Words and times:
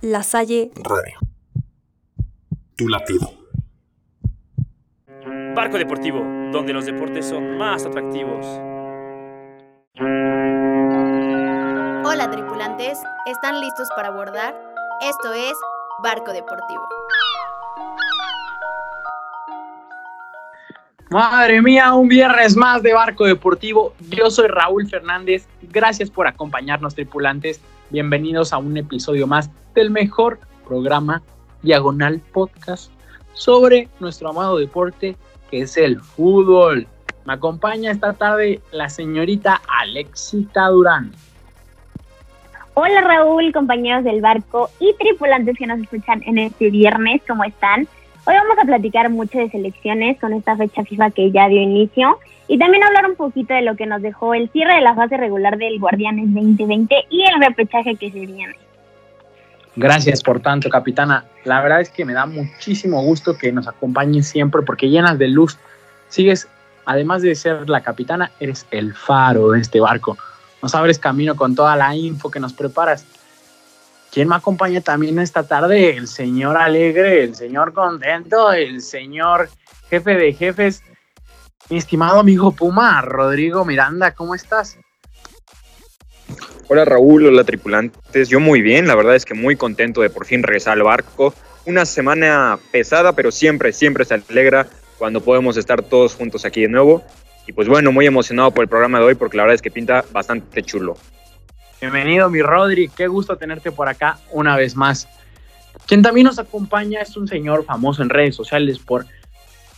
La 0.00 0.22
Salle 0.22 0.70
Radio. 0.76 1.18
Tu 2.76 2.86
latido. 2.86 3.32
Barco 5.56 5.76
Deportivo, 5.76 6.20
donde 6.52 6.72
los 6.72 6.86
deportes 6.86 7.26
son 7.26 7.58
más 7.58 7.84
atractivos. 7.84 8.46
Hola 12.06 12.30
tripulantes, 12.30 13.00
¿están 13.26 13.60
listos 13.60 13.88
para 13.96 14.08
abordar? 14.08 14.54
Esto 15.02 15.32
es 15.32 15.54
Barco 16.00 16.32
Deportivo. 16.32 16.88
Madre 21.10 21.60
mía, 21.60 21.92
un 21.94 22.06
viernes 22.06 22.56
más 22.56 22.84
de 22.84 22.92
Barco 22.92 23.24
Deportivo. 23.24 23.94
Yo 24.10 24.30
soy 24.30 24.46
Raúl 24.46 24.88
Fernández. 24.88 25.48
Gracias 25.60 26.08
por 26.08 26.28
acompañarnos, 26.28 26.94
tripulantes. 26.94 27.60
Bienvenidos 27.90 28.52
a 28.52 28.58
un 28.58 28.76
episodio 28.76 29.26
más 29.26 29.50
del 29.74 29.90
mejor 29.90 30.40
programa 30.66 31.22
Diagonal 31.62 32.20
Podcast 32.34 32.92
sobre 33.32 33.88
nuestro 33.98 34.28
amado 34.28 34.58
deporte 34.58 35.16
que 35.50 35.60
es 35.62 35.78
el 35.78 35.98
fútbol. 35.98 36.86
Me 37.24 37.32
acompaña 37.32 37.90
esta 37.90 38.12
tarde 38.12 38.60
la 38.72 38.90
señorita 38.90 39.62
Alexita 39.80 40.66
Durán. 40.66 41.12
Hola 42.74 43.00
Raúl, 43.00 43.54
compañeros 43.54 44.04
del 44.04 44.20
barco 44.20 44.68
y 44.78 44.92
tripulantes 44.98 45.56
que 45.56 45.66
nos 45.66 45.80
escuchan 45.80 46.22
en 46.26 46.36
este 46.36 46.68
viernes, 46.68 47.22
¿cómo 47.26 47.42
están? 47.44 47.88
Hoy 48.26 48.34
vamos 48.34 48.58
a 48.60 48.66
platicar 48.66 49.08
mucho 49.10 49.38
de 49.38 49.50
selecciones 49.50 50.18
con 50.20 50.32
esta 50.32 50.56
fecha 50.56 50.84
FIFA 50.84 51.10
que 51.12 51.30
ya 51.30 51.48
dio 51.48 51.60
inicio 51.60 52.18
y 52.46 52.58
también 52.58 52.82
hablar 52.84 53.06
un 53.06 53.16
poquito 53.16 53.54
de 53.54 53.62
lo 53.62 53.76
que 53.76 53.86
nos 53.86 54.02
dejó 54.02 54.34
el 54.34 54.50
cierre 54.50 54.74
de 54.74 54.80
la 54.80 54.94
fase 54.94 55.16
regular 55.16 55.56
del 55.56 55.78
Guardianes 55.78 56.32
2020 56.34 57.06
y 57.10 57.22
el 57.22 57.40
repechaje 57.40 57.96
que 57.96 58.10
se 58.10 58.26
viene. 58.26 58.56
Gracias 59.76 60.22
por 60.22 60.40
tanto, 60.40 60.68
capitana. 60.68 61.24
La 61.44 61.60
verdad 61.60 61.80
es 61.80 61.90
que 61.90 62.04
me 62.04 62.12
da 62.12 62.26
muchísimo 62.26 63.02
gusto 63.02 63.38
que 63.38 63.52
nos 63.52 63.68
acompañes 63.68 64.28
siempre 64.28 64.62
porque 64.62 64.88
llenas 64.88 65.18
de 65.18 65.28
luz. 65.28 65.56
Sigues, 66.08 66.48
además 66.84 67.22
de 67.22 67.34
ser 67.34 67.68
la 67.70 67.80
capitana, 67.82 68.32
eres 68.40 68.66
el 68.70 68.94
faro 68.94 69.50
de 69.50 69.60
este 69.60 69.78
barco. 69.78 70.18
Nos 70.62 70.74
abres 70.74 70.98
camino 70.98 71.36
con 71.36 71.54
toda 71.54 71.76
la 71.76 71.94
info 71.94 72.30
que 72.30 72.40
nos 72.40 72.52
preparas. 72.52 73.06
¿Quién 74.12 74.28
me 74.28 74.36
acompaña 74.36 74.80
también 74.80 75.18
esta 75.18 75.42
tarde? 75.46 75.96
El 75.96 76.08
señor 76.08 76.56
alegre, 76.56 77.24
el 77.24 77.34
señor 77.34 77.72
contento, 77.72 78.52
el 78.52 78.80
señor 78.80 79.50
jefe 79.90 80.14
de 80.14 80.32
jefes, 80.32 80.82
mi 81.68 81.76
estimado 81.76 82.20
amigo 82.20 82.52
Puma, 82.52 83.02
Rodrigo 83.02 83.64
Miranda, 83.64 84.14
¿cómo 84.14 84.34
estás? 84.34 84.78
Hola 86.68 86.84
Raúl, 86.84 87.26
hola 87.26 87.44
tripulantes, 87.44 88.28
yo 88.28 88.40
muy 88.40 88.62
bien, 88.62 88.86
la 88.86 88.94
verdad 88.94 89.14
es 89.14 89.24
que 89.24 89.34
muy 89.34 89.56
contento 89.56 90.00
de 90.00 90.10
por 90.10 90.26
fin 90.26 90.42
regresar 90.42 90.74
al 90.74 90.82
barco. 90.82 91.34
Una 91.66 91.84
semana 91.84 92.58
pesada, 92.70 93.12
pero 93.14 93.30
siempre, 93.30 93.72
siempre 93.72 94.04
se 94.04 94.14
alegra 94.14 94.66
cuando 94.96 95.22
podemos 95.22 95.56
estar 95.58 95.82
todos 95.82 96.14
juntos 96.14 96.44
aquí 96.44 96.62
de 96.62 96.68
nuevo. 96.68 97.02
Y 97.46 97.52
pues 97.52 97.68
bueno, 97.68 97.92
muy 97.92 98.06
emocionado 98.06 98.50
por 98.50 98.62
el 98.62 98.68
programa 98.68 98.98
de 98.98 99.04
hoy 99.06 99.14
porque 99.14 99.36
la 99.36 99.44
verdad 99.44 99.54
es 99.54 99.62
que 99.62 99.70
pinta 99.70 100.04
bastante 100.12 100.62
chulo. 100.62 100.96
Bienvenido, 101.80 102.28
mi 102.28 102.42
Rodri. 102.42 102.88
Qué 102.88 103.06
gusto 103.06 103.36
tenerte 103.36 103.70
por 103.70 103.88
acá 103.88 104.18
una 104.32 104.56
vez 104.56 104.74
más. 104.74 105.08
Quien 105.86 106.02
también 106.02 106.26
nos 106.26 106.40
acompaña 106.40 107.00
es 107.00 107.16
un 107.16 107.28
señor 107.28 107.64
famoso 107.64 108.02
en 108.02 108.10
redes 108.10 108.34
sociales 108.34 108.80
por 108.80 109.06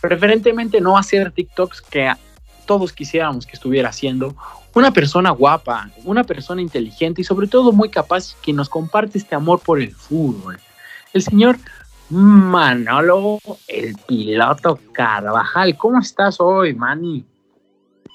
preferentemente 0.01 0.81
no 0.81 0.97
hacer 0.97 1.31
TikToks 1.31 1.81
que 1.81 2.11
todos 2.65 2.91
quisiéramos 2.91 3.45
que 3.45 3.53
estuviera 3.53 3.89
haciendo. 3.89 4.35
Una 4.73 4.91
persona 4.91 5.29
guapa, 5.29 5.91
una 6.03 6.23
persona 6.23 6.61
inteligente 6.61 7.21
y 7.21 7.23
sobre 7.23 7.47
todo 7.47 7.71
muy 7.71 7.89
capaz 7.89 8.35
que 8.41 8.51
nos 8.51 8.67
comparte 8.67 9.19
este 9.19 9.35
amor 9.35 9.59
por 9.59 9.79
el 9.79 9.91
fútbol. 9.91 10.57
El 11.13 11.21
señor 11.21 11.57
Manolo, 12.09 13.37
el 13.67 13.95
piloto 14.07 14.79
Carvajal. 14.91 15.77
¿Cómo 15.77 15.99
estás 15.99 16.41
hoy, 16.41 16.73
Manny? 16.73 17.25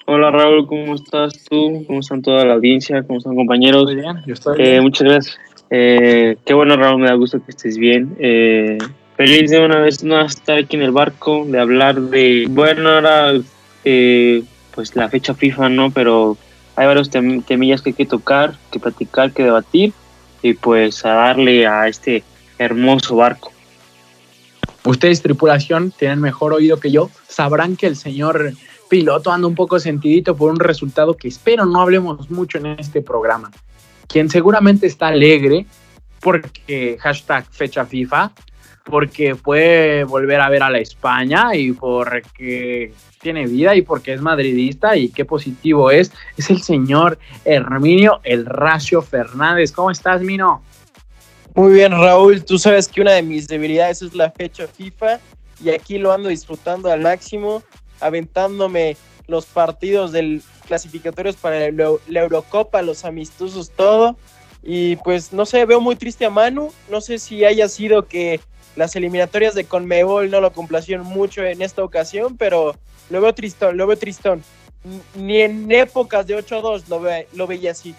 Hola 0.06 0.30
Raúl, 0.30 0.66
¿cómo 0.66 0.94
estás 0.94 1.32
tú? 1.48 1.84
¿Cómo 1.86 2.00
están 2.00 2.22
toda 2.22 2.44
la 2.44 2.54
audiencia? 2.54 3.02
¿Cómo 3.02 3.18
están 3.18 3.34
compañeros? 3.34 3.84
Muy 3.84 3.96
bien, 3.96 4.22
yo 4.26 4.34
estoy 4.34 4.60
Eh, 4.60 4.70
bien. 4.72 4.82
muchas 4.82 5.02
gracias. 5.08 5.38
Eh, 5.70 6.36
qué 6.44 6.54
bueno 6.54 6.76
Raúl, 6.76 7.00
me 7.00 7.08
da 7.08 7.14
gusto 7.14 7.40
que 7.44 7.50
estés 7.50 7.76
bien. 7.76 8.16
Eh, 8.20 8.78
feliz 9.16 9.50
de 9.50 9.64
una 9.64 9.80
vez 9.80 10.04
más 10.04 10.36
estar 10.36 10.58
aquí 10.58 10.76
en 10.76 10.82
el 10.82 10.92
barco, 10.92 11.44
de 11.48 11.58
hablar 11.58 12.00
de, 12.00 12.46
bueno, 12.48 12.88
ahora 12.88 13.32
eh, 13.84 14.42
pues 14.74 14.94
la 14.94 15.08
fecha 15.08 15.34
FIFA, 15.34 15.70
¿no? 15.70 15.90
Pero 15.90 16.36
hay 16.76 16.86
varios 16.86 17.10
tem- 17.10 17.44
temillas 17.44 17.82
que 17.82 17.90
hay 17.90 17.94
que 17.94 18.06
tocar, 18.06 18.54
que 18.70 18.78
platicar, 18.78 19.32
que 19.32 19.42
debatir 19.42 19.92
y 20.40 20.54
pues 20.54 21.04
a 21.04 21.14
darle 21.14 21.66
a 21.66 21.88
este 21.88 22.22
hermoso 22.58 23.16
barco. 23.16 23.50
Ustedes, 24.84 25.20
tripulación, 25.20 25.90
tienen 25.90 26.20
mejor 26.20 26.52
oído 26.52 26.78
que 26.78 26.92
yo. 26.92 27.10
Sabrán 27.26 27.74
que 27.74 27.88
el 27.88 27.96
señor 27.96 28.52
piloto 28.88 29.30
anda 29.30 29.46
un 29.46 29.54
poco 29.54 29.78
sentidito 29.78 30.36
por 30.36 30.50
un 30.50 30.60
resultado 30.60 31.16
que 31.16 31.28
espero 31.28 31.64
no 31.66 31.80
hablemos 31.80 32.30
mucho 32.30 32.58
en 32.58 32.66
este 32.66 33.02
programa. 33.02 33.50
Quien 34.08 34.30
seguramente 34.30 34.86
está 34.86 35.08
alegre 35.08 35.66
porque 36.20 36.96
hashtag 37.00 37.46
fecha 37.50 37.84
FIFA, 37.84 38.32
porque 38.84 39.34
puede 39.34 40.04
volver 40.04 40.40
a 40.40 40.48
ver 40.48 40.62
a 40.62 40.70
la 40.70 40.78
España 40.78 41.54
y 41.54 41.72
porque 41.72 42.92
tiene 43.20 43.46
vida 43.46 43.74
y 43.74 43.82
porque 43.82 44.12
es 44.12 44.20
madridista 44.20 44.96
y 44.96 45.08
qué 45.08 45.24
positivo 45.24 45.90
es, 45.90 46.12
es 46.36 46.50
el 46.50 46.62
señor 46.62 47.18
Herminio 47.44 48.20
El 48.22 48.46
Racio 48.46 49.02
Fernández. 49.02 49.72
¿Cómo 49.72 49.90
estás, 49.90 50.22
Mino? 50.22 50.62
Muy 51.54 51.72
bien, 51.72 51.92
Raúl. 51.92 52.44
Tú 52.44 52.58
sabes 52.58 52.86
que 52.86 53.00
una 53.00 53.12
de 53.12 53.22
mis 53.22 53.48
debilidades 53.48 54.02
es 54.02 54.14
la 54.14 54.30
fecha 54.30 54.68
FIFA 54.68 55.18
y 55.64 55.70
aquí 55.70 55.98
lo 55.98 56.12
ando 56.12 56.28
disfrutando 56.28 56.90
al 56.92 57.00
máximo, 57.00 57.62
aventándome 58.00 58.96
los 59.26 59.46
partidos 59.46 60.12
del 60.12 60.42
clasificatorios 60.66 61.36
para 61.36 61.58
la, 61.60 61.66
Euro- 61.66 62.00
la 62.08 62.20
Eurocopa, 62.20 62.82
los 62.82 63.04
amistosos, 63.04 63.70
todo. 63.70 64.16
Y 64.62 64.96
pues 64.96 65.32
no 65.32 65.46
sé, 65.46 65.64
veo 65.64 65.80
muy 65.80 65.96
triste 65.96 66.24
a 66.26 66.30
Manu. 66.30 66.72
No 66.90 67.00
sé 67.00 67.18
si 67.18 67.44
haya 67.44 67.68
sido 67.68 68.06
que 68.06 68.40
las 68.74 68.94
eliminatorias 68.96 69.54
de 69.54 69.64
Conmebol 69.64 70.30
no 70.30 70.40
lo 70.40 70.52
complacieron 70.52 71.06
mucho 71.06 71.42
en 71.44 71.62
esta 71.62 71.82
ocasión, 71.84 72.36
pero 72.36 72.76
lo 73.10 73.20
veo 73.20 73.32
tristón, 73.34 73.76
lo 73.76 73.86
veo 73.86 73.96
tristón. 73.96 74.42
Ni 75.14 75.40
en 75.40 75.70
épocas 75.72 76.26
de 76.26 76.36
8-2 76.36 76.84
lo, 76.88 77.00
ve- 77.00 77.28
lo 77.32 77.46
veía 77.46 77.72
así. 77.72 77.94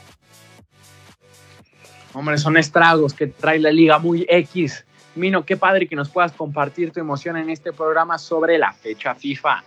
Hombre, 2.13 2.37
son 2.37 2.57
estragos 2.57 3.13
que 3.13 3.27
trae 3.27 3.59
la 3.59 3.71
liga 3.71 3.99
muy 3.99 4.25
X. 4.29 4.85
Mino, 5.15 5.45
qué 5.45 5.57
padre 5.57 5.87
que 5.87 5.95
nos 5.95 6.09
puedas 6.09 6.31
compartir 6.31 6.91
tu 6.91 6.99
emoción 6.99 7.37
en 7.37 7.49
este 7.49 7.73
programa 7.73 8.17
sobre 8.17 8.57
la 8.57 8.71
fecha 8.73 9.15
FIFA. 9.15 9.63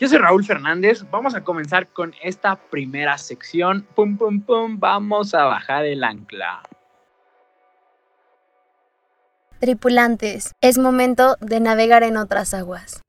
Yo 0.00 0.08
soy 0.08 0.16
Raúl 0.16 0.42
Fernández. 0.46 1.04
Vamos 1.10 1.34
a 1.34 1.44
comenzar 1.44 1.86
con 1.88 2.14
esta 2.22 2.56
primera 2.56 3.18
sección. 3.18 3.86
Pum, 3.94 4.16
pum, 4.16 4.40
pum. 4.40 4.80
Vamos 4.80 5.34
a 5.34 5.44
bajar 5.44 5.84
el 5.84 6.02
ancla. 6.02 6.62
Tripulantes, 9.58 10.52
es 10.62 10.78
momento 10.78 11.36
de 11.42 11.60
navegar 11.60 12.02
en 12.02 12.16
otras 12.16 12.54
aguas. 12.54 13.02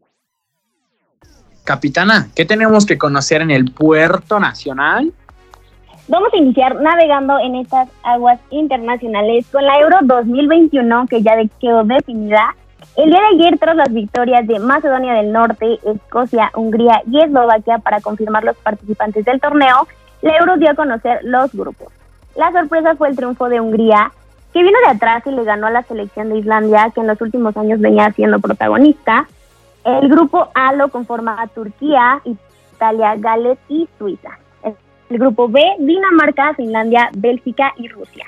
Capitana, 1.64 2.28
¿qué 2.36 2.44
tenemos 2.44 2.86
que 2.86 2.98
conocer 2.98 3.42
en 3.42 3.52
el 3.52 3.72
puerto 3.72 4.38
nacional? 4.38 5.14
Vamos 6.10 6.34
a 6.34 6.38
iniciar 6.38 6.76
navegando 6.76 7.40
en 7.40 7.56
estas 7.56 7.88
aguas 8.04 8.38
internacionales 8.50 9.46
con 9.50 9.64
la 9.64 9.80
Euro 9.80 9.98
2021 10.02 11.06
que 11.10 11.22
ya 11.22 11.38
quedó 11.62 11.86
definida. 11.86 12.54
El 12.98 13.10
día 13.10 13.20
de 13.22 13.28
ayer, 13.28 13.58
tras 13.58 13.76
las 13.76 13.94
victorias 13.94 14.46
de 14.46 14.60
Macedonia 14.60 15.14
del 15.14 15.32
Norte, 15.32 15.80
Escocia, 15.86 16.52
Hungría 16.54 17.02
y 17.10 17.22
Eslovaquia 17.22 17.78
para 17.78 18.02
confirmar 18.02 18.44
los 18.44 18.58
participantes 18.58 19.24
del 19.24 19.40
torneo, 19.40 19.88
la 20.22 20.38
Euro 20.38 20.58
dio 20.58 20.72
a 20.72 20.76
conocer 20.76 21.20
los 21.24 21.54
grupos. 21.54 21.88
La 22.36 22.52
sorpresa 22.52 22.96
fue 22.96 23.08
el 23.08 23.16
triunfo 23.16 23.48
de 23.48 23.62
Hungría, 23.62 24.12
que 24.54 24.62
vino 24.62 24.78
de 24.86 24.92
atrás 24.92 25.24
y 25.26 25.32
le 25.32 25.46
ganó 25.46 25.68
a 25.68 25.72
la 25.72 25.84
selección 25.84 26.30
de 26.30 26.40
Islandia, 26.40 26.92
que 26.94 27.00
en 27.00 27.08
los 27.08 27.22
últimos 27.22 27.56
años 27.56 27.80
venía 27.80 28.12
siendo 28.12 28.40
protagonista. 28.40 29.26
El 29.86 30.10
grupo 30.10 30.50
A 30.54 30.74
lo 30.74 30.90
conforma 30.90 31.48
Turquía, 31.56 32.22
Italia, 32.26 33.16
Gales 33.18 33.58
y 33.70 33.88
Suiza. 33.98 34.38
El 34.64 35.18
grupo 35.18 35.48
B, 35.48 35.62
Dinamarca, 35.80 36.54
Finlandia, 36.56 37.10
Bélgica 37.16 37.74
y 37.78 37.88
Rusia. 37.88 38.26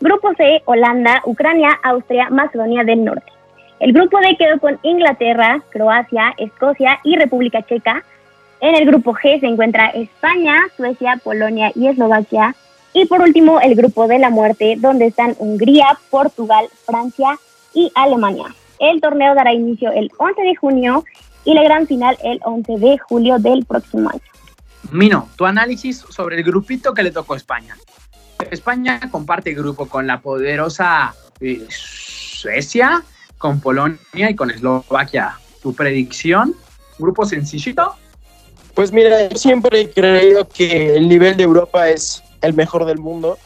Grupo 0.00 0.32
C, 0.34 0.62
Holanda, 0.64 1.22
Ucrania, 1.24 1.78
Austria, 1.82 2.28
Macedonia 2.30 2.82
del 2.82 3.04
Norte. 3.04 3.35
El 3.78 3.92
grupo 3.92 4.18
D 4.20 4.36
quedó 4.38 4.58
con 4.58 4.78
Inglaterra, 4.82 5.62
Croacia, 5.70 6.34
Escocia 6.38 6.98
y 7.04 7.16
República 7.16 7.62
Checa. 7.62 8.04
En 8.60 8.74
el 8.74 8.86
grupo 8.86 9.12
G 9.12 9.38
se 9.40 9.46
encuentra 9.46 9.88
España, 9.88 10.56
Suecia, 10.76 11.20
Polonia 11.22 11.72
y 11.74 11.88
Eslovaquia. 11.88 12.54
Y 12.94 13.04
por 13.04 13.20
último, 13.20 13.60
el 13.60 13.74
grupo 13.74 14.08
de 14.08 14.18
la 14.18 14.30
muerte, 14.30 14.76
donde 14.78 15.06
están 15.06 15.34
Hungría, 15.38 15.98
Portugal, 16.08 16.66
Francia 16.86 17.38
y 17.74 17.92
Alemania. 17.94 18.46
El 18.78 19.00
torneo 19.02 19.34
dará 19.34 19.52
inicio 19.52 19.92
el 19.92 20.10
11 20.16 20.42
de 20.42 20.56
junio 20.56 21.04
y 21.44 21.52
la 21.52 21.62
gran 21.62 21.86
final 21.86 22.16
el 22.24 22.40
11 22.42 22.78
de 22.78 22.98
julio 22.98 23.38
del 23.38 23.66
próximo 23.66 24.08
año. 24.08 24.20
Mino, 24.90 25.28
tu 25.36 25.44
análisis 25.44 25.98
sobre 26.08 26.36
el 26.36 26.44
grupito 26.44 26.94
que 26.94 27.02
le 27.02 27.10
tocó 27.10 27.34
a 27.34 27.36
España. 27.36 27.76
España 28.50 29.00
comparte 29.10 29.52
grupo 29.52 29.86
con 29.86 30.06
la 30.06 30.20
poderosa 30.20 31.14
eh, 31.40 31.66
Suecia, 31.68 33.02
con 33.38 33.60
Polonia 33.60 34.30
y 34.30 34.34
con 34.34 34.50
Eslovaquia. 34.50 35.38
¿Tu 35.62 35.74
predicción? 35.74 36.54
¿Grupo 36.98 37.24
sencillito? 37.24 37.94
Pues 38.74 38.92
mira, 38.92 39.28
yo 39.28 39.36
siempre 39.36 39.80
he 39.80 39.90
creído 39.90 40.46
que 40.48 40.96
el 40.96 41.08
nivel 41.08 41.36
de 41.36 41.44
Europa 41.44 41.88
es 41.88 42.22
el 42.42 42.54
mejor 42.54 42.84
del 42.84 42.98
mundo. 42.98 43.38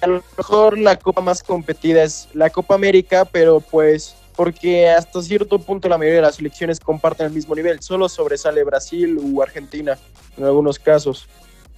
A 0.00 0.06
lo 0.06 0.22
mejor 0.36 0.78
la 0.78 0.96
copa 0.96 1.20
más 1.20 1.42
competida 1.42 2.02
es 2.02 2.28
la 2.34 2.50
Copa 2.50 2.74
América, 2.74 3.24
pero 3.24 3.60
pues 3.60 4.14
porque 4.36 4.90
hasta 4.90 5.22
cierto 5.22 5.58
punto 5.58 5.88
la 5.88 5.96
mayoría 5.96 6.20
de 6.20 6.26
las 6.26 6.36
selecciones 6.36 6.78
comparten 6.78 7.26
el 7.26 7.32
mismo 7.32 7.54
nivel. 7.54 7.80
Solo 7.80 8.08
sobresale 8.08 8.62
Brasil 8.62 9.18
u 9.18 9.42
Argentina 9.42 9.98
en 10.36 10.44
algunos 10.44 10.78
casos. 10.78 11.26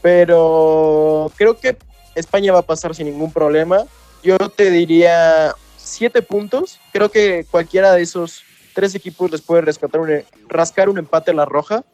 Pero 0.03 1.31
creo 1.37 1.59
que 1.59 1.79
España 2.15 2.53
va 2.53 2.59
a 2.59 2.63
pasar 2.63 2.95
sin 2.95 3.07
ningún 3.07 3.33
problema. 3.33 3.85
Yo 4.23 4.37
te 4.37 4.71
diría 4.71 5.55
siete 5.89 6.23
puntos. 6.23 6.81
Creo 6.93 7.11
que 7.11 7.47
cualquiera 7.51 7.93
de 7.93 8.03
esos 8.03 8.43
tres 8.75 8.95
equipos 8.95 9.31
les 9.31 9.41
puede 9.41 9.63
rescatar 9.63 10.01
un, 10.01 10.23
rascar 10.49 10.89
un 10.89 10.99
empate 10.99 11.31
a 11.31 11.35
la 11.35 11.45
roja. 11.45 11.85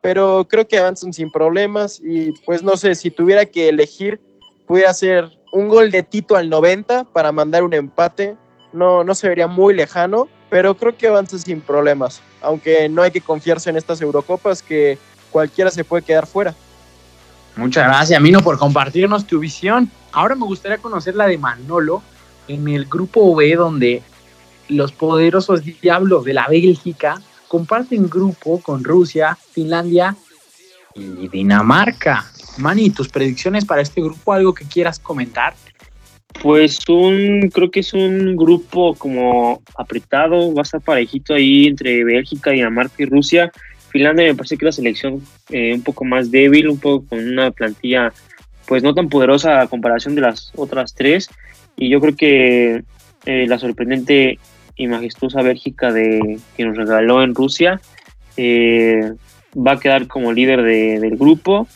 Pero 0.00 0.46
creo 0.48 0.68
que 0.68 0.78
avanzan 0.78 1.12
sin 1.12 1.30
problemas. 1.30 2.00
Y 2.02 2.32
pues 2.44 2.62
no 2.62 2.76
sé, 2.76 2.94
si 2.94 3.10
tuviera 3.10 3.46
que 3.46 3.68
elegir, 3.68 4.20
pudiera 4.66 4.92
ser 4.92 5.30
un 5.52 5.68
gol 5.68 5.90
de 5.90 6.02
Tito 6.02 6.36
al 6.36 6.50
90 6.50 7.04
para 7.04 7.32
mandar 7.32 7.62
un 7.62 7.74
empate. 7.74 8.36
No, 8.72 9.04
no 9.04 9.14
se 9.14 9.28
vería 9.28 9.46
muy 9.46 9.74
lejano, 9.74 10.28
pero 10.50 10.76
creo 10.76 10.96
que 10.96 11.08
avanza 11.08 11.38
sin 11.38 11.60
problemas. 11.60 12.20
Aunque 12.42 12.88
no 12.88 13.02
hay 13.02 13.10
que 13.10 13.20
confiarse 13.20 13.70
en 13.70 13.76
estas 13.76 14.00
Eurocopas 14.00 14.62
que 14.62 14.98
cualquiera 15.30 15.70
se 15.70 15.84
puede 15.84 16.02
quedar 16.02 16.26
fuera. 16.26 16.54
Muchas 17.56 17.86
gracias, 17.86 18.20
Mino, 18.20 18.40
por 18.40 18.58
compartirnos 18.58 19.26
tu 19.26 19.38
visión. 19.38 19.90
Ahora 20.12 20.34
me 20.34 20.44
gustaría 20.44 20.76
conocer 20.76 21.14
la 21.14 21.26
de 21.26 21.38
Manolo 21.38 22.02
en 22.48 22.68
el 22.68 22.86
grupo 22.86 23.34
B, 23.34 23.54
donde 23.56 24.02
los 24.68 24.92
poderosos 24.92 25.62
diablos 25.64 26.24
de 26.24 26.34
la 26.34 26.46
Bélgica 26.48 27.20
comparten 27.48 28.08
grupo 28.08 28.60
con 28.60 28.82
Rusia, 28.84 29.36
Finlandia 29.52 30.16
y 30.94 31.28
Dinamarca. 31.28 32.26
Mani, 32.58 32.90
tus 32.90 33.08
predicciones 33.08 33.64
para 33.64 33.82
este 33.82 34.00
grupo, 34.00 34.32
algo 34.32 34.54
que 34.54 34.64
quieras 34.64 34.98
comentar. 34.98 35.54
Pues 36.42 36.80
un, 36.88 37.50
creo 37.52 37.70
que 37.70 37.80
es 37.80 37.94
un 37.94 38.36
grupo 38.36 38.94
como 38.94 39.62
apretado, 39.76 40.52
va 40.54 40.62
a 40.62 40.64
estar 40.64 40.80
parejito 40.80 41.34
ahí 41.34 41.66
entre 41.66 42.04
Bélgica, 42.04 42.50
Dinamarca 42.50 42.94
y 42.98 43.06
Rusia. 43.06 43.50
Finlandia 43.90 44.26
me 44.26 44.34
parece 44.34 44.56
que 44.56 44.66
la 44.66 44.72
selección 44.72 45.22
eh, 45.50 45.72
un 45.74 45.82
poco 45.82 46.04
más 46.04 46.30
débil, 46.30 46.68
un 46.68 46.78
poco 46.78 47.06
con 47.08 47.26
una 47.26 47.50
plantilla 47.50 48.12
pues 48.66 48.82
no 48.82 48.94
tan 48.94 49.08
poderosa 49.08 49.60
a 49.60 49.68
comparación 49.68 50.14
de 50.14 50.22
las 50.22 50.52
otras 50.56 50.94
tres. 50.94 51.30
Y 51.76 51.90
yo 51.90 52.00
creo 52.00 52.16
que 52.16 52.84
eh, 53.26 53.46
la 53.46 53.58
sorprendente 53.58 54.38
y 54.76 54.86
majestuosa 54.86 55.42
Bélgica 55.42 55.92
de, 55.92 56.38
que 56.56 56.64
nos 56.64 56.76
regaló 56.76 57.22
en 57.22 57.34
Rusia 57.34 57.80
eh, 58.36 59.12
va 59.56 59.72
a 59.72 59.80
quedar 59.80 60.06
como 60.06 60.32
líder 60.32 60.62
de, 60.62 61.00
del 61.00 61.16
grupo 61.16 61.66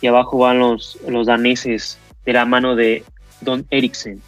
y 0.00 0.06
abajo 0.06 0.38
van 0.38 0.58
los, 0.58 0.98
los 1.06 1.26
daneses 1.26 1.98
de 2.24 2.32
la 2.32 2.44
mano 2.44 2.74
de 2.74 3.04
Don 3.40 3.66
Eriksen. 3.70 4.20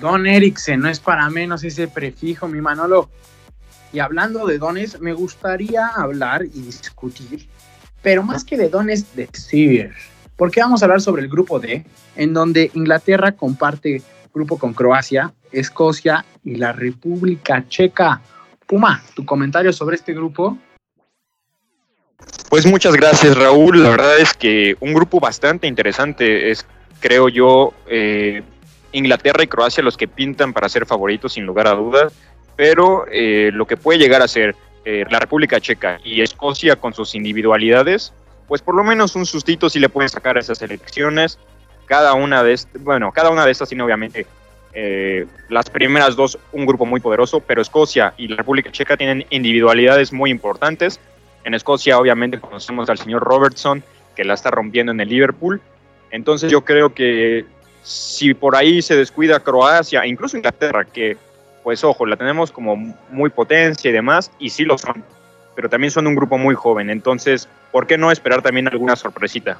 Don 0.00 0.26
Eriksen, 0.26 0.80
no 0.80 0.88
es 0.88 1.00
para 1.00 1.28
menos 1.28 1.62
ese 1.64 1.88
prefijo, 1.88 2.48
mi 2.48 2.60
Manolo. 2.60 3.10
Y 3.92 3.98
hablando 3.98 4.46
de 4.46 4.58
dones, 4.58 5.00
me 5.00 5.12
gustaría 5.12 5.88
hablar 5.88 6.44
y 6.44 6.62
discutir, 6.62 7.48
pero 8.02 8.22
más 8.22 8.44
que 8.44 8.56
de 8.56 8.68
dones, 8.68 9.14
de 9.16 9.28
Sir. 9.32 9.92
Porque 10.40 10.62
vamos 10.62 10.80
a 10.80 10.86
hablar 10.86 11.02
sobre 11.02 11.20
el 11.20 11.28
grupo 11.28 11.60
D, 11.60 11.84
en 12.16 12.32
donde 12.32 12.70
Inglaterra 12.72 13.32
comparte 13.32 14.00
grupo 14.32 14.58
con 14.58 14.72
Croacia, 14.72 15.34
Escocia 15.52 16.24
y 16.42 16.54
la 16.54 16.72
República 16.72 17.62
Checa. 17.68 18.22
Puma, 18.66 19.02
tu 19.14 19.26
comentario 19.26 19.70
sobre 19.70 19.96
este 19.96 20.14
grupo. 20.14 20.56
Pues 22.48 22.64
muchas 22.64 22.94
gracias 22.94 23.36
Raúl, 23.36 23.82
la 23.82 23.90
verdad 23.90 24.18
es 24.18 24.32
que 24.32 24.78
un 24.80 24.94
grupo 24.94 25.20
bastante 25.20 25.66
interesante 25.66 26.50
es, 26.50 26.64
creo 27.00 27.28
yo, 27.28 27.74
eh, 27.86 28.42
Inglaterra 28.92 29.44
y 29.44 29.46
Croacia 29.46 29.82
los 29.82 29.98
que 29.98 30.08
pintan 30.08 30.54
para 30.54 30.70
ser 30.70 30.86
favoritos 30.86 31.34
sin 31.34 31.44
lugar 31.44 31.66
a 31.66 31.74
dudas, 31.74 32.14
pero 32.56 33.04
eh, 33.12 33.50
lo 33.52 33.66
que 33.66 33.76
puede 33.76 33.98
llegar 33.98 34.22
a 34.22 34.28
ser 34.28 34.56
eh, 34.86 35.04
la 35.10 35.18
República 35.18 35.60
Checa 35.60 36.00
y 36.02 36.22
Escocia 36.22 36.76
con 36.76 36.94
sus 36.94 37.14
individualidades, 37.14 38.14
pues 38.50 38.62
por 38.62 38.74
lo 38.74 38.82
menos 38.82 39.14
un 39.14 39.26
sustito 39.26 39.70
sí 39.70 39.78
le 39.78 39.88
pueden 39.88 40.08
sacar 40.08 40.36
a 40.36 40.40
esas 40.40 40.60
elecciones. 40.60 41.38
Cada 41.86 42.14
una 42.14 42.42
de 42.42 42.58
bueno, 42.80 43.12
cada 43.12 43.30
una 43.30 43.44
de 43.44 43.52
estas 43.52 43.68
tiene 43.68 43.84
obviamente 43.84 44.26
eh, 44.72 45.24
las 45.48 45.70
primeras 45.70 46.16
dos 46.16 46.36
un 46.50 46.66
grupo 46.66 46.84
muy 46.84 46.98
poderoso, 46.98 47.38
pero 47.38 47.62
Escocia 47.62 48.12
y 48.16 48.26
la 48.26 48.34
República 48.34 48.72
Checa 48.72 48.96
tienen 48.96 49.24
individualidades 49.30 50.12
muy 50.12 50.32
importantes. 50.32 50.98
En 51.44 51.54
Escocia 51.54 51.96
obviamente 51.96 52.40
conocemos 52.40 52.90
al 52.90 52.98
señor 52.98 53.22
Robertson, 53.22 53.84
que 54.16 54.24
la 54.24 54.34
está 54.34 54.50
rompiendo 54.50 54.90
en 54.90 55.00
el 55.00 55.08
Liverpool. 55.08 55.60
Entonces 56.10 56.50
yo 56.50 56.64
creo 56.64 56.92
que 56.92 57.44
si 57.84 58.34
por 58.34 58.56
ahí 58.56 58.82
se 58.82 58.96
descuida 58.96 59.38
Croacia, 59.38 60.04
incluso 60.04 60.36
Inglaterra, 60.36 60.84
que 60.84 61.16
pues 61.62 61.84
ojo, 61.84 62.04
la 62.04 62.16
tenemos 62.16 62.50
como 62.50 62.74
muy 63.10 63.30
potencia 63.30 63.88
y 63.90 63.92
demás, 63.92 64.32
y 64.40 64.50
sí 64.50 64.64
lo 64.64 64.76
son, 64.76 65.04
pero 65.54 65.68
también 65.68 65.90
son 65.90 66.06
un 66.06 66.14
grupo 66.14 66.38
muy 66.38 66.54
joven, 66.54 66.90
entonces, 66.90 67.48
¿por 67.72 67.86
qué 67.86 67.98
no 67.98 68.10
esperar 68.10 68.42
también 68.42 68.68
alguna 68.68 68.96
sorpresita? 68.96 69.58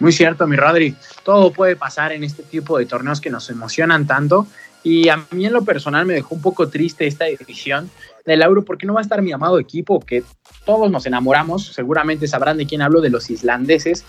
Muy 0.00 0.12
cierto, 0.12 0.46
mi 0.46 0.56
Rodri, 0.56 0.94
todo 1.24 1.52
puede 1.52 1.74
pasar 1.74 2.12
en 2.12 2.22
este 2.22 2.42
tipo 2.44 2.78
de 2.78 2.86
torneos 2.86 3.20
que 3.20 3.30
nos 3.30 3.50
emocionan 3.50 4.06
tanto, 4.06 4.46
y 4.84 5.08
a 5.08 5.24
mí 5.32 5.44
en 5.44 5.52
lo 5.52 5.64
personal 5.64 6.06
me 6.06 6.14
dejó 6.14 6.36
un 6.36 6.42
poco 6.42 6.68
triste 6.68 7.06
esta 7.06 7.26
edición 7.26 7.90
del 8.24 8.42
Euro 8.42 8.64
porque 8.64 8.86
no 8.86 8.94
va 8.94 9.00
a 9.00 9.02
estar 9.02 9.22
mi 9.22 9.32
amado 9.32 9.58
equipo, 9.58 10.00
que 10.00 10.22
todos 10.64 10.90
nos 10.90 11.04
enamoramos, 11.06 11.66
seguramente 11.66 12.28
sabrán 12.28 12.58
de 12.58 12.66
quién 12.66 12.82
hablo, 12.82 13.00
de 13.00 13.10
los 13.10 13.28
islandeses, 13.30 14.04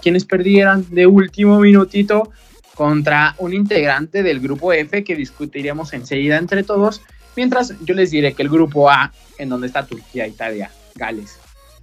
quienes 0.00 0.24
perdieran 0.24 0.86
de 0.90 1.06
último 1.06 1.60
minutito 1.60 2.30
contra 2.74 3.34
un 3.38 3.52
integrante 3.54 4.22
del 4.22 4.40
grupo 4.40 4.72
F 4.72 5.04
que 5.04 5.14
discutiremos 5.14 5.92
enseguida 5.92 6.36
entre 6.38 6.62
todos, 6.62 7.02
mientras 7.36 7.74
yo 7.84 7.94
les 7.94 8.10
diré 8.10 8.34
que 8.34 8.42
el 8.42 8.48
grupo 8.48 8.90
A, 8.90 9.12
en 9.38 9.48
donde 9.48 9.66
está 9.66 9.86
Turquía, 9.86 10.26
Italia, 10.26 10.70
Gales 10.94 11.38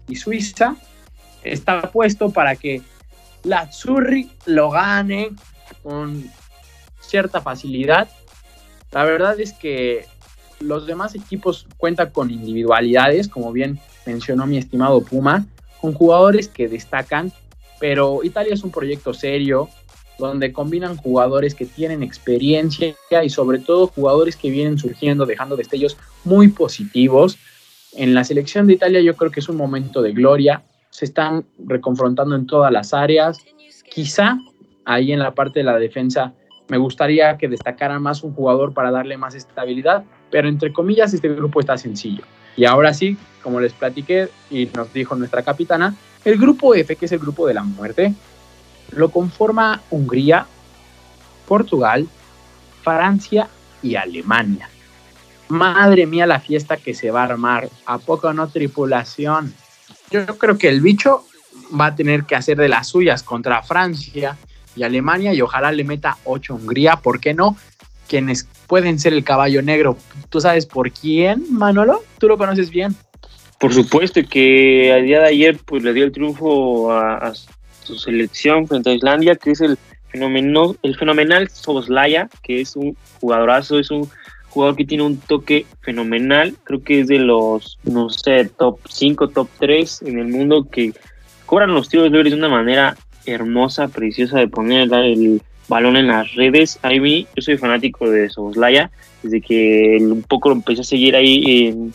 y 0.08 0.16
Suiza, 0.16 0.76
está 1.44 1.92
puesto 1.92 2.30
para 2.30 2.56
que 2.56 2.82
la 3.44 3.72
Zurri 3.72 4.30
lo 4.46 4.70
gane 4.70 5.32
con 5.84 6.30
cierta 7.00 7.42
facilidad. 7.42 8.10
La 8.92 9.04
verdad 9.04 9.40
es 9.40 9.54
que 9.54 10.06
los 10.60 10.86
demás 10.86 11.16
equipos 11.16 11.68
cuentan 11.78 12.12
con 12.12 12.30
individualidades, 12.30 13.28
como 13.28 13.52
bien 13.52 13.80
mencionó 14.06 14.46
mi 14.46 14.58
estimado 14.58 15.02
Puma, 15.02 15.46
con 15.80 15.94
jugadores 15.94 16.48
que 16.48 16.68
destacan, 16.68 17.32
pero 17.80 18.24
Italia 18.24 18.54
es 18.54 18.64
un 18.64 18.72
proyecto 18.72 19.14
serio, 19.14 19.70
donde 20.28 20.54
combinan 20.54 20.98
jugadores 20.98 21.56
que 21.56 21.66
tienen 21.66 22.04
experiencia 22.04 22.96
y 23.24 23.30
sobre 23.30 23.60
todo 23.60 23.88
jugadores 23.88 24.36
que 24.36 24.50
vienen 24.50 24.78
surgiendo, 24.78 25.26
dejando 25.26 25.56
destellos 25.56 25.98
muy 26.24 26.50
positivos. 26.50 27.38
En 27.94 28.14
la 28.14 28.24
selección 28.24 28.68
de 28.68 28.74
Italia 28.74 29.02
yo 29.02 29.16
creo 29.16 29.32
que 29.32 29.40
es 29.40 29.50
un 29.50 29.58
momento 29.58 30.02
de 30.02 30.14
gloria, 30.14 30.64
se 30.90 31.06
están 31.06 31.46
reconfrontando 31.66 32.36
en 32.36 32.46
todas 32.46 32.72
las 32.72 32.94
áreas. 32.94 33.40
Quizá 33.90 34.38
ahí 34.86 35.12
en 35.12 35.20
la 35.20 35.34
parte 35.34 35.60
de 35.60 35.66
la 35.66 35.78
defensa 35.78 36.34
me 36.68 36.78
gustaría 36.78 37.38
que 37.38 37.50
destacara 37.50 38.00
más 38.00 38.24
un 38.24 38.34
jugador 38.34 38.74
para 38.74 38.92
darle 38.92 39.18
más 39.18 39.36
estabilidad, 39.36 40.04
pero 40.30 40.48
entre 40.48 40.72
comillas 40.72 41.14
este 41.14 41.28
grupo 41.30 41.60
está 41.60 41.78
sencillo. 41.78 42.24
Y 42.56 42.66
ahora 42.66 42.94
sí, 42.94 43.18
como 43.44 43.60
les 43.60 43.74
platiqué 43.74 44.30
y 44.50 44.68
nos 44.76 44.94
dijo 44.94 45.16
nuestra 45.16 45.42
capitana, 45.44 45.96
el 46.24 46.38
grupo 46.38 46.76
F, 46.76 46.96
que 46.96 47.06
es 47.06 47.12
el 47.12 47.20
grupo 47.20 47.48
de 47.48 47.54
la 47.56 47.64
muerte, 47.64 48.14
lo 48.92 49.10
conforma 49.10 49.82
Hungría, 49.90 50.46
Portugal, 51.48 52.08
Francia 52.84 53.48
y 53.82 53.96
Alemania. 53.96 54.70
Madre 55.50 56.06
mía 56.06 56.26
la 56.26 56.40
fiesta 56.40 56.78
que 56.78 56.94
se 56.94 57.12
va 57.12 57.22
a 57.22 57.26
armar. 57.26 57.70
¿A 57.86 57.98
poco 57.98 58.32
no 58.34 58.48
tripulación? 58.48 59.54
Yo 60.10 60.26
creo 60.38 60.58
que 60.58 60.70
el 60.70 60.82
bicho 60.82 61.26
va 61.80 61.88
a 61.88 61.96
tener 61.96 62.24
que 62.24 62.36
hacer 62.36 62.58
de 62.58 62.70
las 62.70 62.88
suyas 62.88 63.24
contra 63.24 63.62
Francia 63.62 64.38
y 64.76 64.84
Alemania 64.84 65.34
y 65.34 65.42
ojalá 65.42 65.72
le 65.72 65.84
meta 65.84 66.18
8 66.24 66.56
Hungría, 66.56 66.98
¿por 66.98 67.20
qué 67.20 67.34
no? 67.34 67.58
Quienes 68.08 68.48
pueden 68.68 69.00
ser 69.00 69.14
el 69.14 69.24
caballo 69.24 69.62
negro. 69.62 69.98
¿Tú 70.30 70.40
sabes 70.42 70.66
por 70.66 70.92
quién, 70.92 71.46
Manolo? 71.50 72.04
¿Tú 72.18 72.28
lo 72.28 72.38
conoces 72.38 72.70
bien? 72.70 72.96
Por 73.60 73.74
supuesto 73.74 74.22
que 74.28 74.92
al 74.92 75.06
día 75.06 75.20
de 75.20 75.28
ayer 75.28 75.60
pues 75.64 75.84
le 75.84 75.94
dio 75.94 76.04
el 76.04 76.12
triunfo 76.12 76.92
a, 76.92 77.34
su 77.84 77.98
selección 77.98 78.68
frente 78.68 78.90
a 78.90 78.94
Islandia, 78.94 79.36
que 79.36 79.52
es 79.52 79.62
el, 79.62 79.78
fenomeno, 80.12 80.76
el 80.84 80.96
fenomenal 80.98 81.50
Soboslaya, 81.50 82.30
que 82.44 82.62
es 82.62 82.76
un 82.76 82.96
jugadorazo, 83.20 83.80
es 83.80 83.92
un 83.92 84.10
jugador 84.50 84.76
que 84.76 84.86
tiene 84.86 85.04
un 85.04 85.18
toque 85.18 85.66
fenomenal, 85.82 86.56
creo 86.64 86.84
que 86.84 87.02
es 87.02 87.08
de 87.08 87.20
los, 87.20 87.80
no 87.84 88.10
sé, 88.10 88.46
top 88.46 88.80
5, 88.90 89.30
top 89.30 89.50
3 89.60 90.02
en 90.04 90.20
el 90.20 90.28
mundo 90.28 90.68
que 90.70 90.94
cobran 91.46 91.74
los 91.74 91.88
tiros 91.90 92.12
libres 92.12 92.34
de 92.34 92.40
una 92.40 92.50
manera 92.50 92.98
hermosa, 93.26 93.88
preciosa 93.88 94.40
de 94.40 94.48
poner 94.48 94.90
el, 94.94 95.42
balón 95.68 95.96
en 95.96 96.08
las 96.08 96.36
redes. 96.36 96.78
A 96.82 96.90
mí, 96.90 97.28
yo 97.34 97.42
soy 97.42 97.58
fanático 97.58 98.10
de 98.10 98.30
Soboslaya, 98.30 98.92
desde 99.24 99.40
que 99.40 100.00
un 100.02 100.22
poco 100.24 100.50
lo 100.50 100.56
empecé 100.56 100.82
a 100.82 100.84
seguir 100.84 101.16
ahí 101.16 101.94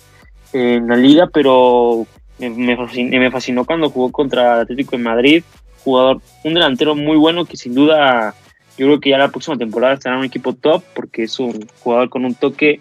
en, 0.55 0.89
la 0.89 0.97
liga, 0.97 1.29
pero 1.31 2.07
me, 2.39 2.49
me, 2.49 2.75
fascinó, 2.75 3.19
me 3.19 3.31
fascinó 3.31 3.65
cuando 3.67 3.91
jugó 3.91 4.11
contra 4.11 4.61
Atlético 4.61 4.97
de 4.97 5.03
Madrid. 5.03 5.45
Jugador, 5.87 6.21
un 6.43 6.55
delantero 6.55 6.97
muy 6.97 7.17
bueno 7.17 7.45
que 7.45 7.57
sin 7.57 7.73
duda 7.73 8.35
yo 8.77 8.87
creo 8.87 8.99
que 8.99 9.11
ya 9.11 9.19
la 9.19 9.29
próxima 9.29 9.57
temporada 9.57 9.95
estará 9.95 10.17
en 10.17 10.19
un 10.19 10.27
equipo 10.27 10.53
top 10.53 10.83
porque 10.97 11.23
es 11.23 11.39
un 11.39 11.65
jugador 11.79 12.09
con 12.09 12.25
un 12.25 12.35
toque 12.35 12.81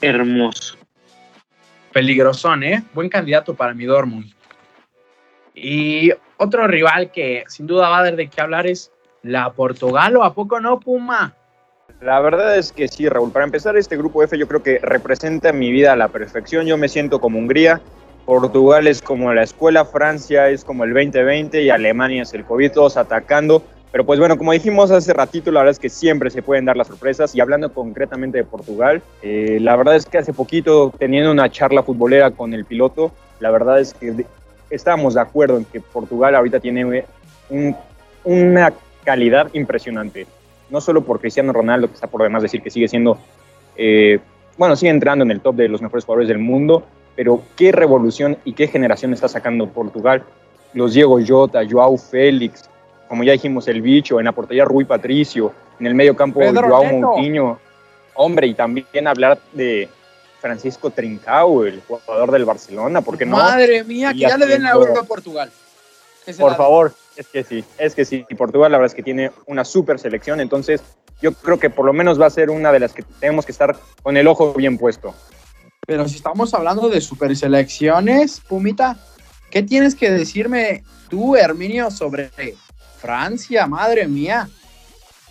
hermoso. 0.00 0.76
Peligrosón, 1.92 2.64
¿eh? 2.64 2.82
Buen 2.92 3.08
candidato 3.08 3.54
para 3.54 3.72
mi 3.72 3.84
Dortmund. 3.84 4.32
Y 5.54 6.10
otro 6.38 6.66
rival 6.66 7.12
que 7.12 7.44
sin 7.46 7.68
duda 7.68 7.88
va 7.88 7.98
a 7.98 8.00
haber 8.00 8.16
de 8.16 8.26
qué 8.26 8.40
hablar 8.40 8.66
es 8.66 8.90
la 9.22 9.52
Portugal, 9.52 10.16
¿o 10.16 10.24
a 10.24 10.34
poco 10.34 10.58
no, 10.58 10.80
Puma? 10.80 11.32
La 12.00 12.18
verdad 12.18 12.58
es 12.58 12.72
que 12.72 12.88
sí, 12.88 13.08
Raúl. 13.08 13.30
Para 13.30 13.44
empezar, 13.44 13.76
este 13.76 13.96
grupo 13.96 14.24
F 14.24 14.36
yo 14.36 14.48
creo 14.48 14.64
que 14.64 14.80
representa 14.82 15.52
mi 15.52 15.70
vida 15.70 15.92
a 15.92 15.96
la 15.96 16.08
perfección. 16.08 16.66
Yo 16.66 16.76
me 16.76 16.88
siento 16.88 17.20
como 17.20 17.38
Hungría, 17.38 17.80
Portugal 18.24 18.86
es 18.86 19.02
como 19.02 19.32
la 19.32 19.42
escuela, 19.42 19.84
Francia 19.84 20.48
es 20.48 20.64
como 20.64 20.84
el 20.84 20.92
2020 20.92 21.62
y 21.62 21.70
Alemania 21.70 22.22
es 22.22 22.34
el 22.34 22.44
COVID, 22.44 22.72
todos 22.72 22.96
atacando. 22.96 23.62
Pero 23.92 24.06
pues 24.06 24.20
bueno, 24.20 24.38
como 24.38 24.52
dijimos 24.52 24.90
hace 24.92 25.12
ratito, 25.12 25.50
la 25.50 25.60
verdad 25.60 25.72
es 25.72 25.78
que 25.80 25.88
siempre 25.88 26.30
se 26.30 26.42
pueden 26.42 26.64
dar 26.64 26.76
las 26.76 26.86
sorpresas. 26.86 27.34
Y 27.34 27.40
hablando 27.40 27.72
concretamente 27.72 28.38
de 28.38 28.44
Portugal, 28.44 29.02
eh, 29.22 29.58
la 29.60 29.74
verdad 29.74 29.96
es 29.96 30.06
que 30.06 30.18
hace 30.18 30.32
poquito, 30.32 30.92
teniendo 30.96 31.32
una 31.32 31.50
charla 31.50 31.82
futbolera 31.82 32.30
con 32.30 32.54
el 32.54 32.64
piloto, 32.64 33.10
la 33.40 33.50
verdad 33.50 33.80
es 33.80 33.94
que 33.94 34.24
estábamos 34.70 35.14
de 35.14 35.20
acuerdo 35.20 35.56
en 35.56 35.64
que 35.64 35.80
Portugal 35.80 36.36
ahorita 36.36 36.60
tiene 36.60 37.04
un, 37.48 37.76
una 38.22 38.72
calidad 39.04 39.50
impresionante. 39.54 40.26
No 40.70 40.80
solo 40.80 41.02
por 41.02 41.20
Cristiano 41.20 41.52
Ronaldo, 41.52 41.88
que 41.88 41.94
está 41.94 42.06
por 42.06 42.22
demás 42.22 42.42
decir 42.42 42.62
que 42.62 42.70
sigue 42.70 42.86
siendo, 42.86 43.18
eh, 43.76 44.20
bueno, 44.56 44.76
sigue 44.76 44.90
entrando 44.90 45.24
en 45.24 45.32
el 45.32 45.40
top 45.40 45.56
de 45.56 45.68
los 45.68 45.82
mejores 45.82 46.04
jugadores 46.04 46.28
del 46.28 46.38
mundo, 46.38 46.84
pero 47.16 47.42
qué 47.56 47.72
revolución 47.72 48.38
y 48.44 48.52
qué 48.52 48.68
generación 48.68 49.12
está 49.12 49.28
sacando 49.28 49.68
Portugal. 49.68 50.22
Los 50.72 50.94
Diego 50.94 51.18
Jota, 51.26 51.60
Joao 51.68 51.96
Félix, 51.96 52.68
como 53.08 53.24
ya 53.24 53.32
dijimos, 53.32 53.66
el 53.68 53.82
bicho, 53.82 54.20
en 54.20 54.26
la 54.26 54.32
portería 54.32 54.64
Rui 54.64 54.84
Patricio, 54.84 55.52
en 55.80 55.86
el 55.86 55.94
medio 55.94 56.14
campo 56.14 56.40
Pedro 56.40 56.68
Joao 56.68 56.84
Neto. 56.84 57.58
Hombre, 58.14 58.46
y 58.46 58.54
también 58.54 59.06
hablar 59.06 59.38
de 59.52 59.88
Francisco 60.40 60.90
Trincao, 60.90 61.64
el 61.64 61.82
jugador 61.86 62.30
del 62.30 62.44
Barcelona, 62.44 63.00
porque 63.00 63.26
no? 63.26 63.36
Madre 63.36 63.84
mía, 63.84 64.12
que 64.12 64.20
ya 64.20 64.36
le 64.36 64.46
den 64.46 64.62
la 64.62 64.70
Euro 64.70 64.98
a 64.98 65.04
Portugal. 65.04 65.50
Por 66.38 66.56
favor, 66.56 66.92
es 67.16 67.26
que 67.26 67.44
sí, 67.44 67.64
es 67.78 67.94
que 67.94 68.04
sí. 68.04 68.24
Y 68.28 68.34
Portugal 68.34 68.70
la 68.72 68.78
verdad 68.78 68.92
es 68.92 68.94
que 68.94 69.02
tiene 69.02 69.32
una 69.46 69.64
super 69.64 69.98
selección, 69.98 70.40
entonces 70.40 70.82
yo 71.20 71.32
creo 71.32 71.58
que 71.58 71.70
por 71.70 71.84
lo 71.84 71.92
menos 71.92 72.20
va 72.20 72.26
a 72.26 72.30
ser 72.30 72.50
una 72.50 72.72
de 72.72 72.80
las 72.80 72.92
que 72.92 73.02
tenemos 73.20 73.44
que 73.44 73.52
estar 73.52 73.76
con 74.02 74.16
el 74.16 74.26
ojo 74.26 74.52
bien 74.54 74.78
puesto. 74.78 75.14
Pero 75.86 76.08
si 76.08 76.16
estamos 76.16 76.54
hablando 76.54 76.88
de 76.88 77.00
super 77.00 77.34
selecciones, 77.36 78.40
Pumita, 78.40 78.98
¿qué 79.50 79.62
tienes 79.62 79.94
que 79.94 80.10
decirme 80.10 80.84
tú, 81.08 81.36
Herminio, 81.36 81.90
sobre 81.90 82.30
Francia? 82.98 83.66
Madre 83.66 84.06
mía. 84.06 84.48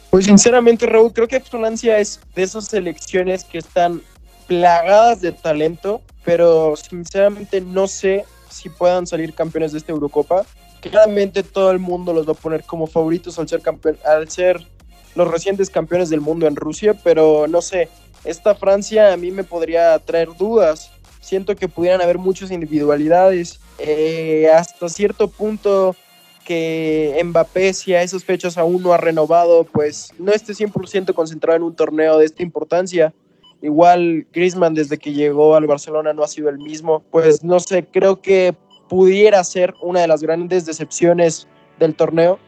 Pues 0.10 0.26
sinceramente, 0.26 0.86
Raúl, 0.86 1.14
creo 1.14 1.28
que 1.28 1.40
Francia 1.40 2.00
es 2.00 2.20
de 2.36 2.44
esas 2.44 2.66
selecciones 2.66 3.44
que 3.44 3.60
están 3.60 4.02
plagadas 4.48 5.22
de 5.22 5.32
talento, 5.32 6.02
pero 6.26 6.76
sinceramente 6.76 7.62
no 7.62 7.88
sé 7.88 8.26
si 8.50 8.70
puedan 8.70 9.06
salir 9.06 9.36
campeones 9.36 9.72
de 9.72 9.78
esta 9.78 9.92
Eurocopa. 9.92 10.46
Claramente 10.82 11.44
todo 11.44 11.72
el 11.72 11.80
mundo 11.80 12.14
los 12.14 12.28
va 12.28 12.32
a 12.32 12.36
poner 12.36 12.64
como 12.64 12.88
favoritos 12.88 13.38
al 13.38 13.48
ser 13.48 13.62
campeón, 13.62 13.98
al 14.04 14.30
ser 14.30 14.66
los 15.14 15.28
recientes 15.28 15.70
campeones 15.70 16.10
del 16.10 16.22
mundo 16.22 16.48
en 16.48 16.56
Rusia, 16.56 16.96
pero 17.04 17.48
no 17.48 17.62
sé, 17.62 17.90
esta 18.24 18.56
Francia 18.56 19.14
a 19.14 19.18
mí 19.18 19.32
me 19.32 19.44
podría 19.44 19.98
traer 20.00 20.30
dudas. 20.38 20.92
Siento 21.22 21.56
que 21.56 21.68
pudieran 21.68 22.02
haber 22.02 22.18
muchas 22.18 22.52
individualidades. 22.52 23.60
Eh, 23.78 24.50
hasta 24.54 24.90
cierto 24.90 25.28
punto 25.28 25.96
que 26.44 27.20
Mbappé, 27.24 27.74
si 27.74 27.94
a 27.94 28.02
esas 28.02 28.24
fechas 28.24 28.58
aún 28.58 28.82
no 28.82 28.94
ha 28.94 28.98
renovado, 28.98 29.66
pues 29.66 30.12
no 30.18 30.32
esté 30.32 30.54
100% 30.54 31.14
concentrado 31.14 31.58
en 31.58 31.64
un 31.64 31.76
torneo 31.76 32.18
de 32.18 32.26
esta 32.26 32.42
importancia. 32.42 33.14
Igual 33.62 34.26
Griezmann 34.34 34.74
desde 34.74 34.98
que 34.98 35.14
llegó 35.14 35.56
al 35.56 35.68
Barcelona 35.68 36.14
no 36.14 36.24
ha 36.24 36.28
sido 36.28 36.50
el 36.50 36.58
mismo. 36.58 37.04
Pues 37.12 37.44
no 37.44 37.60
sé, 37.60 37.86
creo 37.86 38.22
que 38.22 38.56
pudiera 38.88 39.44
ser 39.44 39.74
una 39.82 40.02
de 40.02 40.08
las 40.08 40.22
grandes 40.22 40.66
decepciones 40.66 41.48
del 41.78 41.94
torneo. 41.96 42.40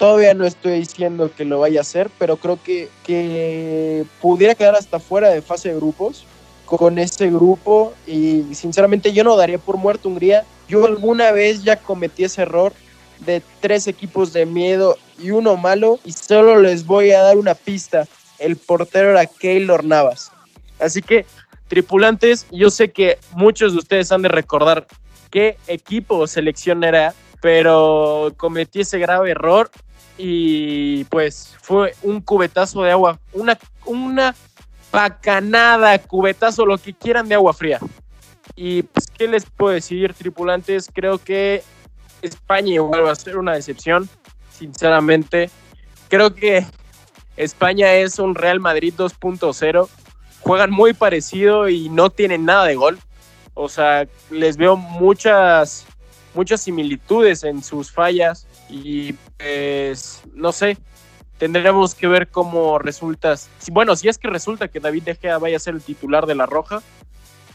Todavía 0.00 0.32
no 0.32 0.46
estoy 0.46 0.78
diciendo 0.78 1.30
que 1.36 1.44
lo 1.44 1.60
vaya 1.60 1.80
a 1.80 1.82
hacer, 1.82 2.10
pero 2.18 2.38
creo 2.38 2.58
que, 2.62 2.88
que 3.04 4.06
pudiera 4.22 4.54
quedar 4.54 4.74
hasta 4.74 4.98
fuera 4.98 5.28
de 5.28 5.42
fase 5.42 5.68
de 5.68 5.76
grupos 5.76 6.24
con 6.64 6.98
este 6.98 7.30
grupo 7.30 7.92
y 8.06 8.54
sinceramente 8.54 9.12
yo 9.12 9.24
no 9.24 9.36
daría 9.36 9.58
por 9.58 9.76
muerto 9.76 10.08
Hungría. 10.08 10.46
Yo 10.68 10.86
alguna 10.86 11.32
vez 11.32 11.64
ya 11.64 11.76
cometí 11.76 12.24
ese 12.24 12.40
error 12.40 12.72
de 13.18 13.42
tres 13.60 13.88
equipos 13.88 14.32
de 14.32 14.46
miedo 14.46 14.96
y 15.18 15.32
uno 15.32 15.58
malo 15.58 16.00
y 16.02 16.12
solo 16.12 16.58
les 16.58 16.86
voy 16.86 17.10
a 17.10 17.20
dar 17.20 17.36
una 17.36 17.54
pista. 17.54 18.08
El 18.38 18.56
portero 18.56 19.10
era 19.10 19.26
Keylor 19.26 19.84
Navas. 19.84 20.32
Así 20.78 21.02
que, 21.02 21.26
tripulantes, 21.68 22.46
yo 22.50 22.70
sé 22.70 22.90
que 22.90 23.18
muchos 23.32 23.72
de 23.72 23.80
ustedes 23.80 24.10
han 24.12 24.22
de 24.22 24.28
recordar 24.28 24.86
qué 25.30 25.58
equipo 25.66 26.16
o 26.16 26.26
selección 26.26 26.84
era, 26.84 27.12
pero 27.42 28.32
cometí 28.38 28.80
ese 28.80 28.98
grave 28.98 29.32
error 29.32 29.70
y 30.22 31.04
pues 31.04 31.56
fue 31.62 31.94
un 32.02 32.20
cubetazo 32.20 32.82
de 32.82 32.90
agua, 32.90 33.18
una, 33.32 33.58
una 33.86 34.34
pacanada, 34.90 35.98
cubetazo, 35.98 36.66
lo 36.66 36.76
que 36.76 36.92
quieran 36.92 37.26
de 37.26 37.36
agua 37.36 37.54
fría. 37.54 37.78
Y 38.54 38.82
pues, 38.82 39.06
¿qué 39.06 39.28
les 39.28 39.46
puedo 39.46 39.72
decir, 39.72 40.12
tripulantes? 40.12 40.90
Creo 40.92 41.16
que 41.16 41.62
España 42.20 42.74
igual 42.74 43.06
va 43.06 43.12
a 43.12 43.14
ser 43.14 43.38
una 43.38 43.54
decepción, 43.54 44.10
sinceramente. 44.50 45.48
Creo 46.08 46.34
que 46.34 46.66
España 47.38 47.94
es 47.94 48.18
un 48.18 48.34
Real 48.34 48.60
Madrid 48.60 48.92
2.0. 48.94 49.88
Juegan 50.40 50.70
muy 50.70 50.92
parecido 50.92 51.70
y 51.70 51.88
no 51.88 52.10
tienen 52.10 52.44
nada 52.44 52.66
de 52.66 52.74
gol. 52.74 52.98
O 53.54 53.70
sea, 53.70 54.06
les 54.30 54.58
veo 54.58 54.76
muchas, 54.76 55.86
muchas 56.34 56.60
similitudes 56.60 57.42
en 57.42 57.62
sus 57.62 57.90
fallas 57.90 58.46
y 58.70 59.12
pues, 59.38 60.22
no 60.34 60.52
sé, 60.52 60.76
tendremos 61.38 61.94
que 61.94 62.06
ver 62.06 62.28
cómo 62.28 62.78
resulta. 62.78 63.36
si- 63.36 63.70
Bueno, 63.70 63.96
si 63.96 64.08
es 64.08 64.18
que 64.18 64.28
resulta 64.28 64.68
que 64.68 64.80
David 64.80 65.02
De 65.04 65.14
Gea 65.14 65.38
vaya 65.38 65.56
a 65.56 65.60
ser 65.60 65.74
el 65.74 65.82
titular 65.82 66.26
de 66.26 66.34
la 66.34 66.46
Roja. 66.46 66.82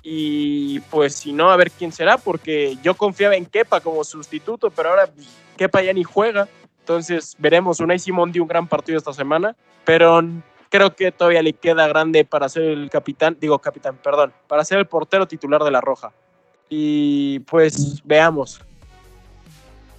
Y 0.07 0.81
pues 0.91 1.15
si 1.15 1.33
no, 1.33 1.49
a 1.49 1.55
ver 1.57 1.71
quién 1.71 1.91
será, 1.91 2.19
porque 2.19 2.77
yo 2.83 2.93
confiaba 2.95 3.35
en 3.35 3.45
Kepa 3.45 3.79
como 3.81 4.03
sustituto, 4.03 4.69
pero 4.69 4.89
ahora 4.89 5.09
Kepa 5.57 5.81
ya 5.81 5.93
ni 5.93 6.03
juega. 6.03 6.47
Entonces 6.79 7.35
veremos. 7.39 7.79
Unai 7.79 7.97
Simón 7.97 8.31
dio 8.31 8.43
un 8.43 8.47
gran 8.47 8.67
partido 8.67 8.99
esta 8.99 9.13
semana, 9.13 9.55
pero 9.83 10.21
creo 10.69 10.95
que 10.95 11.11
todavía 11.11 11.41
le 11.41 11.53
queda 11.53 11.87
grande 11.87 12.23
para 12.23 12.47
ser 12.49 12.63
el 12.63 12.89
capitán, 12.91 13.37
digo 13.39 13.57
capitán, 13.57 13.97
perdón, 13.97 14.31
para 14.47 14.63
ser 14.63 14.77
el 14.77 14.85
portero 14.85 15.27
titular 15.27 15.63
de 15.63 15.71
la 15.71 15.81
Roja. 15.81 16.11
Y 16.69 17.39
pues 17.39 18.01
veamos. 18.03 18.61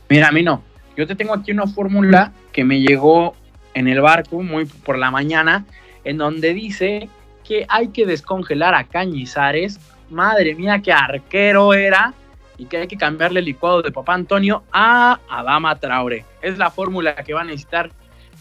Mira, 0.08 0.28
a 0.28 0.32
mí 0.32 0.44
no. 0.44 0.62
Yo 0.96 1.06
te 1.06 1.14
tengo 1.14 1.34
aquí 1.34 1.52
una 1.52 1.66
fórmula 1.66 2.32
que 2.52 2.64
me 2.64 2.80
llegó 2.80 3.34
en 3.74 3.86
el 3.88 4.00
barco 4.00 4.42
muy 4.42 4.64
por 4.64 4.96
la 4.96 5.10
mañana, 5.10 5.66
en 6.04 6.16
donde 6.16 6.54
dice 6.54 7.10
que 7.46 7.66
hay 7.68 7.88
que 7.88 8.06
descongelar 8.06 8.74
a 8.74 8.84
Cañizares. 8.84 9.78
Madre 10.08 10.54
mía, 10.54 10.80
qué 10.82 10.92
arquero 10.92 11.74
era. 11.74 12.14
Y 12.58 12.64
que 12.64 12.78
hay 12.78 12.88
que 12.88 12.96
cambiarle 12.96 13.40
el 13.40 13.44
licuado 13.44 13.82
de 13.82 13.92
Papá 13.92 14.14
Antonio 14.14 14.62
a 14.72 15.20
Adama 15.28 15.78
Traore. 15.78 16.24
Es 16.40 16.56
la 16.56 16.70
fórmula 16.70 17.14
que 17.16 17.34
va 17.34 17.42
a 17.42 17.44
necesitar 17.44 17.90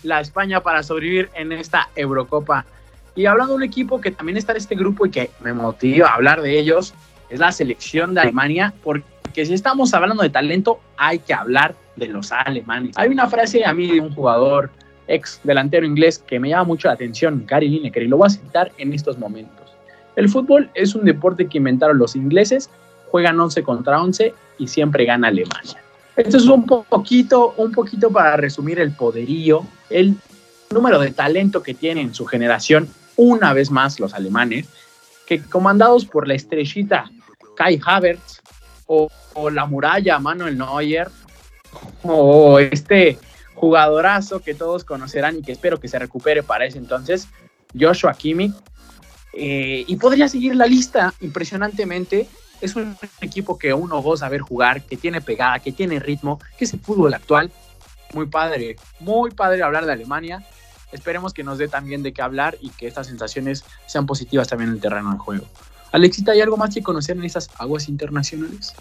la 0.04 0.22
España 0.22 0.62
para 0.62 0.84
sobrevivir 0.84 1.30
en 1.34 1.52
esta 1.52 1.90
Eurocopa. 1.98 2.66
Y 3.14 3.26
hablando 3.26 3.54
de 3.54 3.58
un 3.58 3.64
equipo 3.64 4.00
que 4.00 4.12
también 4.12 4.38
está 4.38 4.54
en 4.54 4.60
este 4.60 4.76
grupo 4.76 5.06
y 5.06 5.12
que 5.12 5.32
me 5.42 5.52
motiva 5.52 6.08
a 6.08 6.14
hablar 6.14 6.42
de 6.42 6.58
ellos, 6.58 6.94
es 7.30 7.40
la 7.40 7.52
selección 7.52 8.14
de 8.14 8.22
Alemania, 8.22 8.74
porque 8.84 9.46
si 9.46 9.54
estamos 9.54 9.94
hablando 9.94 10.24
de 10.24 10.30
talento, 10.30 10.80
hay 10.96 11.20
que 11.20 11.34
hablar 11.34 11.76
de 11.96 12.08
los 12.08 12.32
alemanes. 12.32 12.98
Hay 12.98 13.10
una 13.10 13.28
frase 13.28 13.66
a 13.66 13.74
mí 13.74 13.88
de 13.88 14.00
un 14.00 14.14
jugador 14.14 14.70
ex 15.08 15.40
delantero 15.44 15.86
inglés 15.86 16.20
que 16.20 16.40
me 16.40 16.50
llama 16.50 16.66
mucho 16.66 16.88
la 16.88 16.96
atención, 16.96 17.44
Gary 17.46 17.70
Lineker, 17.70 18.04
y 18.04 18.08
lo 18.08 18.18
voy 18.18 18.28
a 18.28 18.30
citar 18.30 18.72
en 18.78 18.94
estos 18.94 19.18
momentos. 19.18 19.74
El 20.16 20.30
fútbol 20.30 20.70
es 20.74 20.96
un 20.96 21.06
deporte 21.06 21.48
que 21.48 21.58
inventaron 21.58 21.98
los 21.98 22.16
ingleses, 22.16 22.70
juegan 23.12 23.40
11 23.40 23.64
contra 23.64 24.02
11 24.02 24.34
y 24.58 24.68
siempre 24.68 25.06
gana 25.06 25.28
Alemania. 25.28 25.78
Esto 26.16 26.38
es 26.38 26.46
un 26.46 26.66
poquito, 26.66 27.54
un 27.58 27.72
poquito 27.74 28.10
para 28.10 28.38
resumir 28.38 28.80
el 28.80 28.94
poderío, 28.94 29.66
el 29.90 30.16
número 30.72 31.00
de 31.00 31.12
talento 31.12 31.62
que 31.62 31.74
tienen 31.74 32.08
en 32.08 32.14
su 32.14 32.26
generación, 32.26 32.88
una 33.18 33.54
vez 33.54 33.70
más 33.70 34.00
los 34.00 34.14
alemanes, 34.14 34.68
que 35.28 35.42
comandados 35.42 36.06
por 36.06 36.28
la 36.28 36.36
estrellita 36.36 37.12
Kai 37.58 37.80
Havertz 37.86 38.42
o, 38.88 39.10
o 39.34 39.50
la 39.50 39.66
muralla 39.66 40.20
Manuel 40.20 40.58
Neuer 40.58 41.10
o 42.04 42.60
este 42.60 43.18
jugadorazo 43.56 44.42
que 44.42 44.54
todos 44.54 44.84
conocerán 44.84 45.38
y 45.38 45.42
que 45.42 45.52
espero 45.52 45.80
que 45.80 45.88
se 45.88 45.98
recupere 45.98 46.44
para 46.44 46.66
ese 46.66 46.78
entonces, 46.78 47.28
Joshua 47.78 48.14
Kimmich. 48.14 48.54
Eh, 49.34 49.84
y 49.88 49.96
podría 49.98 50.30
seguir 50.30 50.56
la 50.56 50.66
lista 50.66 51.14
impresionantemente. 51.20 52.28
Es 52.62 52.76
un 52.76 52.96
equipo 53.22 53.58
que 53.58 53.74
uno 53.74 54.02
goza 54.02 54.30
ver 54.30 54.42
jugar, 54.42 54.84
que 54.84 54.96
tiene 54.96 55.20
pegada, 55.20 55.60
que 55.60 55.74
tiene 55.74 56.00
ritmo, 56.00 56.40
que 56.58 56.66
es 56.66 56.74
el 56.74 56.80
fútbol 56.80 57.14
actual. 57.14 57.52
Muy 58.14 58.28
padre, 58.28 58.78
muy 59.00 59.32
padre 59.32 59.62
hablar 59.62 59.86
de 59.86 59.92
Alemania. 59.92 60.46
Esperemos 60.92 61.34
que 61.34 61.44
nos 61.44 61.58
dé 61.58 61.68
también 61.68 62.02
de 62.02 62.14
qué 62.14 62.22
hablar 62.22 62.58
y 62.62 62.70
que 62.70 62.88
estas 62.88 63.08
sensaciones 63.08 63.66
sean 63.86 64.06
positivas 64.06 64.48
también 64.48 64.70
en 64.70 64.76
el 64.76 64.82
terreno 64.82 65.12
de 65.12 65.18
juego. 65.18 65.46
Alexita, 65.92 66.32
¿hay 66.32 66.42
algo 66.42 66.56
más 66.56 66.74
que 66.74 66.82
conocer 66.82 67.18
en 67.18 67.26
estas 67.26 67.50
aguas 67.58 67.90
internacionales? 67.90 68.74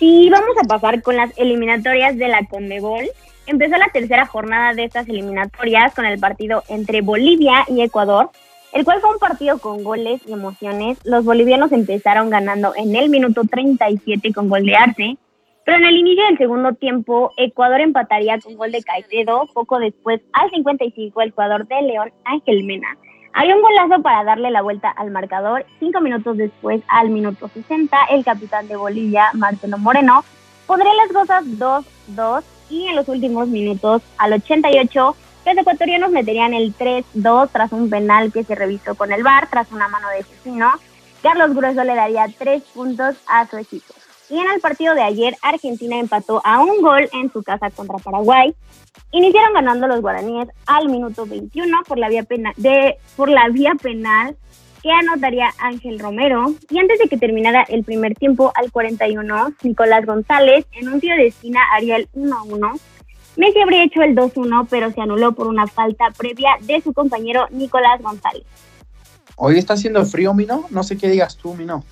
Sí, 0.00 0.30
vamos 0.30 0.56
a 0.58 0.66
pasar 0.66 1.02
con 1.02 1.14
las 1.14 1.30
eliminatorias 1.36 2.16
de 2.16 2.26
la 2.28 2.46
Conmebol. 2.46 3.04
Empezó 3.46 3.76
la 3.76 3.90
tercera 3.92 4.24
jornada 4.24 4.72
de 4.72 4.84
estas 4.84 5.06
eliminatorias 5.06 5.94
con 5.94 6.06
el 6.06 6.18
partido 6.18 6.62
entre 6.68 7.02
Bolivia 7.02 7.66
y 7.68 7.82
Ecuador, 7.82 8.30
el 8.72 8.86
cual 8.86 9.02
fue 9.02 9.10
un 9.10 9.18
partido 9.18 9.58
con 9.58 9.84
goles 9.84 10.22
y 10.26 10.32
emociones. 10.32 10.96
Los 11.04 11.26
bolivianos 11.26 11.70
empezaron 11.72 12.30
ganando 12.30 12.72
en 12.76 12.96
el 12.96 13.10
minuto 13.10 13.42
37 13.44 14.32
con 14.32 14.48
gol 14.48 14.64
de 14.64 14.74
Arce, 14.74 15.18
pero 15.66 15.76
en 15.76 15.84
el 15.84 15.98
inicio 15.98 16.24
del 16.24 16.38
segundo 16.38 16.72
tiempo 16.72 17.34
Ecuador 17.36 17.82
empataría 17.82 18.40
con 18.40 18.56
gol 18.56 18.72
de 18.72 18.82
Caicedo, 18.82 19.48
poco 19.52 19.80
después 19.80 20.22
al 20.32 20.48
55 20.48 21.20
el 21.20 21.32
jugador 21.32 21.68
de 21.68 21.82
León 21.82 22.10
Ángel 22.24 22.64
Mena. 22.64 22.96
Había 23.32 23.54
un 23.54 23.62
golazo 23.62 24.02
para 24.02 24.24
darle 24.24 24.50
la 24.50 24.62
vuelta 24.62 24.90
al 24.90 25.10
marcador. 25.10 25.64
Cinco 25.78 26.00
minutos 26.00 26.36
después, 26.36 26.82
al 26.88 27.10
minuto 27.10 27.48
60, 27.48 27.96
el 28.10 28.24
capitán 28.24 28.66
de 28.68 28.76
Bolivia, 28.76 29.30
Marcelo 29.34 29.78
Moreno, 29.78 30.24
pondría 30.66 30.92
las 30.94 31.12
cosas 31.12 31.44
2-2 31.44 32.42
y 32.70 32.86
en 32.86 32.96
los 32.96 33.08
últimos 33.08 33.48
minutos, 33.48 34.02
al 34.18 34.32
88, 34.32 35.16
los 35.46 35.56
ecuatorianos 35.56 36.10
meterían 36.10 36.54
el 36.54 36.76
3-2 36.76 37.48
tras 37.50 37.72
un 37.72 37.88
penal 37.88 38.32
que 38.32 38.44
se 38.44 38.54
revisó 38.54 38.94
con 38.94 39.12
el 39.12 39.22
VAR, 39.22 39.48
tras 39.48 39.72
una 39.72 39.88
mano 39.88 40.08
de 40.10 40.22
Cecino. 40.22 40.70
Carlos 41.22 41.54
Grueso 41.54 41.84
le 41.84 41.94
daría 41.94 42.26
tres 42.38 42.62
puntos 42.74 43.16
a 43.26 43.46
su 43.46 43.58
equipo. 43.58 43.94
Y 44.30 44.38
en 44.38 44.48
el 44.48 44.60
partido 44.60 44.94
de 44.94 45.02
ayer, 45.02 45.36
Argentina 45.42 45.98
empató 45.98 46.40
a 46.44 46.60
un 46.60 46.80
gol 46.80 47.08
en 47.12 47.32
su 47.32 47.42
casa 47.42 47.70
contra 47.70 47.98
Paraguay. 47.98 48.54
Iniciaron 49.10 49.54
ganando 49.54 49.88
los 49.88 50.00
guaraníes 50.00 50.48
al 50.66 50.88
minuto 50.88 51.26
21 51.26 51.82
por 51.86 51.98
la 51.98 52.08
vía 52.08 52.22
penal, 52.22 52.54
de, 52.56 52.96
por 53.16 53.28
la 53.28 53.48
vía 53.48 53.74
penal 53.74 54.36
que 54.82 54.90
anotaría 54.90 55.50
Ángel 55.58 55.98
Romero. 55.98 56.54
Y 56.70 56.78
antes 56.78 56.98
de 57.00 57.08
que 57.08 57.18
terminara 57.18 57.64
el 57.64 57.82
primer 57.82 58.14
tiempo, 58.14 58.52
al 58.54 58.70
41, 58.70 59.54
Nicolás 59.62 60.06
González 60.06 60.64
en 60.72 60.88
un 60.88 61.00
tiro 61.00 61.16
de 61.16 61.26
esquina 61.26 61.60
haría 61.74 61.96
el 61.96 62.08
1-1. 62.12 62.80
Messi 63.36 63.60
habría 63.60 63.84
hecho 63.84 64.02
el 64.02 64.14
2-1, 64.14 64.68
pero 64.70 64.92
se 64.92 65.00
anuló 65.00 65.32
por 65.32 65.48
una 65.48 65.66
falta 65.66 66.10
previa 66.16 66.50
de 66.60 66.80
su 66.80 66.92
compañero 66.92 67.46
Nicolás 67.50 68.00
González. 68.00 68.44
Hoy 69.36 69.58
está 69.58 69.74
haciendo 69.74 70.04
frío, 70.04 70.34
Mino. 70.34 70.66
No 70.70 70.82
sé 70.82 70.96
qué 70.96 71.08
digas 71.08 71.36
tú, 71.36 71.54
Mino. 71.54 71.84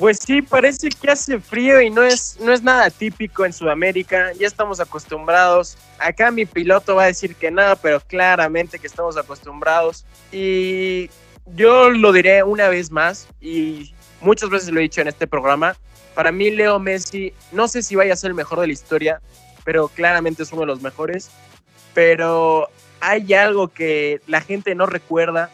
Pues 0.00 0.18
sí, 0.24 0.40
parece 0.40 0.88
que 0.88 1.10
hace 1.10 1.38
frío 1.40 1.78
y 1.82 1.90
no 1.90 2.02
es, 2.02 2.38
no 2.40 2.54
es 2.54 2.62
nada 2.62 2.88
típico 2.88 3.44
en 3.44 3.52
Sudamérica. 3.52 4.32
Ya 4.32 4.46
estamos 4.46 4.80
acostumbrados. 4.80 5.76
Acá 5.98 6.30
mi 6.30 6.46
piloto 6.46 6.94
va 6.94 7.02
a 7.02 7.06
decir 7.08 7.36
que 7.36 7.50
nada, 7.50 7.76
pero 7.76 8.00
claramente 8.00 8.78
que 8.78 8.86
estamos 8.86 9.18
acostumbrados. 9.18 10.06
Y 10.32 11.10
yo 11.54 11.90
lo 11.90 12.12
diré 12.12 12.42
una 12.42 12.70
vez 12.70 12.90
más 12.90 13.28
y 13.42 13.92
muchas 14.22 14.48
veces 14.48 14.70
lo 14.70 14.80
he 14.80 14.84
dicho 14.84 15.02
en 15.02 15.08
este 15.08 15.26
programa. 15.26 15.76
Para 16.14 16.32
mí 16.32 16.50
Leo 16.50 16.78
Messi, 16.78 17.34
no 17.52 17.68
sé 17.68 17.82
si 17.82 17.94
vaya 17.94 18.14
a 18.14 18.16
ser 18.16 18.28
el 18.28 18.34
mejor 18.36 18.58
de 18.60 18.68
la 18.68 18.72
historia, 18.72 19.20
pero 19.66 19.88
claramente 19.88 20.44
es 20.44 20.52
uno 20.52 20.62
de 20.62 20.68
los 20.68 20.80
mejores. 20.80 21.30
Pero 21.92 22.70
hay 23.00 23.34
algo 23.34 23.68
que 23.68 24.22
la 24.26 24.40
gente 24.40 24.74
no 24.74 24.86
recuerda 24.86 25.50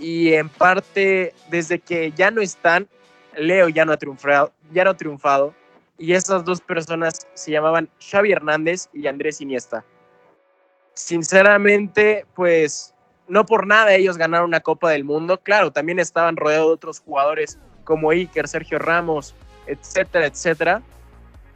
y 0.00 0.32
en 0.32 0.48
parte 0.48 1.34
desde 1.50 1.78
que 1.78 2.10
ya 2.16 2.32
no 2.32 2.42
están, 2.42 2.88
Leo 3.36 3.68
ya 3.68 3.84
no 3.84 3.92
ha 3.92 3.96
triunfado, 3.96 4.52
ya 4.72 4.84
no 4.84 4.90
ha 4.90 4.96
triunfado 4.96 5.54
y 5.98 6.12
esas 6.12 6.44
dos 6.44 6.60
personas 6.60 7.26
se 7.34 7.50
llamaban 7.50 7.88
Xavi 8.00 8.32
Hernández 8.32 8.88
y 8.92 9.06
Andrés 9.06 9.40
Iniesta. 9.40 9.84
Sinceramente, 10.94 12.26
pues 12.34 12.94
no 13.28 13.44
por 13.46 13.66
nada 13.66 13.94
ellos 13.94 14.16
ganaron 14.18 14.48
una 14.48 14.60
Copa 14.60 14.90
del 14.90 15.04
Mundo. 15.04 15.38
Claro, 15.42 15.72
también 15.72 15.98
estaban 15.98 16.36
rodeados 16.36 16.68
de 16.68 16.74
otros 16.74 17.00
jugadores 17.00 17.58
como 17.84 18.10
Iker, 18.10 18.48
Sergio 18.48 18.78
Ramos, 18.78 19.34
etcétera, 19.66 20.26
etcétera. 20.26 20.82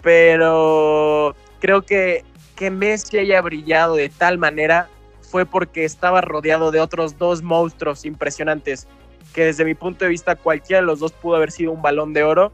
Pero 0.02 1.34
creo 1.60 1.82
que 1.82 2.24
que 2.60 2.70
Messi 2.70 3.16
haya 3.16 3.40
brillado 3.40 3.94
de 3.94 4.10
tal 4.10 4.36
manera 4.36 4.86
fue 5.22 5.46
porque 5.46 5.86
estaba 5.86 6.20
rodeado 6.20 6.70
de 6.70 6.78
otros 6.78 7.16
dos 7.16 7.42
monstruos 7.42 8.04
impresionantes 8.04 8.86
que 9.32 9.46
desde 9.46 9.64
mi 9.64 9.74
punto 9.74 10.04
de 10.04 10.10
vista 10.10 10.36
cualquiera 10.36 10.80
de 10.80 10.86
los 10.86 11.00
dos 11.00 11.12
pudo 11.12 11.36
haber 11.36 11.50
sido 11.50 11.72
un 11.72 11.82
balón 11.82 12.12
de 12.12 12.22
oro. 12.22 12.52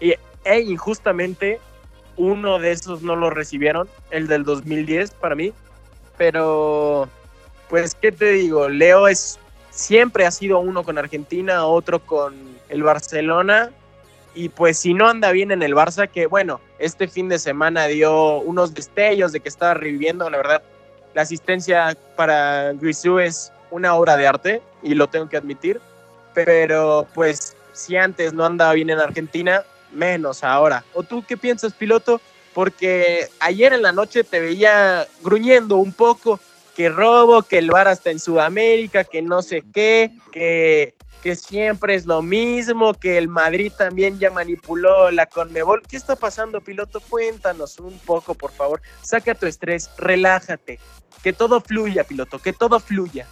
Y 0.00 0.14
e 0.44 0.60
injustamente 0.60 1.60
uno 2.16 2.58
de 2.58 2.72
esos 2.72 3.02
no 3.02 3.16
lo 3.16 3.30
recibieron, 3.30 3.88
el 4.10 4.26
del 4.28 4.44
2010 4.44 5.12
para 5.12 5.34
mí, 5.34 5.52
pero 6.16 7.08
pues 7.68 7.94
qué 7.94 8.12
te 8.12 8.30
digo, 8.30 8.68
Leo 8.68 9.08
es 9.08 9.38
siempre 9.70 10.24
ha 10.24 10.30
sido 10.30 10.60
uno 10.60 10.84
con 10.84 10.98
Argentina, 10.98 11.66
otro 11.66 11.98
con 11.98 12.34
el 12.68 12.82
Barcelona. 12.82 13.70
Y 14.36 14.48
pues 14.48 14.78
si 14.78 14.94
no 14.94 15.08
anda 15.08 15.30
bien 15.30 15.52
en 15.52 15.62
el 15.62 15.74
Barça, 15.74 16.08
que 16.08 16.26
bueno, 16.26 16.60
este 16.78 17.06
fin 17.06 17.28
de 17.28 17.38
semana 17.38 17.86
dio 17.86 18.38
unos 18.38 18.74
destellos 18.74 19.32
de 19.32 19.40
que 19.40 19.48
estaba 19.48 19.74
reviviendo, 19.74 20.28
la 20.28 20.36
verdad, 20.36 20.62
la 21.14 21.22
asistencia 21.22 21.96
para 22.16 22.72
Grisou 22.72 23.18
es 23.18 23.52
una 23.70 23.94
obra 23.94 24.16
de 24.16 24.26
arte 24.26 24.62
y 24.82 24.94
lo 24.94 25.08
tengo 25.08 25.28
que 25.28 25.36
admitir 25.36 25.80
pero 26.34 27.06
pues 27.14 27.56
si 27.72 27.96
antes 27.96 28.32
no 28.32 28.44
andaba 28.44 28.72
bien 28.74 28.90
en 28.90 28.98
Argentina, 28.98 29.64
menos 29.92 30.44
ahora. 30.44 30.84
¿O 30.92 31.02
tú 31.02 31.24
qué 31.26 31.36
piensas, 31.36 31.72
piloto? 31.72 32.20
Porque 32.52 33.28
ayer 33.40 33.72
en 33.72 33.82
la 33.82 33.92
noche 33.92 34.24
te 34.24 34.40
veía 34.40 35.06
gruñendo 35.22 35.76
un 35.76 35.92
poco 35.92 36.40
que 36.76 36.88
robo, 36.88 37.42
que 37.42 37.58
el 37.58 37.70
bar 37.70 37.88
está 37.88 38.10
en 38.10 38.20
Sudamérica, 38.20 39.04
que 39.04 39.22
no 39.22 39.42
sé 39.42 39.62
qué, 39.72 40.12
que, 40.32 40.94
que 41.22 41.36
siempre 41.36 41.94
es 41.94 42.06
lo 42.06 42.22
mismo, 42.22 42.94
que 42.94 43.16
el 43.16 43.28
Madrid 43.28 43.72
también 43.76 44.18
ya 44.18 44.30
manipuló 44.30 45.10
la 45.10 45.26
Conmebol. 45.26 45.82
¿Qué 45.88 45.96
está 45.96 46.16
pasando, 46.16 46.60
piloto? 46.60 47.00
Cuéntanos 47.00 47.78
un 47.78 47.98
poco, 48.00 48.34
por 48.34 48.52
favor. 48.52 48.82
Saca 49.02 49.34
tu 49.34 49.46
estrés, 49.46 49.90
relájate. 49.96 50.78
Que 51.22 51.32
todo 51.32 51.60
fluya, 51.60 52.04
piloto, 52.04 52.38
que 52.38 52.52
todo 52.52 52.78
fluya. 52.80 53.26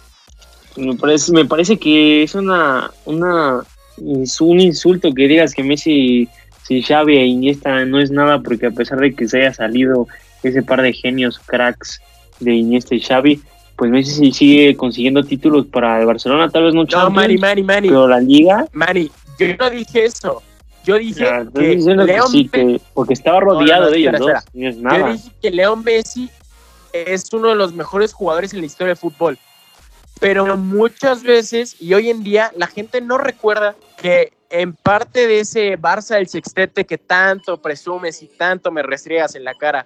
Me 0.75 0.95
parece, 0.95 1.31
me 1.31 1.45
parece 1.45 1.77
que 1.77 2.23
es 2.23 2.33
una, 2.35 2.91
una 3.05 3.61
un 3.97 4.59
insulto 4.59 5.13
que 5.13 5.27
digas 5.27 5.53
que 5.53 5.63
Messi, 5.63 6.27
si 6.67 6.81
Xavi 6.81 7.17
e 7.17 7.25
Iniesta 7.25 7.85
no 7.85 7.99
es 7.99 8.09
nada, 8.09 8.39
porque 8.39 8.67
a 8.67 8.71
pesar 8.71 8.99
de 8.99 9.13
que 9.13 9.27
se 9.27 9.39
haya 9.41 9.53
salido 9.53 10.07
ese 10.41 10.63
par 10.63 10.81
de 10.81 10.91
genios 10.93 11.39
cracks 11.39 12.01
de 12.39 12.53
Iniesta 12.55 12.95
y 12.95 13.01
Xavi, 13.01 13.41
pues 13.75 13.91
Messi 13.91 14.31
sigue 14.31 14.75
consiguiendo 14.75 15.23
títulos 15.23 15.67
para 15.67 15.99
el 15.99 16.05
Barcelona, 16.07 16.49
tal 16.49 16.63
vez 16.63 16.73
no 16.73 16.83
No, 16.85 17.09
Mari, 17.11 17.37
Mari, 17.37 17.63
Mari. 17.63 17.89
pero 17.89 18.07
la 18.07 18.19
Liga... 18.19 18.65
Mari, 18.73 19.11
yo 19.39 19.47
no 19.59 19.69
dije 19.69 20.05
eso. 20.05 20.41
Yo 20.85 20.97
dije 20.97 21.21
Ya, 21.21 21.45
que 21.55 21.75
diciendo 21.75 22.05
que 22.05 22.11
Leo 22.13 22.27
sí, 22.27 22.49
que- 22.49 22.81
porque 22.93 23.13
estaba 23.13 23.39
no, 23.39 23.45
rodeado 23.45 23.85
no, 23.85 23.91
de 23.91 23.97
ellos 23.99 24.13
espera, 24.15 24.33
dos. 24.33 24.43
y 24.53 24.59
no 24.59 24.69
es 24.69 24.75
Yo 24.99 25.07
dije 25.13 25.29
que 25.41 25.51
Leo 25.51 25.75
Messi 25.77 26.29
es 26.91 27.31
uno 27.31 27.49
de 27.49 27.55
los 27.55 27.73
mejores 27.73 28.11
jugadores 28.11 28.53
en 28.53 28.59
la 28.59 28.65
historia 28.65 28.89
del 28.89 28.97
fútbol. 28.97 29.37
Pero 30.23 30.55
muchas 30.55 31.21
veces, 31.21 31.75
y 31.81 31.93
hoy 31.93 32.09
en 32.09 32.23
día, 32.23 32.49
la 32.55 32.67
gente 32.67 33.01
no 33.01 33.17
recuerda 33.17 33.75
que 33.97 34.31
en 34.49 34.71
parte 34.71 35.27
de 35.27 35.41
ese 35.41 35.77
Barça 35.77 36.15
del 36.15 36.29
sextete 36.29 36.85
que 36.85 36.97
tanto 36.97 37.61
presumes 37.61 38.23
y 38.23 38.27
tanto 38.27 38.71
me 38.71 38.83
restriegas 38.83 39.35
en 39.35 39.43
la 39.43 39.53
cara, 39.53 39.85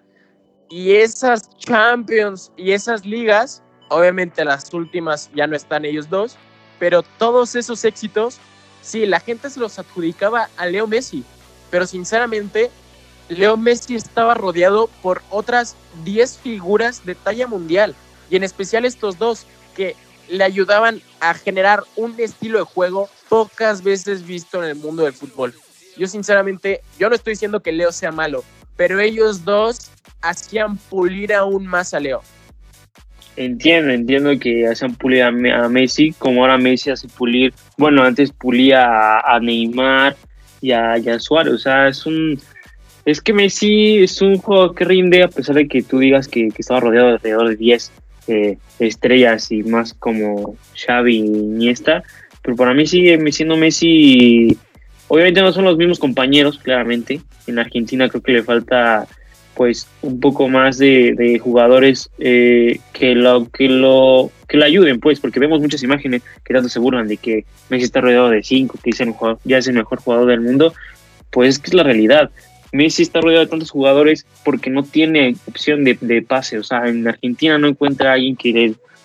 y 0.70 0.94
esas 0.94 1.50
Champions 1.58 2.52
y 2.56 2.74
esas 2.74 3.04
ligas, 3.04 3.64
obviamente 3.90 4.46
las 4.46 4.72
últimas 4.76 5.32
ya 5.34 5.48
no 5.48 5.56
están 5.56 5.86
ellos 5.86 6.08
dos, 6.08 6.38
pero 6.78 7.02
todos 7.02 7.56
esos 7.56 7.84
éxitos, 7.84 8.38
sí, 8.84 9.08
la 9.08 9.20
gente 9.20 9.50
se 9.50 9.60
los 9.60 9.80
adjudicaba 9.80 10.50
a 10.58 10.68
Leo 10.68 10.86
Messi, 10.86 11.24
pero 11.72 11.88
sinceramente 11.88 12.70
Leo 13.28 13.58
Messi 13.58 13.96
estaba 13.96 14.36
rodeado 14.36 14.88
por 15.02 15.24
otras 15.32 15.76
10 16.04 16.38
figuras 16.38 17.04
de 17.08 17.16
talla 17.16 17.48
mundial, 17.48 17.96
y 18.30 18.36
en 18.36 18.44
especial 18.44 18.86
estos 18.86 19.18
dos, 19.18 19.48
que 19.76 19.96
le 20.30 20.44
ayudaban 20.44 21.02
a 21.20 21.34
generar 21.34 21.84
un 21.96 22.16
estilo 22.20 22.60
de 22.60 22.66
juego 22.66 23.10
pocas 23.30 23.84
veces 23.84 24.26
visto 24.26 24.62
en 24.64 24.70
el 24.70 24.76
mundo 24.76 25.04
del 25.04 25.14
fútbol. 25.14 25.54
Yo 25.98 26.08
sinceramente, 26.08 26.82
yo 27.00 27.10
no 27.10 27.16
estoy 27.16 27.34
diciendo 27.34 27.62
que 27.62 27.72
Leo 27.72 27.92
sea 27.92 28.12
malo, 28.12 28.44
pero 28.76 29.00
ellos 29.00 29.44
dos 29.44 29.90
hacían 30.22 30.78
pulir 30.78 31.34
aún 31.34 31.66
más 31.66 31.94
a 31.94 32.00
Leo. 32.00 32.22
Entiendo, 33.36 33.92
entiendo 33.92 34.38
que 34.40 34.68
hacen 34.68 34.96
pulir 34.96 35.22
a, 35.24 35.32
Me- 35.32 35.54
a 35.54 35.70
Messi, 35.70 36.12
como 36.14 36.42
ahora 36.42 36.58
Messi 36.58 36.90
hace 36.90 37.08
pulir, 37.08 37.54
bueno, 37.78 38.04
antes 38.04 38.32
pulía 38.32 39.20
a, 39.20 39.40
Neymar 39.40 40.16
y 40.60 40.72
a, 40.72 40.98
y 40.98 41.20
Suárez, 41.20 41.54
o 41.54 41.58
sea, 41.60 41.88
es 41.88 42.06
un, 42.08 42.40
Es 43.06 43.22
que 43.22 43.34
Messi 43.34 44.00
es 44.04 44.22
un 44.22 44.38
juego 44.38 44.74
que 44.74 44.86
rinde 44.86 45.24
a 45.24 45.28
pesar 45.28 45.56
de 45.56 45.68
que 45.68 45.84
tú 45.84 46.00
digas 46.00 46.28
que, 46.28 46.50
que 46.50 46.62
estaba 46.62 46.80
rodeado 46.80 47.08
de 47.08 47.14
alrededor 47.14 47.50
de 47.50 47.56
10 47.56 47.92
eh, 48.28 48.58
estrellas 48.80 49.52
y 49.52 49.64
más 49.64 49.94
como 49.94 50.56
Xavi 50.76 51.18
y 51.18 51.26
Iniesta. 51.26 52.04
Pero 52.42 52.56
para 52.56 52.74
mí 52.74 52.86
sigue 52.86 53.20
siendo 53.32 53.58
Messi. 53.58 54.58
Obviamente 55.08 55.42
no 55.42 55.52
son 55.54 55.66
los 55.66 55.78
mismos 55.78 56.00
compañeros, 56.00 56.60
claramente. 56.60 57.22
En 57.48 57.60
Argentina 57.60 58.10
creo 58.10 58.22
que 58.22 58.34
le 58.34 58.44
falta 58.44 59.08
pues 59.58 59.88
un 60.04 60.20
poco 60.20 60.48
más 60.48 60.78
de, 60.78 61.40
jugadores 61.44 62.10
eh, 62.20 62.80
que 62.94 63.16
lo 63.16 63.50
que 63.50 63.68
lo 63.68 64.32
que 64.48 64.58
le 64.58 64.66
ayuden 64.66 65.00
pues 65.00 65.20
porque 65.20 65.40
vemos 65.40 65.60
muchas 65.60 65.82
imágenes 65.82 66.22
que 66.46 66.54
tanto 66.54 66.70
se 66.70 66.80
burlan 66.80 67.08
de 67.08 67.18
que 67.18 67.46
Messi 67.70 67.86
está 67.86 68.00
rodeado 68.00 68.30
de 68.30 68.44
cinco 68.44 68.76
que 68.76 68.92
dicen 68.92 69.16
ya 69.46 69.58
es 69.58 69.68
el 69.68 69.74
mejor 69.74 70.00
jugador 70.00 70.28
del 70.28 70.42
mundo 70.42 70.74
pues 71.32 71.50
es 71.50 71.60
que 71.60 71.72
es 71.72 71.74
la 71.74 71.82
realidad 71.82 72.30
Messi 72.72 73.04
está 73.04 73.22
rodeado 73.22 73.46
de 73.46 73.50
tantos 73.50 73.72
jugadores 73.72 74.26
porque 74.44 74.70
no 74.70 74.84
tiene 74.84 75.36
opción 75.48 75.84
de, 75.84 75.98
de 76.00 76.22
pase 76.22 76.58
o 76.60 76.64
sea 76.64 76.88
en 76.88 77.08
Argentina 77.08 77.58
no 77.58 77.68
encuentra 77.68 78.12
a 78.12 78.14
alguien 78.14 78.36
que 78.36 78.52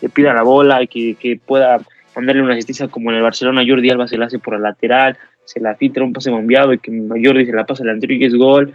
le, 0.01 0.09
pida 0.09 0.35
la 0.35 0.43
bola 0.43 0.87
que, 0.87 1.15
que 1.15 1.37
pueda 1.37 1.81
mandarle 2.17 2.43
una 2.43 2.55
asistencia 2.55 2.89
como 2.89 3.11
en 3.11 3.17
el 3.17 3.23
Barcelona 3.23 3.65
Jordi 3.67 3.91
Alba 3.91 4.09
se 4.09 4.19
la 4.19 4.27
hace 4.27 4.39
por 4.39 4.55
el 4.55 4.63
lateral 4.63 5.17
se 5.45 5.61
la 5.61 5.75
filtra 5.75 6.05
un 6.05 6.13
pase 6.13 6.31
bombeado 6.31 6.73
y 6.73 6.79
que 6.79 6.91
Jordi 6.91 7.47
se 7.47 7.53
la 7.53 7.67
pasa 7.67 7.85
delantero 7.85 8.15
y 8.15 8.25
es 8.25 8.35
gol 8.35 8.75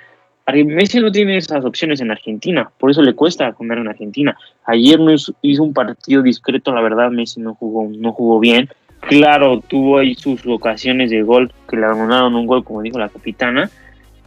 Messi 0.53 0.99
no 1.01 1.11
tiene 1.11 1.37
esas 1.37 1.65
opciones 1.65 1.99
en 1.99 2.09
Argentina, 2.09 2.69
por 2.79 2.89
eso 2.89 3.01
le 3.01 3.13
cuesta 3.13 3.51
comer 3.51 3.79
en 3.79 3.89
Argentina. 3.89 4.37
Ayer 4.65 4.97
no 4.97 5.11
hizo, 5.11 5.33
un 5.63 5.73
partido 5.73 6.21
discreto, 6.21 6.73
la 6.73 6.81
verdad, 6.81 7.11
Messi 7.11 7.41
no 7.41 7.55
jugó, 7.55 7.89
no 7.89 8.13
jugó 8.13 8.39
bien. 8.39 8.69
Claro, 9.01 9.59
tuvo 9.67 9.97
ahí 9.97 10.15
sus 10.15 10.45
ocasiones 10.47 11.09
de 11.09 11.21
gol, 11.21 11.51
que 11.69 11.75
le 11.75 11.85
anularon 11.85 12.33
un 12.35 12.47
gol, 12.47 12.63
como 12.63 12.81
dijo 12.81 12.97
la 12.97 13.09
capitana. 13.09 13.69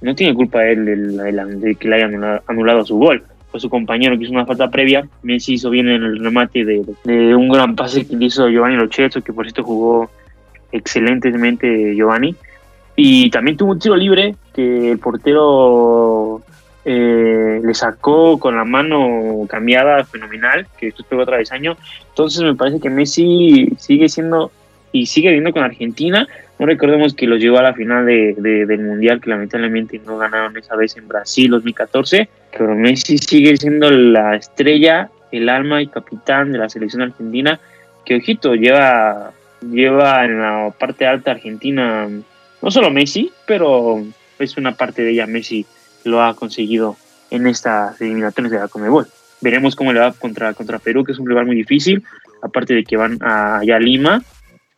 No 0.00 0.14
tiene 0.14 0.34
culpa 0.34 0.64
él 0.66 0.86
de, 0.86 1.74
que 1.76 1.88
le 1.88 1.96
hayan 1.96 2.40
anulado, 2.46 2.84
su 2.84 2.96
gol. 2.96 3.22
Fue 3.50 3.60
su 3.60 3.68
compañero 3.68 4.16
que 4.16 4.24
hizo 4.24 4.32
una 4.32 4.46
falta 4.46 4.70
previa. 4.70 5.06
Messi 5.22 5.54
hizo 5.54 5.70
bien 5.70 5.88
en 5.88 6.02
el 6.02 6.22
remate 6.22 6.64
de, 6.64 7.34
un 7.34 7.48
gran 7.48 7.74
pase 7.74 8.06
que 8.06 8.16
hizo 8.18 8.48
Giovanni 8.48 8.76
Lochetto, 8.76 9.20
que 9.20 9.32
por 9.32 9.44
cierto 9.44 9.64
jugó 9.64 10.10
excelentemente 10.72 11.94
Giovanni. 11.94 12.34
Y 12.96 13.30
también 13.30 13.56
tuvo 13.56 13.72
un 13.72 13.78
tiro 13.78 13.96
libre 13.96 14.36
que 14.54 14.92
el 14.92 14.98
portero 14.98 16.42
eh, 16.84 17.60
le 17.62 17.74
sacó 17.74 18.38
con 18.38 18.56
la 18.56 18.64
mano 18.64 19.46
cambiada 19.48 20.04
fenomenal, 20.04 20.66
que 20.78 20.88
esto 20.88 21.04
pegó 21.08 21.22
otra 21.22 21.36
vez 21.36 21.52
año. 21.52 21.76
Entonces 22.08 22.42
me 22.42 22.54
parece 22.54 22.80
que 22.80 22.90
Messi 22.90 23.68
sigue 23.78 24.08
siendo 24.08 24.50
y 24.92 25.06
sigue 25.06 25.30
viendo 25.30 25.52
con 25.52 25.62
Argentina. 25.62 26.26
No 26.60 26.66
recordemos 26.66 27.14
que 27.14 27.26
los 27.26 27.40
llevó 27.40 27.56
a 27.56 27.62
la 27.62 27.72
final 27.72 28.04
de, 28.04 28.34
del 28.36 28.80
Mundial, 28.80 29.18
que 29.18 29.30
lamentablemente 29.30 29.98
no 30.04 30.18
ganaron 30.18 30.58
esa 30.58 30.76
vez 30.76 30.94
en 30.98 31.08
Brasil 31.08 31.50
2014. 31.52 32.28
Pero 32.52 32.74
Messi 32.74 33.16
sigue 33.16 33.56
siendo 33.56 33.90
la 33.90 34.36
estrella, 34.36 35.08
el 35.32 35.48
alma 35.48 35.80
y 35.80 35.86
capitán 35.86 36.52
de 36.52 36.58
la 36.58 36.68
selección 36.68 37.00
argentina, 37.00 37.58
que 38.04 38.16
ojito, 38.16 38.54
lleva, 38.54 39.32
lleva 39.62 40.26
en 40.26 40.38
la 40.38 40.70
parte 40.78 41.06
alta 41.06 41.30
argentina, 41.30 42.06
no 42.60 42.70
solo 42.70 42.90
Messi, 42.90 43.32
pero 43.46 44.04
es 44.38 44.58
una 44.58 44.72
parte 44.72 45.00
de 45.00 45.12
ella 45.12 45.26
Messi 45.26 45.64
lo 46.04 46.22
ha 46.22 46.36
conseguido 46.36 46.98
en 47.30 47.46
estas 47.46 47.98
eliminatorias 48.02 48.52
de 48.52 48.58
la 48.58 48.68
Comebol. 48.68 49.06
Veremos 49.40 49.74
cómo 49.74 49.94
le 49.94 50.00
va 50.00 50.12
contra, 50.12 50.52
contra 50.52 50.78
Perú, 50.78 51.04
que 51.04 51.12
es 51.12 51.18
un 51.18 51.26
rival 51.26 51.46
muy 51.46 51.56
difícil, 51.56 52.04
aparte 52.42 52.74
de 52.74 52.84
que 52.84 52.98
van 52.98 53.16
allá 53.22 53.76
a 53.76 53.80
Lima. 53.80 54.22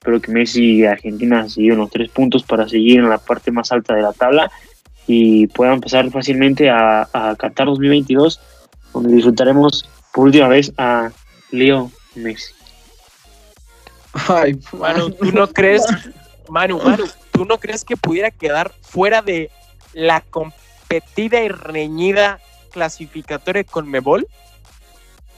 Espero 0.02 0.20
que 0.20 0.32
Messi 0.32 0.78
y 0.78 0.84
Argentina 0.84 1.48
sigan 1.48 1.78
los 1.78 1.88
tres 1.88 2.10
puntos 2.10 2.42
para 2.42 2.68
seguir 2.68 2.98
en 2.98 3.08
la 3.08 3.18
parte 3.18 3.52
más 3.52 3.70
alta 3.70 3.94
de 3.94 4.02
la 4.02 4.12
tabla 4.12 4.50
y 5.06 5.46
puedan 5.46 5.80
pasar 5.80 6.10
fácilmente 6.10 6.68
a, 6.70 7.08
a 7.12 7.36
Qatar 7.36 7.68
2022, 7.68 8.40
donde 8.92 9.14
disfrutaremos 9.14 9.88
por 10.12 10.24
última 10.24 10.48
vez 10.48 10.72
a 10.76 11.12
Leo 11.52 11.92
Messi. 12.16 12.52
Ay, 14.28 14.58
Manu, 14.72 15.10
¿tú 15.12 15.30
no 15.30 15.46
crees, 15.52 15.84
Manu, 16.48 16.82
Manu, 16.82 17.04
¿tú 17.30 17.44
no 17.44 17.58
crees 17.58 17.84
que 17.84 17.96
pudiera 17.96 18.32
quedar 18.32 18.72
fuera 18.80 19.22
de 19.22 19.52
la 19.92 20.20
competida 20.20 21.44
y 21.44 21.48
reñida 21.48 22.40
clasificatoria 22.72 23.62
con 23.62 23.88
Mebol? 23.88 24.26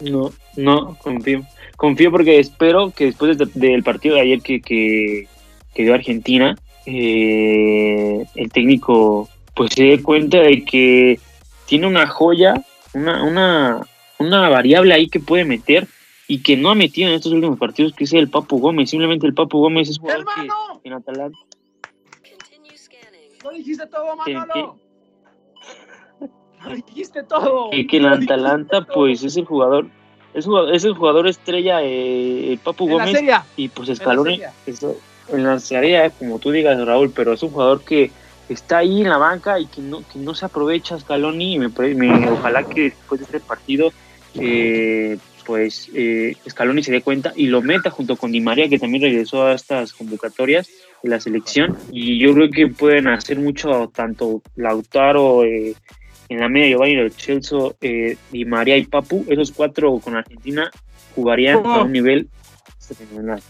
No, 0.00 0.33
no, 0.57 0.96
confío. 1.03 1.44
Confío 1.85 2.11
porque 2.11 2.38
espero 2.38 2.92
que 2.92 3.05
después 3.05 3.37
del 3.37 3.83
partido 3.83 4.14
de 4.14 4.23
ayer 4.23 4.40
que, 4.40 4.62
que, 4.62 5.29
dio 5.75 5.92
Argentina, 5.92 6.57
eh, 6.87 8.25
el 8.35 8.51
técnico 8.51 9.29
pues 9.55 9.75
se 9.75 9.85
dé 9.85 10.03
cuenta 10.03 10.38
de 10.38 10.64
que 10.64 11.20
tiene 11.66 11.87
una 11.87 12.07
joya, 12.07 12.55
una, 12.94 13.23
una, 13.23 13.81
una 14.18 14.49
variable 14.49 14.94
ahí 14.94 15.09
que 15.09 15.20
puede 15.20 15.44
meter 15.44 15.87
y 16.27 16.42
que 16.42 16.57
no 16.57 16.70
ha 16.70 16.75
metido 16.75 17.11
en 17.11 17.16
estos 17.16 17.33
últimos 17.33 17.59
partidos, 17.59 17.92
que 17.92 18.05
es 18.05 18.14
el 18.14 18.31
Papu 18.31 18.61
Gómez. 18.61 18.88
Simplemente 18.88 19.27
el 19.27 19.35
Papu 19.35 19.59
Gómez 19.59 19.90
es 19.90 19.99
jugador 19.99 20.25
que 20.83 20.88
en 20.88 20.94
Atalanta 20.94 21.38
no 23.44 23.51
dijiste 23.51 23.87
todo, 23.88 24.16
Manolo. 24.16 24.79
No 26.64 26.75
dijiste 26.75 27.23
todo. 27.25 27.68
Que, 27.70 27.87
que 27.87 27.99
el 27.99 28.07
Atalanta, 28.07 28.87
pues, 28.87 29.23
es 29.23 29.37
el 29.37 29.44
jugador. 29.44 29.90
Es, 30.35 30.47
es 30.73 30.85
el 30.85 30.94
jugador 30.94 31.29
estrella, 31.29 31.79
eh, 31.83 32.59
Papu 32.62 32.88
Gómez. 32.88 33.16
Y 33.57 33.68
pues 33.68 33.88
Escaloni. 33.88 34.40
En 35.29 35.42
la 35.42 35.59
serie, 35.59 36.11
como 36.18 36.38
tú 36.38 36.51
digas, 36.51 36.79
Raúl, 36.85 37.11
pero 37.14 37.33
es 37.33 37.42
un 37.42 37.51
jugador 37.51 37.83
que 37.83 38.11
está 38.49 38.79
ahí 38.79 39.01
en 39.01 39.09
la 39.09 39.18
banca 39.18 39.59
y 39.59 39.66
que 39.66 39.81
no, 39.81 40.03
que 40.12 40.18
no 40.18 40.35
se 40.35 40.44
aprovecha 40.44 40.99
Scaloni 40.99 41.55
y 41.55 41.59
me, 41.59 41.68
me, 41.94 42.29
ojalá 42.31 42.64
que 42.64 42.83
después 42.83 43.20
de 43.20 43.25
este 43.25 43.40
partido 43.40 43.92
eh, 44.35 45.16
pues 45.47 45.90
eh, 45.94 46.37
Scaloni 46.49 46.83
se 46.83 46.92
dé 46.92 47.03
cuenta 47.03 47.33
y 47.35 47.47
lo 47.47 47.62
meta 47.62 47.90
junto 47.90 48.16
con 48.16 48.33
Di 48.33 48.40
María 48.40 48.68
que 48.68 48.79
también 48.79 49.05
regresó 49.05 49.47
a 49.47 49.55
estas 49.55 49.92
convocatorias 49.92 50.68
la 51.03 51.20
selección 51.20 51.77
y 51.90 52.18
yo 52.18 52.35
creo 52.35 52.51
que 52.51 52.66
pueden 52.68 53.09
hacer 53.09 53.38
mucho 53.38 53.90
tanto 53.94 54.42
Lautaro 54.57 55.44
eh, 55.44 55.75
en 56.29 56.41
la 56.41 56.49
media 56.49 56.71
Giovanni 56.71 56.97
del 56.97 57.15
Chelsea 57.15 57.59
eh, 57.81 58.17
y 58.33 58.45
María 58.45 58.77
y 58.77 58.87
Papu 58.87 59.25
esos 59.29 59.53
cuatro 59.53 59.99
con 59.99 60.17
Argentina 60.17 60.71
jugarían 61.15 61.65
a 61.65 61.83
un 61.83 61.93
nivel 61.93 62.29
fenomenal 62.79 63.41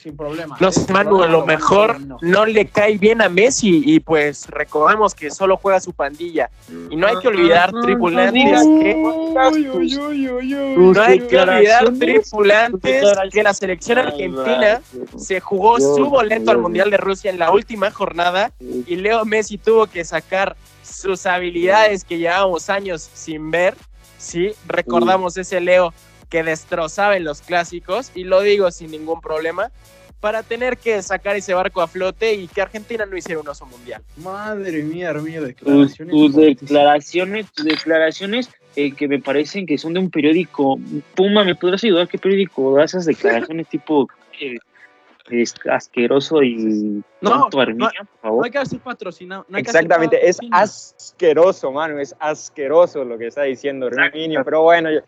sin 0.00 0.16
problema. 0.16 0.56
No 0.60 0.72
sé, 0.72 0.90
Manu, 0.92 1.22
a 1.22 1.26
lo 1.26 1.44
mejor 1.44 1.98
no. 2.22 2.46
le 2.46 2.66
cae 2.66 2.96
bien 2.96 3.20
a 3.20 3.28
Messi 3.28 3.82
y 3.84 4.00
pues 4.00 4.46
recordamos 4.48 5.14
que 5.14 5.30
solo 5.30 5.56
juega 5.56 5.80
su 5.80 5.92
pandilla. 5.92 6.50
Y 6.90 6.96
no 6.96 7.06
hay 7.06 7.18
que 7.18 7.28
olvidar, 7.28 7.70
tripulantes, 7.82 8.62
que... 8.62 8.94
No 10.76 11.02
hay 11.02 11.20
que 11.20 11.38
olvidar, 11.38 11.92
tripulantes, 11.98 13.04
que 13.30 13.42
la 13.42 13.52
selección 13.52 13.98
argentina 13.98 14.80
se 15.16 15.40
jugó 15.40 15.78
su 15.78 16.06
boleto 16.06 16.50
al 16.50 16.58
Mundial 16.58 16.90
de 16.90 16.96
Rusia 16.96 17.30
en 17.30 17.38
la 17.38 17.50
última 17.50 17.90
jornada 17.90 18.52
y 18.60 18.96
Leo 18.96 19.24
Messi 19.24 19.58
tuvo 19.58 19.86
que 19.86 20.04
sacar 20.04 20.56
sus 20.82 21.26
habilidades 21.26 22.04
que 22.04 22.18
llevamos 22.18 22.70
años 22.70 23.08
sin 23.12 23.50
ver. 23.50 23.76
Sí, 24.18 24.52
recordamos 24.66 25.36
ese 25.36 25.60
Leo 25.60 25.92
que 26.30 26.42
destrozaba 26.42 27.16
en 27.16 27.24
los 27.24 27.42
clásicos, 27.42 28.12
y 28.14 28.24
lo 28.24 28.40
digo 28.40 28.70
sin 28.70 28.92
ningún 28.92 29.20
problema, 29.20 29.70
para 30.20 30.42
tener 30.42 30.76
que 30.76 31.02
sacar 31.02 31.36
ese 31.36 31.54
barco 31.54 31.80
a 31.80 31.88
flote 31.88 32.34
y 32.34 32.46
que 32.46 32.60
Argentina 32.60 33.06
no 33.06 33.16
hiciera 33.16 33.40
un 33.40 33.48
oso 33.48 33.66
mundial. 33.66 34.02
Madre 34.18 34.82
mía, 34.82 35.12
declaraciones. 35.12 36.14
Tus, 36.14 36.36
declaraciones, 36.36 37.46
tus 37.52 37.64
declaraciones 37.64 38.50
eh, 38.76 38.92
que 38.92 39.08
me 39.08 39.18
parecen 39.18 39.66
que 39.66 39.78
son 39.78 39.94
de 39.94 40.00
un 40.00 40.10
periódico. 40.10 40.78
Puma, 41.14 41.42
¿me 41.44 41.54
podrás 41.54 41.82
ayudar? 41.82 42.06
¿Qué 42.06 42.18
periódico 42.18 42.74
da 42.74 42.84
esas 42.84 43.06
declaraciones 43.06 43.68
tipo 43.68 44.08
eh, 44.40 44.58
es 45.30 45.54
asqueroso 45.70 46.42
y 46.42 47.02
no, 47.20 47.30
no, 47.30 47.50
por 47.50 47.74
favor. 48.20 48.38
No 48.38 48.44
hay 48.44 48.50
que 48.50 48.66
ser 48.66 48.80
patrocinado. 48.80 49.46
Exactamente, 49.54 50.28
es 50.28 50.38
asqueroso, 50.50 51.72
mano, 51.72 51.98
es 51.98 52.14
asqueroso 52.18 53.04
lo 53.04 53.18
que 53.18 53.28
está 53.28 53.42
diciendo 53.42 53.88
Herminio, 53.88 54.42
pero 54.44 54.62
bueno, 54.62 54.90
ya, 54.90 55.02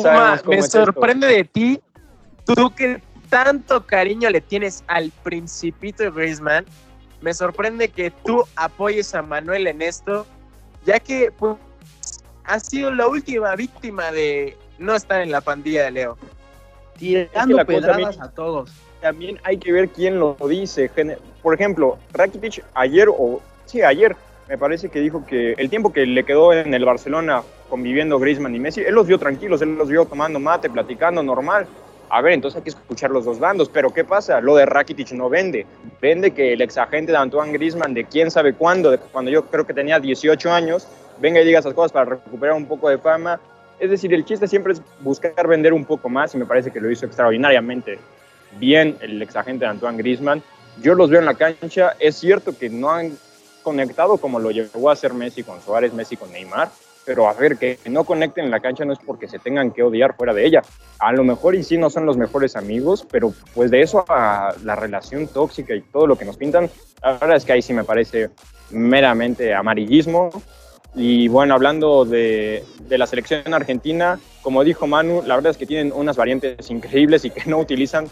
sabemos 0.00 0.42
cómo 0.42 0.56
Me 0.56 0.62
sorprende 0.62 1.26
de 1.26 1.44
ti, 1.44 1.80
tú 2.44 2.74
que 2.74 3.00
tanto 3.28 3.84
cariño 3.86 4.30
le 4.30 4.40
tienes 4.40 4.84
al 4.86 5.10
principito 5.22 6.12
Griezmann, 6.12 6.64
me 7.20 7.32
sorprende 7.32 7.88
que 7.88 8.10
tú 8.10 8.44
apoyes 8.56 9.14
a 9.14 9.22
Manuel 9.22 9.66
en 9.66 9.82
esto, 9.82 10.26
ya 10.84 11.00
que 11.00 11.32
pues, 11.32 11.56
ha 12.44 12.60
sido 12.60 12.90
la 12.92 13.08
última 13.08 13.56
víctima 13.56 14.12
de 14.12 14.56
no 14.78 14.94
estar 14.94 15.22
en 15.22 15.30
la 15.30 15.40
pandilla 15.40 15.84
de 15.84 15.90
Leo. 15.90 16.18
Tirando 16.98 17.64
pedradas 17.64 18.20
a 18.20 18.30
todos 18.30 18.70
también 19.04 19.38
hay 19.44 19.58
que 19.58 19.70
ver 19.70 19.90
quién 19.90 20.18
lo 20.18 20.34
dice. 20.48 20.90
Por 21.42 21.54
ejemplo, 21.54 21.98
Rakitic 22.14 22.64
ayer, 22.72 23.06
o 23.10 23.42
sí, 23.66 23.82
ayer, 23.82 24.16
me 24.48 24.56
parece 24.56 24.88
que 24.88 24.98
dijo 25.00 25.26
que 25.26 25.52
el 25.58 25.68
tiempo 25.68 25.92
que 25.92 26.06
le 26.06 26.24
quedó 26.24 26.54
en 26.54 26.72
el 26.72 26.86
Barcelona 26.86 27.42
conviviendo 27.68 28.18
Griezmann 28.18 28.54
y 28.54 28.58
Messi, 28.58 28.80
él 28.80 28.94
los 28.94 29.06
vio 29.06 29.18
tranquilos, 29.18 29.60
él 29.60 29.76
los 29.76 29.90
vio 29.90 30.06
tomando 30.06 30.40
mate, 30.40 30.70
platicando 30.70 31.22
normal. 31.22 31.66
A 32.08 32.22
ver, 32.22 32.32
entonces 32.32 32.56
hay 32.56 32.62
que 32.62 32.70
escuchar 32.70 33.10
los 33.10 33.26
dos 33.26 33.38
bandos, 33.38 33.68
pero 33.68 33.90
¿qué 33.90 34.04
pasa? 34.04 34.40
Lo 34.40 34.56
de 34.56 34.64
Rakitic 34.64 35.12
no 35.12 35.28
vende. 35.28 35.66
Vende 36.00 36.30
que 36.30 36.54
el 36.54 36.62
exagente 36.62 37.12
de 37.12 37.18
Antoine 37.18 37.52
Griezmann 37.52 37.92
de 37.92 38.06
quién 38.06 38.30
sabe 38.30 38.54
cuándo, 38.54 38.90
de 38.90 38.96
cuando 38.96 39.30
yo 39.30 39.44
creo 39.44 39.66
que 39.66 39.74
tenía 39.74 40.00
18 40.00 40.50
años, 40.50 40.88
venga 41.20 41.42
y 41.42 41.44
diga 41.44 41.58
esas 41.58 41.74
cosas 41.74 41.92
para 41.92 42.06
recuperar 42.06 42.56
un 42.56 42.64
poco 42.64 42.88
de 42.88 42.96
fama. 42.96 43.38
Es 43.84 43.90
decir, 43.90 44.14
el 44.14 44.24
chiste 44.24 44.48
siempre 44.48 44.72
es 44.72 44.80
buscar 45.00 45.46
vender 45.46 45.74
un 45.74 45.84
poco 45.84 46.08
más 46.08 46.34
y 46.34 46.38
me 46.38 46.46
parece 46.46 46.70
que 46.70 46.80
lo 46.80 46.90
hizo 46.90 47.04
extraordinariamente 47.04 47.98
bien 48.58 48.96
el 49.02 49.20
exagente 49.20 49.66
de 49.66 49.72
Antoine 49.72 49.98
Griezmann. 49.98 50.42
Yo 50.80 50.94
los 50.94 51.10
veo 51.10 51.20
en 51.20 51.26
la 51.26 51.34
cancha, 51.34 51.94
es 51.98 52.16
cierto 52.16 52.56
que 52.56 52.70
no 52.70 52.90
han 52.90 53.12
conectado 53.62 54.16
como 54.16 54.38
lo 54.38 54.50
llevó 54.50 54.88
a 54.88 54.94
hacer 54.94 55.12
Messi 55.12 55.42
con 55.42 55.60
Suárez, 55.60 55.92
Messi 55.92 56.16
con 56.16 56.32
Neymar, 56.32 56.70
pero 57.04 57.28
a 57.28 57.34
ver, 57.34 57.58
que 57.58 57.78
no 57.90 58.04
conecten 58.04 58.46
en 58.46 58.50
la 58.50 58.60
cancha 58.60 58.86
no 58.86 58.94
es 58.94 58.98
porque 59.04 59.28
se 59.28 59.38
tengan 59.38 59.70
que 59.70 59.82
odiar 59.82 60.16
fuera 60.16 60.32
de 60.32 60.46
ella. 60.46 60.62
A 60.98 61.12
lo 61.12 61.22
mejor 61.22 61.54
y 61.54 61.62
sí 61.62 61.76
no 61.76 61.90
son 61.90 62.06
los 62.06 62.16
mejores 62.16 62.56
amigos, 62.56 63.06
pero 63.10 63.34
pues 63.54 63.70
de 63.70 63.82
eso 63.82 64.02
a 64.08 64.54
la 64.64 64.76
relación 64.76 65.26
tóxica 65.26 65.74
y 65.74 65.82
todo 65.82 66.06
lo 66.06 66.16
que 66.16 66.24
nos 66.24 66.38
pintan, 66.38 66.70
la 67.02 67.18
verdad 67.18 67.36
es 67.36 67.44
que 67.44 67.52
ahí 67.52 67.60
sí 67.60 67.74
me 67.74 67.84
parece 67.84 68.30
meramente 68.70 69.52
amarillismo. 69.52 70.30
Y 70.94 71.28
bueno, 71.28 71.54
hablando 71.54 72.04
de, 72.04 72.64
de 72.88 72.98
la 72.98 73.06
selección 73.06 73.52
argentina, 73.52 74.20
como 74.42 74.62
dijo 74.62 74.86
Manu, 74.86 75.22
la 75.26 75.34
verdad 75.34 75.50
es 75.50 75.56
que 75.56 75.66
tienen 75.66 75.92
unas 75.92 76.16
variantes 76.16 76.70
increíbles 76.70 77.24
y 77.24 77.30
que 77.30 77.44
no 77.46 77.58
utilizan 77.58 78.08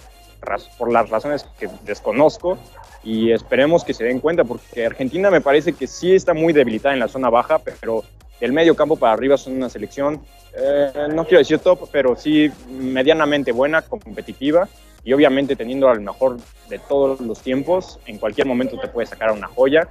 por 0.78 0.92
las 0.92 1.08
razones 1.08 1.46
que 1.58 1.68
desconozco. 1.84 2.58
Y 3.04 3.32
esperemos 3.32 3.84
que 3.84 3.94
se 3.94 4.04
den 4.04 4.20
cuenta 4.20 4.44
porque 4.44 4.86
Argentina 4.86 5.30
me 5.30 5.40
parece 5.40 5.72
que 5.72 5.86
sí 5.86 6.14
está 6.14 6.34
muy 6.34 6.52
debilitada 6.52 6.94
en 6.94 7.00
la 7.00 7.08
zona 7.08 7.30
baja, 7.30 7.58
pero 7.58 8.04
el 8.40 8.52
medio 8.52 8.76
campo 8.76 8.96
para 8.96 9.12
arriba 9.12 9.36
son 9.36 9.54
una 9.54 9.68
selección, 9.68 10.20
eh, 10.56 11.08
no 11.12 11.24
quiero 11.24 11.38
decir 11.38 11.58
top, 11.58 11.88
pero 11.90 12.16
sí 12.16 12.50
medianamente 12.68 13.52
buena, 13.52 13.82
competitiva 13.82 14.68
y 15.04 15.12
obviamente 15.12 15.56
teniendo 15.56 15.88
al 15.88 16.00
mejor 16.00 16.38
de 16.68 16.78
todos 16.78 17.20
los 17.20 17.40
tiempos, 17.40 17.98
en 18.06 18.18
cualquier 18.18 18.46
momento 18.46 18.78
te 18.78 18.88
puede 18.88 19.06
sacar 19.06 19.32
una 19.32 19.48
joya. 19.48 19.88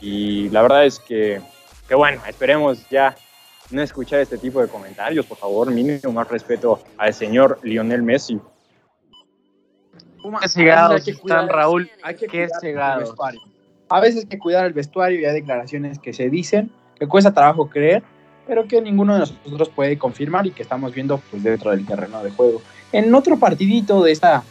Y 0.00 0.48
la 0.50 0.62
verdad 0.62 0.86
es 0.86 0.98
que, 0.98 1.40
que 1.90 1.96
bueno, 1.96 2.22
esperemos 2.28 2.88
ya 2.88 3.16
no 3.72 3.82
escuchar 3.82 4.20
este 4.20 4.38
tipo 4.38 4.62
de 4.62 4.68
comentarios, 4.68 5.26
por 5.26 5.36
favor, 5.36 5.72
mínimo 5.72 6.12
más 6.12 6.28
respeto 6.28 6.80
al 6.96 7.12
señor 7.12 7.58
Lionel 7.64 8.04
Messi. 8.04 8.38
Qué 10.40 10.48
cegados 10.48 11.08
están, 11.08 11.48
Raúl. 11.48 11.90
Hay 12.04 12.14
que 12.14 12.28
Qué 12.28 12.46
cegados. 12.60 13.12
A 13.88 13.98
veces 13.98 14.22
hay 14.22 14.28
que 14.28 14.38
cuidar 14.38 14.66
el 14.66 14.72
vestuario 14.72 15.18
y 15.18 15.24
hay 15.24 15.32
declaraciones 15.32 15.98
que 15.98 16.12
se 16.12 16.30
dicen 16.30 16.70
que 16.96 17.08
cuesta 17.08 17.34
trabajo 17.34 17.68
creer, 17.68 18.04
pero 18.46 18.68
que 18.68 18.80
ninguno 18.80 19.14
de 19.14 19.20
nosotros 19.20 19.68
puede 19.70 19.98
confirmar 19.98 20.46
y 20.46 20.52
que 20.52 20.62
estamos 20.62 20.94
viendo 20.94 21.18
pues, 21.18 21.42
dentro 21.42 21.72
del 21.72 21.84
terreno 21.84 22.22
de 22.22 22.30
juego. 22.30 22.62
En 22.92 23.12
otro 23.12 23.36
partidito 23.36 24.04
de 24.04 24.12
esta 24.12 24.44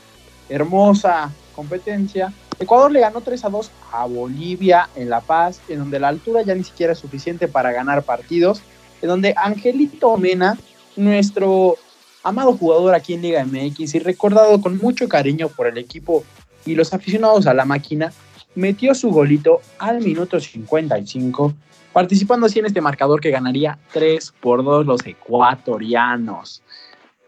hermosa 0.50 1.32
competencia, 1.56 2.34
Ecuador 2.60 2.92
le 2.92 3.00
ganó 3.00 3.22
3 3.22 3.46
a 3.46 3.50
2 3.50 3.72
a 3.94 4.06
Bolivia 4.06 4.90
en 4.96 5.10
La 5.10 5.22
Paz, 5.22 5.62
en 5.70 5.80
donde 5.80 6.00
la 6.00 6.10
altura 6.10 6.42
ya 6.42 6.54
ni 6.54 6.66
siquiera 6.66 6.94
es 6.94 7.00
suficiente 7.00 7.48
para 7.48 7.72
ganar 7.72 8.04
partidos, 8.04 8.62
en 9.02 9.08
donde 9.08 9.34
Angelito 9.38 10.18
Mena, 10.18 10.58
nuestro 10.98 11.78
amado 12.22 12.54
jugador 12.58 12.94
aquí 12.96 13.14
en 13.14 13.22
Liga 13.22 13.46
MX 13.46 13.96
y 13.96 14.00
recordado 14.00 14.60
con 14.60 14.78
mucho 14.78 15.08
cariño 15.08 15.48
por 15.48 15.68
el 15.68 15.78
equipo 15.78 16.26
y 16.66 16.76
los 16.76 16.94
aficionados 16.94 17.48
a 17.48 17.54
la 17.54 17.64
máquina, 17.64 18.12
metió 18.56 18.94
su 18.94 19.10
golito 19.10 19.62
al 19.78 20.02
minuto 20.02 20.38
55, 20.38 21.54
participando 21.94 22.48
así 22.48 22.60
en 22.60 22.66
este 22.66 22.82
marcador 22.82 23.22
que 23.22 23.32
ganaría 23.32 23.80
3 23.94 24.34
por 24.42 24.66
2 24.66 24.86
los 24.86 25.06
ecuatorianos. 25.06 26.62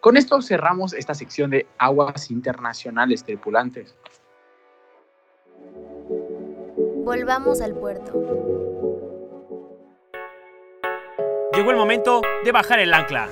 Con 0.02 0.18
esto 0.18 0.42
cerramos 0.42 0.94
esta 0.94 1.14
sección 1.14 1.52
de 1.52 1.68
aguas 1.78 2.32
internacionales 2.32 3.24
tripulantes. 3.24 3.96
Volvamos 7.04 7.62
al 7.62 7.74
puerto. 7.74 8.14
Llegó 11.56 11.72
el 11.72 11.78
momento 11.78 12.22
de 12.46 12.52
bajar 12.52 12.80
el 12.80 12.94
ancla. 12.94 13.28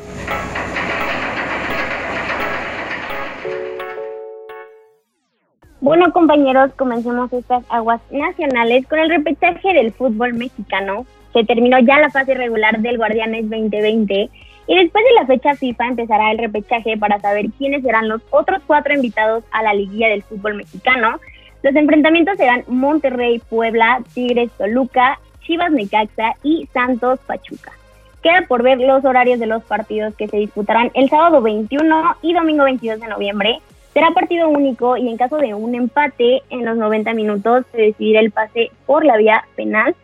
Bueno, 5.81 6.11
compañeros, 6.11 6.71
comencemos 6.77 7.31
estas 7.31 7.63
aguas 7.69 8.01
nacionales 8.09 8.87
con 8.87 8.97
el 8.97 9.09
repechaje 9.09 9.73
del 9.73 9.93
fútbol 9.93 10.33
mexicano. 10.33 11.05
Se 11.33 11.43
terminó 11.43 11.77
ya 11.79 11.99
la 11.99 12.09
fase 12.09 12.33
regular 12.33 12.79
del 12.79 12.97
Guardianes 12.97 13.49
2020 13.49 14.29
y 14.65 14.75
después 14.75 15.03
de 15.05 15.13
la 15.13 15.27
fecha 15.27 15.53
FIFA 15.53 15.87
empezará 15.89 16.31
el 16.31 16.39
repechaje 16.39 16.97
para 16.97 17.19
saber 17.21 17.45
quiénes 17.57 17.83
serán 17.83 18.09
los 18.09 18.21
otros 18.31 18.61
cuatro 18.65 18.95
invitados 18.95 19.43
a 19.51 19.61
la 19.61 19.73
liguilla 19.75 20.09
del 20.09 20.23
fútbol 20.23 20.55
mexicano. 20.55 21.19
Los 21.61 21.75
enfrentamientos 21.75 22.37
serán 22.37 22.63
Monterrey, 22.67 23.39
Puebla, 23.49 24.01
Tigres, 24.13 24.49
Toluca, 24.57 25.19
Chivas 25.41 25.71
Necaxa 25.71 26.35
y 26.43 26.67
Santos 26.73 27.19
Pachuca. 27.25 27.73
Queda 28.21 28.45
por 28.47 28.63
ver 28.63 28.79
los 28.79 29.03
horarios 29.03 29.39
de 29.39 29.47
los 29.47 29.63
partidos 29.63 30.15
que 30.15 30.27
se 30.27 30.37
disputarán 30.37 30.91
el 30.93 31.09
sábado 31.09 31.41
21 31.41 32.17
y 32.21 32.33
domingo 32.33 32.63
22 32.65 32.99
de 32.99 33.07
noviembre. 33.07 33.59
Será 33.93 34.11
partido 34.11 34.49
único 34.49 34.97
y 34.97 35.09
en 35.09 35.17
caso 35.17 35.37
de 35.37 35.53
un 35.53 35.75
empate 35.75 36.43
en 36.49 36.65
los 36.65 36.77
90 36.77 37.13
minutos 37.13 37.65
se 37.71 37.81
decidirá 37.81 38.19
el 38.19 38.31
pase 38.31 38.71
por 38.85 39.03
la 39.03 39.17
vía 39.17 39.43
penal. 39.55 39.95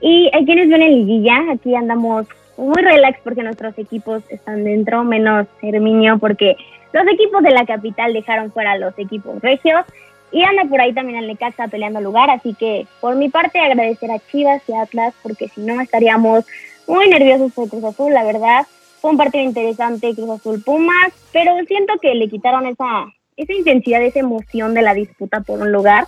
Y 0.00 0.30
hay 0.32 0.44
quienes 0.44 0.68
ven 0.68 0.82
en 0.82 0.94
liguilla, 0.94 1.40
aquí 1.52 1.74
andamos 1.74 2.26
muy 2.56 2.80
relax 2.82 3.20
porque 3.22 3.42
nuestros 3.42 3.76
equipos 3.78 4.22
están 4.30 4.64
dentro, 4.64 5.04
menos 5.04 5.46
Herminio 5.62 6.18
porque 6.18 6.56
los 6.92 7.06
equipos 7.08 7.42
de 7.42 7.50
la 7.50 7.66
capital 7.66 8.12
dejaron 8.12 8.52
fuera 8.52 8.72
a 8.72 8.78
los 8.78 8.96
equipos 8.98 9.40
regios 9.42 9.84
y 10.34 10.42
anda 10.42 10.64
por 10.64 10.80
ahí 10.80 10.92
también 10.92 11.20
el 11.20 11.28
Necaxa 11.28 11.68
peleando 11.68 12.00
lugar, 12.00 12.28
así 12.28 12.54
que 12.54 12.88
por 13.00 13.14
mi 13.14 13.28
parte 13.28 13.60
agradecer 13.60 14.10
a 14.10 14.18
Chivas 14.18 14.62
y 14.68 14.72
Atlas 14.72 15.14
porque 15.22 15.48
si 15.48 15.60
no 15.60 15.80
estaríamos 15.80 16.44
muy 16.88 17.08
nerviosos 17.08 17.52
por 17.52 17.68
Cruz 17.68 17.84
Azul, 17.84 18.12
la 18.12 18.24
verdad. 18.24 18.66
Fue 19.00 19.12
un 19.12 19.16
partido 19.16 19.44
interesante 19.44 20.14
Cruz 20.14 20.30
Azul 20.30 20.62
Pumas, 20.62 21.12
pero 21.32 21.54
siento 21.66 21.94
que 22.02 22.14
le 22.14 22.28
quitaron 22.28 22.66
esa 22.66 23.06
esa 23.36 23.52
intensidad, 23.52 24.02
esa 24.02 24.20
emoción 24.20 24.74
de 24.74 24.82
la 24.82 24.94
disputa 24.94 25.40
por 25.40 25.60
un 25.60 25.70
lugar. 25.70 26.06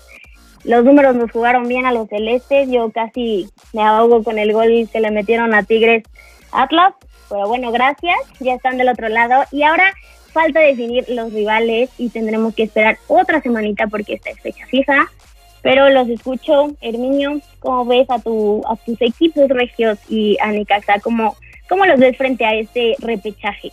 Los 0.65 0.85
números 0.85 1.15
nos 1.15 1.31
jugaron 1.31 1.69
bien 1.69 1.87
a 1.87 1.93
los 1.93 2.09
celestes, 2.09 2.69
yo 2.69 2.91
casi 2.91 3.49
me 3.73 3.83
ahogo 3.83 4.25
con 4.25 4.39
el 4.39 4.53
gol 4.53 4.89
que 4.93 5.01
le 5.01 5.13
metieron 5.13 5.55
a 5.55 5.63
Tigres 5.63 6.03
Atlas, 6.51 6.95
pero 7.29 7.47
bueno, 7.47 7.71
gracias, 7.71 8.17
ya 8.41 8.55
están 8.55 8.77
del 8.77 8.89
otro 8.89 9.09
lado 9.09 9.45
y 9.53 9.63
ahora 9.63 9.93
falta 10.37 10.61
definir 10.61 11.09
los 11.09 11.33
rivales 11.33 11.89
y 11.97 12.11
tendremos 12.11 12.55
que 12.55 12.65
esperar 12.65 12.99
otra 13.07 13.41
semanita 13.41 13.87
porque 13.87 14.15
esta 14.15 14.29
es 14.29 14.39
fecha 14.41 14.67
fija. 14.67 15.11
Pero 15.63 15.89
los 15.89 16.07
escucho, 16.11 16.77
Herminio, 16.83 17.41
¿cómo 17.59 17.87
ves 17.87 18.07
a, 18.11 18.19
tu, 18.19 18.63
a 18.69 18.77
tus 18.77 19.01
equipos 19.01 19.49
regios 19.49 19.99
y 20.11 20.37
a 20.43 20.53
Nicaxa? 20.53 21.01
¿Cómo, 21.01 21.35
¿Cómo 21.71 21.87
los 21.87 21.99
ves 21.99 22.19
frente 22.19 22.45
a 22.45 22.55
este 22.55 22.97
repechaje? 22.99 23.73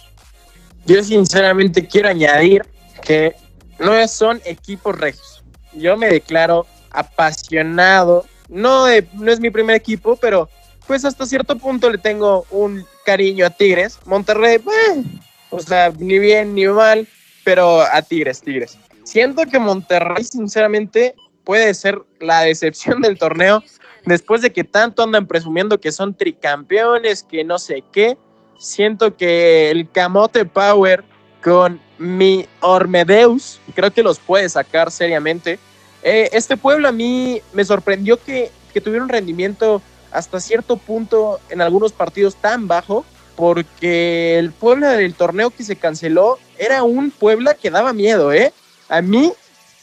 Yo 0.85 1.03
sinceramente 1.03 1.85
quiero 1.85 2.07
añadir 2.07 2.63
que 3.01 3.35
no 3.77 4.07
son 4.07 4.41
equipos 4.45 4.97
regios. 4.97 5.43
Yo 5.73 5.97
me 5.97 6.07
declaro 6.07 6.65
apasionado. 6.91 8.25
No, 8.47 8.85
no 9.15 9.31
es 9.31 9.39
mi 9.41 9.49
primer 9.49 9.75
equipo, 9.75 10.15
pero 10.15 10.47
pues 10.87 11.03
hasta 11.03 11.25
cierto 11.25 11.57
punto 11.57 11.89
le 11.89 11.97
tengo 11.97 12.45
un 12.51 12.85
cariño 13.05 13.45
a 13.45 13.49
Tigres. 13.49 13.99
Monterrey, 14.05 14.55
eh, 14.55 15.03
o 15.53 15.59
sea, 15.59 15.91
ni 15.97 16.19
bien 16.19 16.55
ni 16.55 16.65
mal, 16.67 17.07
pero 17.43 17.81
a 17.81 18.01
Tigres, 18.01 18.41
Tigres. 18.41 18.77
Siento 19.03 19.45
que 19.45 19.59
Monterrey, 19.59 20.23
sinceramente, 20.23 21.15
puede 21.43 21.73
ser 21.73 22.01
la 22.19 22.41
decepción 22.41 23.01
del 23.01 23.17
torneo 23.17 23.63
después 24.05 24.41
de 24.41 24.51
que 24.51 24.63
tanto 24.63 25.03
andan 25.03 25.27
presumiendo 25.27 25.79
que 25.79 25.91
son 25.91 26.13
tricampeones, 26.13 27.23
que 27.23 27.43
no 27.43 27.59
sé 27.59 27.83
qué. 27.91 28.17
Siento 28.57 29.15
que 29.15 29.71
el 29.71 29.89
Camote 29.89 30.45
Power 30.45 31.03
con 31.43 31.79
mi 31.97 32.47
Ormedeus, 32.61 33.59
creo 33.75 33.91
que 33.91 34.03
los 34.03 34.19
puede 34.19 34.47
sacar 34.49 34.89
seriamente. 34.91 35.59
Eh, 36.01 36.29
este 36.31 36.57
pueblo 36.57 36.87
a 36.87 36.91
mí 36.91 37.41
me 37.53 37.65
sorprendió 37.65 38.21
que, 38.21 38.51
que 38.73 38.81
tuviera 38.81 39.03
un 39.03 39.09
rendimiento 39.09 39.81
hasta 40.11 40.39
cierto 40.39 40.77
punto 40.77 41.39
en 41.49 41.61
algunos 41.61 41.91
partidos 41.91 42.35
tan 42.35 42.67
bajo, 42.67 43.05
porque 43.35 44.37
el 44.37 44.51
Puebla 44.51 44.91
del 44.91 45.15
torneo 45.15 45.49
que 45.49 45.63
se 45.63 45.75
canceló 45.75 46.37
era 46.57 46.83
un 46.83 47.11
Puebla 47.11 47.55
que 47.55 47.69
daba 47.69 47.93
miedo, 47.93 48.31
¿eh? 48.31 48.53
A 48.89 49.01
mí 49.01 49.33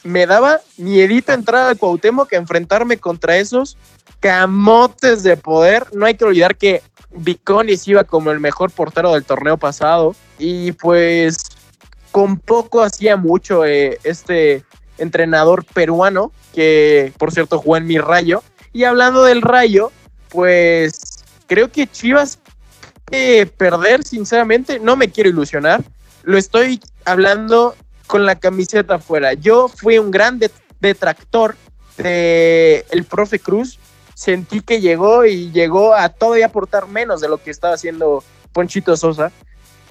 me 0.03 0.25
daba 0.25 0.61
miedito 0.77 1.31
entrar 1.31 1.67
al 1.67 1.77
Cuauhtémoc 1.77 2.29
que 2.29 2.35
enfrentarme 2.35 2.97
contra 2.97 3.37
esos 3.37 3.77
camotes 4.19 5.23
de 5.23 5.37
poder. 5.37 5.87
No 5.93 6.05
hay 6.05 6.15
que 6.15 6.25
olvidar 6.25 6.55
que 6.55 6.81
Viconis 7.11 7.87
iba 7.87 8.03
como 8.03 8.31
el 8.31 8.39
mejor 8.39 8.71
portero 8.71 9.13
del 9.13 9.25
torneo 9.25 9.57
pasado 9.57 10.15
y 10.39 10.71
pues 10.73 11.37
con 12.11 12.37
poco 12.37 12.81
hacía 12.81 13.17
mucho 13.17 13.65
eh, 13.65 13.99
este 14.03 14.63
entrenador 14.97 15.65
peruano, 15.65 16.31
que 16.53 17.13
por 17.17 17.31
cierto 17.31 17.59
jugó 17.59 17.77
en 17.77 17.87
mi 17.87 17.97
rayo. 17.97 18.43
Y 18.73 18.83
hablando 18.85 19.23
del 19.23 19.41
rayo, 19.41 19.91
pues 20.29 21.23
creo 21.47 21.71
que 21.71 21.87
Chivas 21.87 22.37
perder, 23.57 24.03
sinceramente, 24.03 24.79
no 24.79 24.95
me 24.95 25.09
quiero 25.11 25.29
ilusionar. 25.29 25.83
Lo 26.23 26.37
estoy 26.37 26.79
hablando 27.05 27.75
con 28.07 28.25
la 28.25 28.35
camiseta 28.39 28.95
afuera. 28.95 29.33
Yo 29.33 29.67
fui 29.67 29.97
un 29.97 30.11
gran 30.11 30.39
detractor 30.79 31.55
de 31.97 32.85
el 32.89 33.03
profe 33.05 33.39
Cruz. 33.39 33.79
sentí 34.15 34.61
que 34.61 34.81
llegó 34.81 35.25
y 35.25 35.51
llegó 35.51 35.95
a 35.95 36.09
todavía 36.09 36.45
aportar 36.47 36.87
menos 36.87 37.21
de 37.21 37.27
lo 37.27 37.37
que 37.37 37.49
estaba 37.49 37.73
haciendo 37.73 38.23
Ponchito 38.53 38.95
Sosa. 38.95 39.31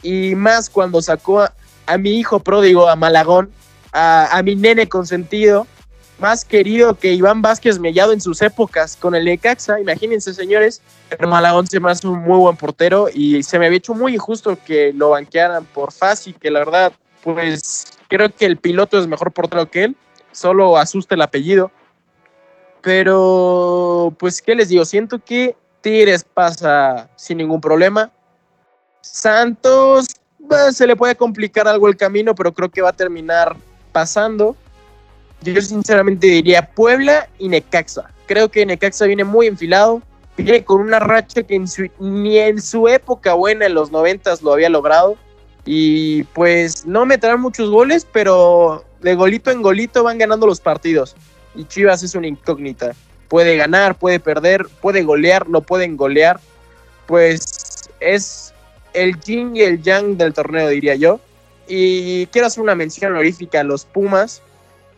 Y 0.02 0.34
más 0.34 0.70
cuando 0.70 1.02
sacó 1.02 1.40
a, 1.40 1.52
a 1.86 1.98
mi 1.98 2.18
hijo 2.18 2.40
pródigo, 2.40 2.88
a 2.88 2.96
Malagón, 2.96 3.50
a, 3.92 4.36
a 4.36 4.42
mi 4.42 4.54
nene 4.54 4.88
consentido, 4.88 5.66
más 6.20 6.44
querido 6.44 6.94
que 6.94 7.12
Iván 7.12 7.42
Vázquez 7.42 7.78
Mellado 7.78 8.12
en 8.12 8.20
sus 8.20 8.42
épocas 8.42 8.96
con 8.96 9.14
el 9.14 9.24
Necaxa. 9.24 9.80
Imagínense, 9.80 10.34
señores, 10.34 10.82
Malagón 11.26 11.66
se 11.66 11.80
me 11.80 11.92
un 12.04 12.20
muy 12.20 12.38
buen 12.38 12.56
portero 12.56 13.08
y 13.12 13.42
se 13.42 13.58
me 13.58 13.66
había 13.66 13.78
hecho 13.78 13.94
muy 13.94 14.14
injusto 14.14 14.58
que 14.64 14.92
lo 14.92 15.10
banquearan 15.10 15.64
por 15.64 15.92
fácil, 15.92 16.34
que 16.34 16.50
la 16.50 16.60
verdad, 16.60 16.92
pues 17.22 17.84
creo 18.08 18.34
que 18.34 18.46
el 18.46 18.58
piloto 18.58 18.98
es 18.98 19.06
mejor 19.06 19.32
portero 19.32 19.70
que 19.70 19.84
él, 19.84 19.96
solo 20.32 20.76
asusta 20.76 21.14
el 21.14 21.22
apellido. 21.22 21.70
Pero, 22.82 24.14
pues, 24.18 24.40
¿qué 24.40 24.54
les 24.54 24.68
digo? 24.68 24.84
Siento 24.84 25.18
que 25.18 25.56
Tigres 25.80 26.24
pasa 26.24 27.08
sin 27.16 27.38
ningún 27.38 27.60
problema. 27.60 28.10
Santos 29.02 30.06
pues, 30.48 30.76
se 30.76 30.86
le 30.86 30.96
puede 30.96 31.14
complicar 31.14 31.68
algo 31.68 31.88
el 31.88 31.96
camino, 31.96 32.34
pero 32.34 32.52
creo 32.52 32.70
que 32.70 32.82
va 32.82 32.90
a 32.90 32.94
terminar 32.94 33.56
pasando. 33.92 34.56
Yo 35.42 35.60
sinceramente 35.62 36.26
diría 36.26 36.70
Puebla 36.70 37.28
y 37.38 37.48
Necaxa. 37.48 38.10
Creo 38.26 38.50
que 38.50 38.66
Necaxa 38.66 39.06
viene 39.06 39.24
muy 39.24 39.46
enfilado, 39.46 40.02
viene 40.36 40.64
con 40.64 40.80
una 40.80 40.98
racha 40.98 41.42
que 41.42 41.54
en 41.54 41.66
su- 41.66 41.88
ni 41.98 42.38
en 42.38 42.60
su 42.60 42.88
época 42.88 43.34
buena 43.34 43.66
en 43.66 43.74
los 43.74 43.90
noventas 43.90 44.42
lo 44.42 44.52
había 44.52 44.68
logrado. 44.68 45.16
Y 45.64 46.24
pues 46.24 46.86
no 46.86 47.04
meterán 47.06 47.40
muchos 47.40 47.70
goles, 47.70 48.06
pero 48.10 48.84
de 49.00 49.14
golito 49.14 49.50
en 49.50 49.62
golito 49.62 50.02
van 50.02 50.18
ganando 50.18 50.46
los 50.46 50.60
partidos. 50.60 51.16
Y 51.54 51.64
Chivas 51.64 52.02
es 52.02 52.14
una 52.14 52.26
incógnita. 52.26 52.92
Puede 53.28 53.56
ganar, 53.56 53.96
puede 53.96 54.20
perder, 54.20 54.66
puede 54.80 55.02
golear, 55.02 55.48
lo 55.48 55.60
pueden 55.60 55.96
golear. 55.96 56.40
Pues 57.06 57.88
es 58.00 58.52
el 58.92 59.20
yin 59.20 59.56
y 59.56 59.62
el 59.62 59.82
yang 59.82 60.16
del 60.16 60.32
torneo, 60.32 60.68
diría 60.68 60.94
yo. 60.96 61.20
Y 61.68 62.26
quiero 62.26 62.46
hacer 62.46 62.62
una 62.62 62.74
mención 62.74 63.12
honorífica 63.12 63.60
a 63.60 63.64
los 63.64 63.84
Pumas. 63.84 64.42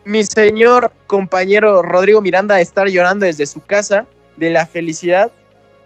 Mi 0.05 0.23
señor 0.25 0.91
compañero 1.07 1.81
Rodrigo 1.81 2.21
Miranda 2.21 2.59
estar 2.59 2.87
llorando 2.89 3.25
desde 3.25 3.45
su 3.45 3.61
casa 3.61 4.05
de 4.35 4.49
la 4.49 4.65
felicidad, 4.65 5.31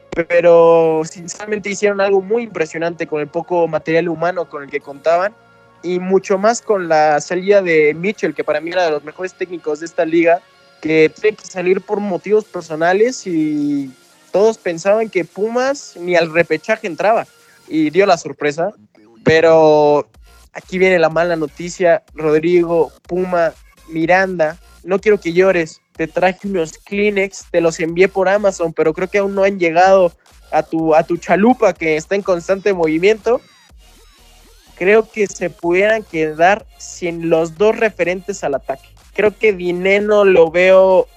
pero 0.09 1.03
sinceramente 1.05 1.69
hicieron 1.69 2.01
algo 2.01 2.21
muy 2.21 2.43
impresionante 2.43 3.05
con 3.05 3.21
el 3.21 3.27
poco 3.27 3.67
material 3.67 4.09
humano 4.09 4.49
con 4.49 4.63
el 4.63 4.71
que 4.71 4.79
contaban 4.79 5.35
y 5.83 5.99
mucho 5.99 6.39
más 6.39 6.63
con 6.63 6.87
la 6.87 7.21
salida 7.21 7.61
de 7.61 7.93
Mitchell, 7.93 8.33
que 8.33 8.43
para 8.43 8.59
mí 8.59 8.71
era 8.71 8.85
de 8.85 8.91
los 8.91 9.03
mejores 9.03 9.35
técnicos 9.35 9.81
de 9.81 9.85
esta 9.85 10.03
liga, 10.03 10.41
que 10.81 11.11
tiene 11.13 11.37
que 11.37 11.45
salir 11.45 11.81
por 11.81 11.99
motivos 11.99 12.45
personales 12.45 13.27
y 13.27 13.93
todos 14.31 14.57
pensaban 14.57 15.09
que 15.11 15.25
Pumas 15.25 15.95
ni 15.95 16.15
al 16.15 16.33
repechaje 16.33 16.87
entraba 16.87 17.27
y 17.67 17.91
dio 17.91 18.07
la 18.07 18.17
sorpresa, 18.17 18.71
pero 19.23 20.09
aquí 20.53 20.79
viene 20.79 20.97
la 20.97 21.09
mala 21.09 21.35
noticia, 21.35 22.03
Rodrigo, 22.15 22.91
Puma, 23.07 23.53
Miranda, 23.87 24.57
no 24.83 24.99
quiero 24.99 25.19
que 25.19 25.33
llores, 25.33 25.81
te 25.93 26.07
traje 26.07 26.47
unos 26.47 26.77
Kleenex, 26.77 27.45
te 27.51 27.61
los 27.61 27.79
envié 27.79 28.07
por 28.07 28.29
Amazon, 28.29 28.71
pero 28.73 28.93
creo 28.93 29.09
que 29.09 29.17
aún 29.17 29.35
no 29.35 29.43
han 29.43 29.59
llegado 29.59 30.13
a 30.51 30.63
tu, 30.63 30.95
a 30.95 31.03
tu 31.03 31.17
chalupa 31.17 31.73
que 31.73 31.97
está 31.97 32.15
en 32.15 32.21
constante 32.21 32.73
movimiento. 32.73 33.41
Creo 34.77 35.09
que 35.09 35.27
se 35.27 35.49
pudieran 35.49 36.03
quedar 36.03 36.65
sin 36.77 37.29
los 37.29 37.57
dos 37.57 37.77
referentes 37.77 38.43
al 38.43 38.55
ataque. 38.55 38.89
Creo 39.15 39.35
que 39.35 39.53
Dineno 39.53 40.23
lo 40.23 40.51
veo 40.51 41.07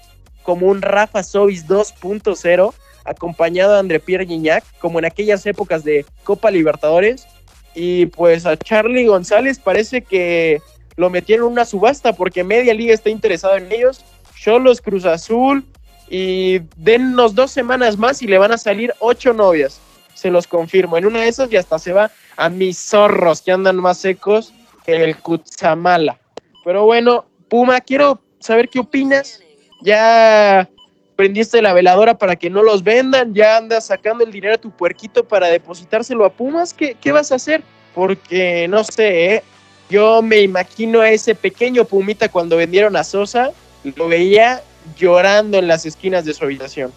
como 0.42 0.66
un 0.66 0.80
Rafa 0.80 1.22
Sobis 1.22 1.66
2.0, 1.66 2.72
acompañado 3.04 3.74
de 3.74 3.78
André 3.78 4.00
Pierre 4.00 4.26
Gignac, 4.26 4.64
como 4.78 4.98
en 4.98 5.04
aquellas 5.04 5.44
épocas 5.44 5.84
de 5.84 6.06
Copa 6.24 6.50
Libertadores. 6.50 7.26
Y 7.74 8.06
pues 8.06 8.46
a 8.46 8.56
Charlie 8.56 9.06
González 9.06 9.58
parece 9.58 10.02
que 10.02 10.60
lo 11.00 11.08
metieron 11.08 11.46
en 11.46 11.52
una 11.52 11.64
subasta 11.64 12.12
porque 12.12 12.44
media 12.44 12.74
liga 12.74 12.92
está 12.92 13.08
interesado 13.08 13.56
en 13.56 13.72
ellos. 13.72 14.04
Cholos 14.38 14.82
Cruz 14.82 15.06
Azul 15.06 15.64
y 16.10 16.58
dennos 16.76 17.34
dos 17.34 17.50
semanas 17.50 17.96
más 17.96 18.20
y 18.20 18.26
le 18.26 18.36
van 18.36 18.52
a 18.52 18.58
salir 18.58 18.92
ocho 18.98 19.32
novias. 19.32 19.80
Se 20.12 20.30
los 20.30 20.46
confirmo. 20.46 20.98
En 20.98 21.06
una 21.06 21.22
de 21.22 21.28
esas 21.28 21.50
y 21.50 21.56
hasta 21.56 21.78
se 21.78 21.94
va 21.94 22.10
a 22.36 22.50
mis 22.50 22.76
zorros 22.78 23.40
que 23.40 23.50
andan 23.50 23.76
más 23.76 23.96
secos 23.96 24.52
que 24.84 25.02
el 25.02 25.16
Cutzamala. 25.16 26.18
Pero 26.66 26.84
bueno, 26.84 27.24
Puma, 27.48 27.80
quiero 27.80 28.20
saber 28.38 28.68
qué 28.68 28.80
opinas. 28.80 29.40
Ya 29.80 30.68
prendiste 31.16 31.62
la 31.62 31.72
veladora 31.72 32.18
para 32.18 32.36
que 32.36 32.50
no 32.50 32.62
los 32.62 32.84
vendan, 32.84 33.32
ya 33.32 33.56
andas 33.56 33.86
sacando 33.86 34.22
el 34.22 34.32
dinero 34.32 34.56
a 34.56 34.58
tu 34.58 34.70
puerquito 34.70 35.24
para 35.26 35.46
depositárselo 35.46 36.26
a 36.26 36.30
Pumas. 36.30 36.74
¿Qué, 36.74 36.94
qué 37.00 37.10
vas 37.10 37.32
a 37.32 37.36
hacer? 37.36 37.62
Porque 37.94 38.68
no 38.68 38.84
sé, 38.84 39.34
¿eh? 39.36 39.42
Yo 39.90 40.22
me 40.22 40.40
imagino 40.40 41.00
a 41.00 41.10
ese 41.10 41.34
pequeño 41.34 41.84
Pumita 41.84 42.28
cuando 42.28 42.56
vendieron 42.56 42.96
a 42.96 43.04
Sosa, 43.04 43.50
lo 43.96 44.08
veía 44.08 44.62
llorando 44.96 45.58
en 45.58 45.68
las 45.68 45.84
esquinas 45.84 46.24
de 46.24 46.32
su 46.32 46.44
habitación. 46.44 46.92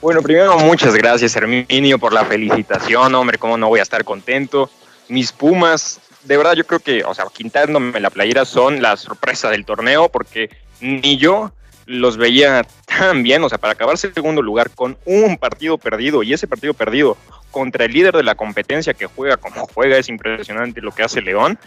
Bueno, 0.00 0.20
primero 0.20 0.58
muchas 0.58 0.94
gracias 0.94 1.36
Herminio 1.36 1.98
por 1.98 2.12
la 2.12 2.24
felicitación, 2.24 3.14
hombre, 3.14 3.38
cómo 3.38 3.56
no 3.56 3.68
voy 3.68 3.78
a 3.78 3.84
estar 3.84 4.04
contento. 4.04 4.68
Mis 5.08 5.30
Pumas, 5.30 6.00
de 6.24 6.36
verdad 6.36 6.54
yo 6.54 6.66
creo 6.66 6.80
que, 6.80 7.04
o 7.04 7.14
sea, 7.14 7.26
quitándome 7.32 8.00
la 8.00 8.10
playera 8.10 8.44
son 8.44 8.82
la 8.82 8.96
sorpresa 8.96 9.48
del 9.48 9.64
torneo 9.64 10.08
porque 10.08 10.50
ni 10.80 11.16
yo 11.16 11.52
los 11.92 12.16
veía 12.16 12.66
tan 12.86 13.22
bien, 13.22 13.44
o 13.44 13.48
sea, 13.48 13.58
para 13.58 13.74
acabar 13.74 13.98
segundo 13.98 14.40
lugar 14.40 14.70
con 14.70 14.96
un 15.04 15.36
partido 15.36 15.76
perdido 15.76 16.22
y 16.22 16.32
ese 16.32 16.46
partido 16.46 16.72
perdido 16.72 17.18
contra 17.50 17.84
el 17.84 17.92
líder 17.92 18.16
de 18.16 18.22
la 18.22 18.34
competencia 18.34 18.94
que 18.94 19.06
juega 19.06 19.36
como 19.36 19.66
juega, 19.66 19.98
es 19.98 20.08
impresionante 20.08 20.80
lo 20.80 20.92
que 20.92 21.02
hace 21.02 21.20
León, 21.20 21.58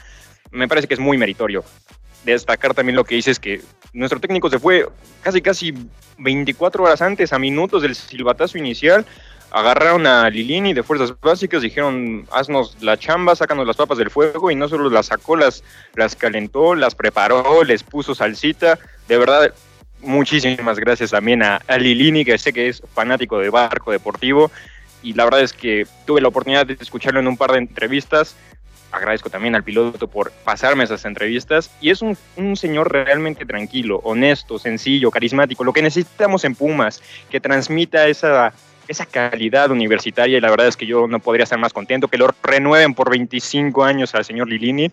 me 0.51 0.67
parece 0.67 0.87
que 0.87 0.95
es 0.95 0.99
muy 0.99 1.17
meritorio. 1.17 1.63
Destacar 2.23 2.73
también 2.73 2.95
lo 2.95 3.03
que 3.03 3.13
dices 3.13 3.39
que 3.39 3.61
nuestro 3.93 4.19
técnico 4.19 4.49
se 4.49 4.57
fue 4.57 4.87
casi 5.21 5.41
casi 5.41 5.73
24 6.17 6.83
horas 6.83 7.03
antes, 7.03 7.31
a 7.31 7.37
minutos 7.37 7.83
del 7.83 7.93
silbatazo 7.93 8.57
inicial, 8.57 9.05
agarraron 9.51 10.07
a 10.07 10.27
Lilini 10.29 10.73
de 10.73 10.81
fuerzas 10.81 11.13
básicas, 11.21 11.61
dijeron, 11.61 12.27
haznos 12.31 12.81
la 12.81 12.97
chamba, 12.97 13.35
sácanos 13.35 13.67
las 13.67 13.77
papas 13.77 13.99
del 13.99 14.09
fuego, 14.09 14.49
y 14.49 14.55
no 14.55 14.67
solo 14.67 14.89
las 14.89 15.05
sacó, 15.05 15.35
las, 15.35 15.63
las 15.93 16.15
calentó, 16.15 16.73
las 16.73 16.95
preparó, 16.95 17.63
les 17.63 17.83
puso 17.83 18.15
salsita, 18.15 18.79
de 19.07 19.17
verdad, 19.19 19.53
muchísimas 20.01 20.79
gracias 20.79 21.11
también 21.11 21.43
a, 21.43 21.57
a 21.67 21.77
Lilini, 21.77 22.25
que 22.25 22.37
sé 22.37 22.53
que 22.53 22.69
es 22.69 22.81
fanático 22.93 23.39
de 23.39 23.49
barco 23.49 23.91
deportivo, 23.91 24.51
y 25.01 25.13
la 25.13 25.25
verdad 25.25 25.41
es 25.41 25.53
que 25.53 25.85
tuve 26.05 26.21
la 26.21 26.29
oportunidad 26.29 26.65
de 26.65 26.77
escucharlo 26.79 27.19
en 27.19 27.27
un 27.27 27.37
par 27.37 27.51
de 27.51 27.59
entrevistas, 27.59 28.35
agradezco 28.91 29.29
también 29.29 29.55
al 29.55 29.63
piloto 29.63 30.07
por 30.07 30.31
pasarme 30.31 30.83
esas 30.83 31.05
entrevistas, 31.05 31.69
y 31.81 31.89
es 31.89 32.01
un, 32.01 32.17
señor 32.55 32.91
realmente 32.91 33.45
tranquilo, 33.45 33.99
honesto, 34.03 34.57
sencillo, 34.57 35.11
carismático, 35.11 35.63
lo 35.63 35.73
que 35.73 35.81
necesitamos 35.81 36.43
en 36.45 36.55
Pumas, 36.55 37.01
que 37.29 37.39
transmita 37.39 38.07
esa 38.07 38.53
esa 38.87 39.07
calidad 39.07 39.71
universitaria 39.71 40.37
y 40.37 40.41
la 40.41 40.51
verdad 40.51 40.67
es 40.67 40.77
que 40.77 40.85
yo 40.85 41.07
no 41.07 41.19
podría 41.19 41.45
estar 41.45 41.57
más 41.57 41.73
contento 41.73 42.07
que 42.07 42.19
lo 42.19 42.29
renueven 42.43 42.93
por 42.93 43.09
25 43.09 43.83
años 43.83 44.13
al 44.13 44.25
señor 44.25 44.47
Lilini. 44.47 44.91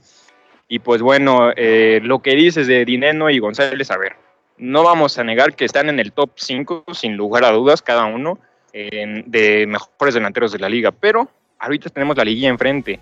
Y 0.66 0.78
pues 0.78 1.02
bueno, 1.02 1.50
eh, 1.54 2.00
lo 2.02 2.20
que 2.20 2.34
dices 2.34 2.66
de 2.66 2.86
Dineno 2.86 3.28
y 3.28 3.38
González, 3.38 3.90
a 3.90 3.98
ver, 3.98 4.16
no 4.58 4.82
vamos 4.82 5.18
a 5.18 5.24
negar 5.24 5.54
que 5.54 5.64
están 5.64 5.88
en 5.88 5.98
el 5.98 6.12
top 6.12 6.30
5 6.36 6.84
sin 6.92 7.16
lugar 7.16 7.44
a 7.44 7.50
dudas 7.50 7.82
cada 7.82 8.04
uno 8.04 8.38
eh, 8.72 9.22
de 9.26 9.66
mejores 9.66 10.14
delanteros 10.14 10.52
de 10.52 10.58
la 10.58 10.68
liga, 10.68 10.92
pero 10.92 11.28
ahorita 11.58 11.90
tenemos 11.90 12.16
la 12.16 12.24
liguilla 12.24 12.48
enfrente. 12.48 13.00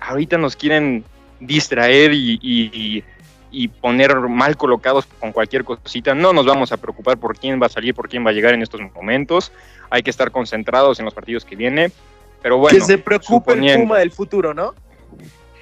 Ahorita 0.00 0.36
nos 0.38 0.56
quieren 0.56 1.04
distraer 1.40 2.12
y, 2.12 2.38
y, 2.42 3.04
y 3.52 3.68
poner 3.68 4.16
mal 4.16 4.56
colocados 4.56 5.06
con 5.20 5.32
cualquier 5.32 5.64
cosita. 5.64 6.14
No 6.14 6.32
nos 6.32 6.46
vamos 6.46 6.72
a 6.72 6.76
preocupar 6.76 7.18
por 7.18 7.38
quién 7.38 7.60
va 7.62 7.66
a 7.66 7.70
salir, 7.70 7.94
por 7.94 8.08
quién 8.08 8.24
va 8.26 8.30
a 8.30 8.32
llegar 8.32 8.54
en 8.54 8.62
estos 8.62 8.80
momentos. 8.94 9.52
Hay 9.90 10.02
que 10.02 10.10
estar 10.10 10.30
concentrados 10.30 10.98
en 10.98 11.04
los 11.04 11.14
partidos 11.14 11.44
que 11.44 11.54
viene. 11.54 11.92
Pero 12.42 12.58
bueno, 12.58 12.76
que 12.76 12.84
se 12.84 12.98
preocupe 12.98 13.52
el 13.52 13.80
Puma 13.80 13.98
del 13.98 14.10
futuro, 14.10 14.52
¿no? 14.54 14.74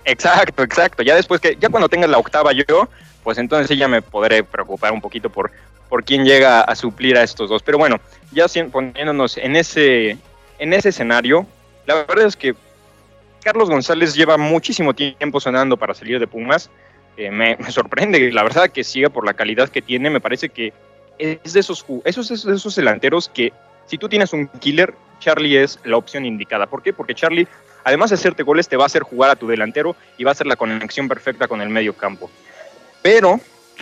Exacto, 0.04 0.62
exacto. 0.62 1.02
Ya 1.02 1.14
después 1.14 1.40
que, 1.40 1.56
ya 1.60 1.68
cuando 1.68 1.88
tenga 1.88 2.06
la 2.06 2.18
octava 2.18 2.52
yo, 2.52 2.88
pues 3.22 3.38
entonces 3.38 3.76
ya 3.76 3.88
me 3.88 4.02
podré 4.02 4.42
preocupar 4.42 4.92
un 4.92 5.00
poquito 5.00 5.30
por, 5.30 5.50
por 5.88 6.04
quién 6.04 6.24
llega 6.24 6.60
a 6.60 6.74
suplir 6.74 7.16
a 7.16 7.22
estos 7.22 7.48
dos. 7.50 7.62
Pero 7.62 7.78
bueno, 7.78 7.96
ya 8.32 8.46
poniéndonos 8.70 9.36
en 9.36 9.56
ese, 9.56 10.16
en 10.58 10.72
ese 10.72 10.90
escenario, 10.90 11.46
la 11.86 11.94
verdad 11.94 12.26
es 12.26 12.36
que 12.36 12.54
Carlos 13.42 13.70
González 13.70 14.14
lleva 14.14 14.36
muchísimo 14.36 14.94
tiempo 14.94 15.40
sonando 15.40 15.76
para 15.76 15.94
salir 15.94 16.18
de 16.18 16.26
Pumas. 16.26 16.70
Eh, 17.16 17.30
me, 17.30 17.56
me 17.60 17.70
sorprende, 17.70 18.30
la 18.32 18.42
verdad, 18.42 18.70
que 18.70 18.84
siga 18.84 19.08
por 19.08 19.26
la 19.26 19.34
calidad 19.34 19.68
que 19.68 19.82
tiene. 19.82 20.10
Me 20.10 20.20
parece 20.20 20.48
que 20.48 20.72
es 21.18 21.52
de 21.52 21.60
esos, 21.60 21.84
esos, 22.04 22.30
esos, 22.30 22.46
esos 22.46 22.74
delanteros 22.74 23.28
que 23.28 23.52
si 23.86 23.98
tú 23.98 24.08
tienes 24.08 24.32
un 24.32 24.46
killer, 24.46 24.94
Charlie 25.18 25.56
es 25.56 25.78
la 25.84 25.96
opción 25.96 26.24
indicada. 26.24 26.66
¿Por 26.66 26.82
qué? 26.82 26.92
Porque 26.92 27.14
Charlie, 27.14 27.48
además 27.84 28.10
de 28.10 28.14
hacerte 28.14 28.42
goles, 28.42 28.68
te 28.68 28.76
va 28.76 28.84
a 28.84 28.86
hacer 28.86 29.02
jugar 29.02 29.30
a 29.30 29.36
tu 29.36 29.48
delantero 29.48 29.96
y 30.16 30.24
va 30.24 30.32
a 30.32 30.34
ser 30.34 30.46
la 30.46 30.56
conexión 30.56 31.08
perfecta 31.08 31.48
con 31.48 31.60
el 31.60 31.68
medio 31.68 31.94
campo. 31.94 32.30
Pero 33.02 33.40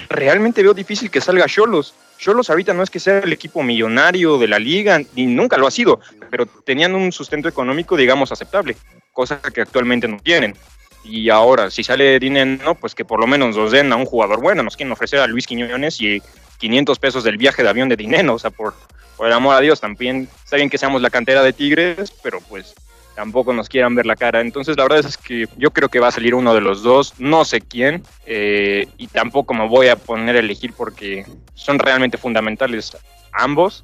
realmente 0.08 0.62
veo 0.62 0.74
difícil 0.74 1.10
que 1.10 1.20
salga 1.20 1.46
Cholos. 1.46 1.94
Cholos 2.18 2.50
ahorita 2.50 2.74
no 2.74 2.82
es 2.82 2.90
que 2.90 3.00
sea 3.00 3.20
el 3.20 3.32
equipo 3.32 3.62
millonario 3.62 4.38
de 4.38 4.48
la 4.48 4.58
liga, 4.58 5.00
ni 5.14 5.26
nunca 5.26 5.56
lo 5.56 5.66
ha 5.66 5.70
sido, 5.70 6.00
pero 6.30 6.46
tenían 6.46 6.94
un 6.94 7.12
sustento 7.12 7.48
económico, 7.48 7.96
digamos, 7.96 8.32
aceptable, 8.32 8.76
cosa 9.12 9.40
que 9.40 9.60
actualmente 9.60 10.08
no 10.08 10.18
tienen. 10.18 10.56
Y 11.04 11.30
ahora, 11.30 11.70
si 11.70 11.84
sale 11.84 12.18
dinero, 12.18 12.74
pues 12.74 12.94
que 12.94 13.04
por 13.04 13.20
lo 13.20 13.26
menos 13.26 13.56
nos 13.56 13.70
den 13.70 13.92
a 13.92 13.96
un 13.96 14.04
jugador 14.04 14.40
bueno. 14.40 14.62
Nos 14.62 14.76
quieren 14.76 14.92
ofrecer 14.92 15.20
a 15.20 15.26
Luis 15.26 15.46
Quiñones 15.46 16.00
y 16.00 16.20
500 16.58 16.98
pesos 16.98 17.24
del 17.24 17.38
viaje 17.38 17.62
de 17.62 17.68
avión 17.68 17.88
de 17.88 17.96
dinero. 17.96 18.34
O 18.34 18.38
sea, 18.38 18.50
por, 18.50 18.74
por 19.16 19.26
el 19.28 19.32
amor 19.32 19.54
a 19.54 19.60
Dios, 19.60 19.80
también 19.80 20.28
está 20.44 20.56
bien 20.56 20.68
que 20.68 20.76
seamos 20.76 21.00
la 21.00 21.10
cantera 21.10 21.42
de 21.42 21.52
Tigres, 21.52 22.12
pero 22.22 22.40
pues 22.40 22.74
tampoco 23.18 23.52
nos 23.52 23.68
quieran 23.68 23.96
ver 23.96 24.06
la 24.06 24.14
cara. 24.14 24.40
Entonces, 24.40 24.76
la 24.76 24.84
verdad 24.84 25.00
es 25.00 25.16
que 25.18 25.48
yo 25.56 25.72
creo 25.72 25.88
que 25.88 25.98
va 25.98 26.06
a 26.06 26.12
salir 26.12 26.36
uno 26.36 26.54
de 26.54 26.60
los 26.60 26.84
dos, 26.84 27.14
no 27.18 27.44
sé 27.44 27.60
quién, 27.60 28.04
eh, 28.26 28.86
y 28.96 29.08
tampoco 29.08 29.54
me 29.54 29.66
voy 29.66 29.88
a 29.88 29.96
poner 29.96 30.36
a 30.36 30.38
elegir 30.38 30.72
porque 30.72 31.26
son 31.54 31.80
realmente 31.80 32.16
fundamentales 32.16 32.96
ambos. 33.32 33.82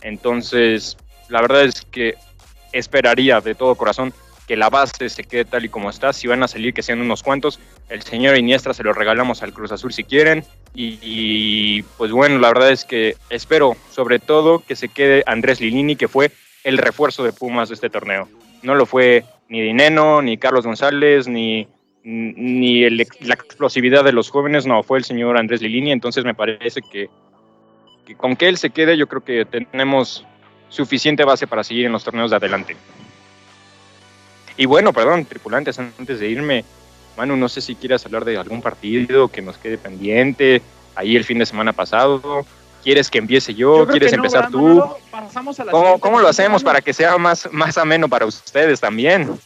Entonces, 0.00 0.96
la 1.28 1.40
verdad 1.42 1.62
es 1.62 1.82
que 1.82 2.16
esperaría 2.72 3.40
de 3.40 3.54
todo 3.54 3.76
corazón 3.76 4.12
que 4.48 4.56
la 4.56 4.68
base 4.68 5.08
se 5.08 5.22
quede 5.22 5.44
tal 5.44 5.64
y 5.64 5.68
como 5.68 5.88
está. 5.88 6.12
Si 6.12 6.26
van 6.26 6.42
a 6.42 6.48
salir, 6.48 6.74
que 6.74 6.82
sean 6.82 7.00
unos 7.00 7.22
cuantos. 7.22 7.60
El 7.88 8.02
señor 8.02 8.36
Iniestra 8.36 8.74
se 8.74 8.82
lo 8.82 8.92
regalamos 8.92 9.44
al 9.44 9.52
Cruz 9.52 9.70
Azul 9.70 9.92
si 9.92 10.02
quieren. 10.02 10.44
Y, 10.74 11.82
pues 11.98 12.10
bueno, 12.10 12.40
la 12.40 12.48
verdad 12.48 12.72
es 12.72 12.84
que 12.84 13.14
espero 13.30 13.76
sobre 13.92 14.18
todo 14.18 14.58
que 14.58 14.74
se 14.74 14.88
quede 14.88 15.22
Andrés 15.26 15.60
Lilini, 15.60 15.94
que 15.94 16.08
fue 16.08 16.32
el 16.64 16.78
refuerzo 16.78 17.24
de 17.24 17.32
Pumas 17.32 17.68
de 17.68 17.74
este 17.74 17.90
torneo. 17.90 18.28
No 18.62 18.74
lo 18.74 18.86
fue 18.86 19.24
ni 19.48 19.60
Dineno, 19.60 20.22
ni 20.22 20.38
Carlos 20.38 20.64
González, 20.64 21.28
ni, 21.28 21.66
ni 22.04 22.88
la 22.90 23.34
explosividad 23.34 24.04
de 24.04 24.12
los 24.12 24.30
jóvenes, 24.30 24.66
no, 24.66 24.82
fue 24.82 24.98
el 24.98 25.04
señor 25.04 25.36
Andrés 25.36 25.60
Lilini. 25.60 25.92
Entonces 25.92 26.24
me 26.24 26.34
parece 26.34 26.80
que, 26.82 27.08
que 28.06 28.14
con 28.14 28.36
que 28.36 28.48
él 28.48 28.56
se 28.56 28.70
quede, 28.70 28.96
yo 28.96 29.06
creo 29.08 29.24
que 29.24 29.44
tenemos 29.44 30.24
suficiente 30.68 31.24
base 31.24 31.46
para 31.46 31.64
seguir 31.64 31.86
en 31.86 31.92
los 31.92 32.04
torneos 32.04 32.30
de 32.30 32.36
adelante. 32.36 32.76
Y 34.56 34.66
bueno, 34.66 34.92
perdón, 34.92 35.24
tripulantes, 35.24 35.78
antes 35.78 36.20
de 36.20 36.28
irme, 36.28 36.64
Manu, 37.16 37.36
no 37.36 37.48
sé 37.48 37.60
si 37.60 37.74
quieras 37.74 38.04
hablar 38.06 38.24
de 38.24 38.36
algún 38.36 38.62
partido 38.62 39.28
que 39.28 39.42
nos 39.42 39.58
quede 39.58 39.78
pendiente, 39.78 40.62
ahí 40.94 41.16
el 41.16 41.24
fin 41.24 41.38
de 41.38 41.46
semana 41.46 41.72
pasado. 41.72 42.46
¿Quieres 42.82 43.10
que 43.10 43.18
empiece 43.18 43.54
yo? 43.54 43.86
¿Quieres 43.86 44.12
empezar 44.12 44.50
tú? 44.50 44.82
¿Cómo, 46.00 46.20
lo 46.20 46.28
hacemos 46.28 46.64
para 46.64 46.80
que 46.80 46.92
sea 46.92 47.16
más, 47.16 47.48
más 47.52 47.78
ameno 47.78 48.08
para 48.08 48.26
ustedes 48.26 48.80
también? 48.80 49.38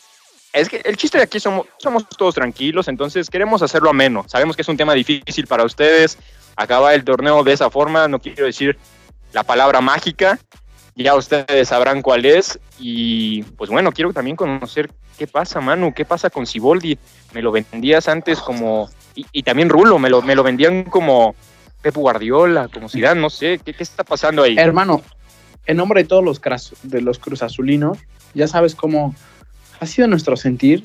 Es 0.53 0.69
que 0.71 0.81
el 0.85 0.97
chiste 0.97 1.19
de 1.19 1.25
aquí 1.25 1.39
somos, 1.39 1.67
somos 1.77 2.09
todos 2.09 2.35
tranquilos, 2.35 2.89
entonces 2.89 3.29
queremos 3.29 3.61
hacerlo 3.61 3.91
ameno. 3.91 4.25
Sabemos 4.27 4.57
que 4.57 4.63
es 4.63 4.69
un 4.69 4.77
tema 4.77 4.95
difícil 4.95 5.47
para 5.47 5.65
ustedes. 5.65 6.19
Acabar 6.57 6.95
el 6.95 7.05
torneo 7.05 7.45
de 7.45 7.53
esa 7.53 7.69
forma, 7.69 8.09
no 8.09 8.19
quiero 8.19 8.47
decir 8.47 8.79
la 9.35 9.45
palabra 9.45 9.83
mágica, 9.83 10.39
ya 10.95 11.15
ustedes 11.15 11.69
sabrán 11.69 12.01
cuál 12.01 12.25
es. 12.25 12.59
Y 12.79 13.43
pues 13.43 13.69
bueno, 13.69 13.93
quiero 13.93 14.15
también 14.15 14.37
conocer 14.37 14.91
qué 15.19 15.27
pasa, 15.27 15.61
Manu, 15.61 15.93
qué 15.95 16.07
pasa 16.07 16.31
con 16.31 16.47
Siboldi. 16.47 16.99
Me 17.35 17.43
lo 17.43 17.53
vendías 17.53 18.09
antes 18.09 18.41
como. 18.41 18.89
Y, 19.15 19.43
también 19.43 19.71
Rulo, 19.71 19.99
me 19.99 20.11
lo, 20.11 20.21
me 20.21 20.35
lo 20.35 20.43
vendían 20.43 20.85
como 20.85 21.35
Pep 21.83 21.95
Guardiola, 21.95 22.69
como 22.69 22.89
Zidane, 22.89 23.21
no 23.21 23.31
sé, 23.31 23.61
¿qué, 23.65 23.75
qué 23.75 23.83
está 23.83 24.05
pasando 24.05 24.43
ahí? 24.43 24.57
Hermano, 24.59 25.03
en 25.67 25.77
nombre 25.77 26.03
de 26.03 26.09
todos 26.09 26.25
los, 26.25 26.41
de 26.83 27.01
los 27.01 27.19
Cruz 27.19 27.43
Azulinos, 27.43 27.99
ya 28.35 28.49
sabes 28.49 28.75
cómo 28.75 29.15
ha 29.81 29.87
sido 29.87 30.09
nuestro 30.09 30.37
sentir. 30.37 30.85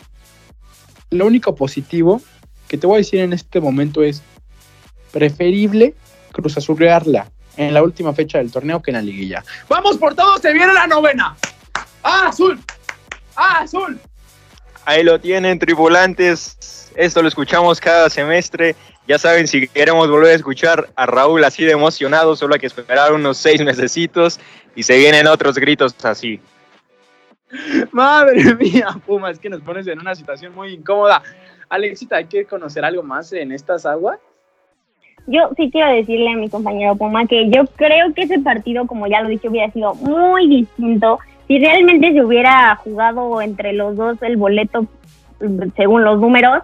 Lo 1.10 1.26
único 1.26 1.56
positivo 1.56 2.22
que 2.68 2.78
te 2.78 2.88
voy 2.88 2.96
a 2.96 2.98
decir 3.00 3.20
en 3.20 3.34
este 3.34 3.60
momento 3.60 4.02
es 4.04 4.22
preferible 5.12 5.94
Cruz 6.32 6.58
Azulearla 6.58 7.30
en 7.58 7.74
la 7.74 7.84
última 7.84 8.14
fecha 8.14 8.38
del 8.38 8.52
torneo 8.52 8.82
que 8.82 8.92
en 8.92 8.96
la 8.96 9.02
liguilla. 9.02 9.44
¡Vamos 9.68 9.98
por 9.98 10.16
todo! 10.16 10.38
¡Se 10.38 10.54
viene 10.54 10.74
la 10.74 10.88
novena! 10.88 11.36
¡Ah, 12.02 12.28
azul! 12.30 12.60
¡Ah, 13.36 13.60
azul! 13.62 14.00
Ahí 14.86 15.04
lo 15.04 15.20
tienen, 15.20 15.60
tripulantes. 15.60 16.90
Esto 16.96 17.22
lo 17.22 17.28
escuchamos 17.28 17.80
cada 17.80 18.10
semestre. 18.10 18.76
Ya 19.08 19.18
saben, 19.18 19.48
si 19.48 19.68
queremos 19.68 20.10
volver 20.10 20.32
a 20.32 20.36
escuchar 20.36 20.90
a 20.96 21.06
Raúl 21.06 21.44
así 21.44 21.66
de 21.66 21.72
emocionado, 21.72 22.36
solo 22.36 22.54
hay 22.54 22.60
que 22.60 22.68
esperar 22.68 23.14
unos 23.14 23.38
seis 23.38 23.64
mesecitos 23.64 24.40
y 24.76 24.84
se 24.84 24.98
vienen 24.98 25.28
otros 25.28 25.56
gritos 25.58 25.94
así. 26.06 26.40
Madre 27.92 28.56
mía, 28.56 28.88
Puma, 29.06 29.32
es 29.32 29.40
que 29.40 29.50
nos 29.50 29.62
pones 29.62 29.88
en 29.88 30.00
una 30.00 30.16
situación 30.16 30.54
muy 30.54 30.74
incómoda. 30.74 31.22
Alexita, 31.70 32.18
¿hay 32.18 32.26
que 32.26 32.46
conocer 32.46 32.86
algo 32.86 33.04
más 33.04 33.34
en 33.34 33.52
estas 33.52 33.86
aguas? 33.86 34.20
yo 35.28 35.50
sí 35.56 35.70
quiero 35.72 35.92
decirle 35.92 36.32
a 36.32 36.36
mi 36.36 36.50
compañero 36.50 36.96
Puma 36.96 37.26
que 37.26 37.50
yo 37.50 37.66
creo 37.76 38.14
que 38.14 38.24
ese 38.24 38.40
partido, 38.40 38.88
como 38.88 39.08
ya 39.08 39.22
lo 39.22 39.30
dije, 39.30 39.50
hubiera 39.50 39.72
sido 39.72 39.94
muy 39.96 40.48
distinto 40.48 41.20
si 41.48 41.60
realmente 41.60 42.14
se 42.14 42.24
hubiera 42.24 42.76
jugado 42.78 43.42
entre 43.42 43.74
los 43.74 43.96
dos 43.96 44.22
el 44.22 44.38
boleto 44.38 44.88
según 45.76 46.04
los 46.04 46.20
números. 46.20 46.64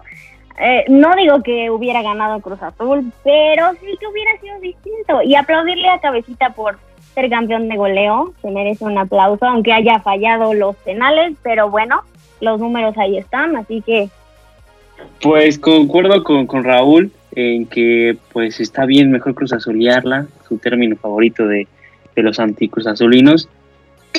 Eh, 0.60 0.84
no 0.88 1.14
digo 1.14 1.42
que 1.42 1.70
hubiera 1.70 2.02
ganado 2.02 2.40
Cruz 2.40 2.62
Azul, 2.62 3.12
pero 3.22 3.70
sí 3.80 3.96
que 3.98 4.06
hubiera 4.06 4.38
sido 4.40 4.58
distinto. 4.60 5.22
Y 5.22 5.34
aplaudirle 5.34 5.88
a 5.88 6.00
Cabecita 6.00 6.50
por 6.50 6.78
ser 7.14 7.30
campeón 7.30 7.68
de 7.68 7.76
goleo, 7.76 8.32
se 8.42 8.50
merece 8.50 8.84
un 8.84 8.98
aplauso, 8.98 9.44
aunque 9.44 9.72
haya 9.72 10.00
fallado 10.00 10.54
los 10.54 10.76
penales, 10.76 11.36
pero 11.42 11.70
bueno, 11.70 12.02
los 12.40 12.60
números 12.60 12.96
ahí 12.98 13.16
están, 13.18 13.56
así 13.56 13.82
que... 13.82 14.08
Pues 15.22 15.58
concuerdo 15.58 16.24
con, 16.24 16.46
con 16.46 16.64
Raúl, 16.64 17.12
en 17.32 17.66
que 17.66 18.16
pues 18.32 18.58
está 18.58 18.84
bien 18.84 19.12
mejor 19.12 19.34
Cruz 19.34 19.52
Azulearla, 19.52 20.26
su 20.48 20.58
término 20.58 20.96
favorito 20.96 21.46
de, 21.46 21.68
de 22.16 22.22
los 22.22 22.40
anticruzazulinos, 22.40 23.48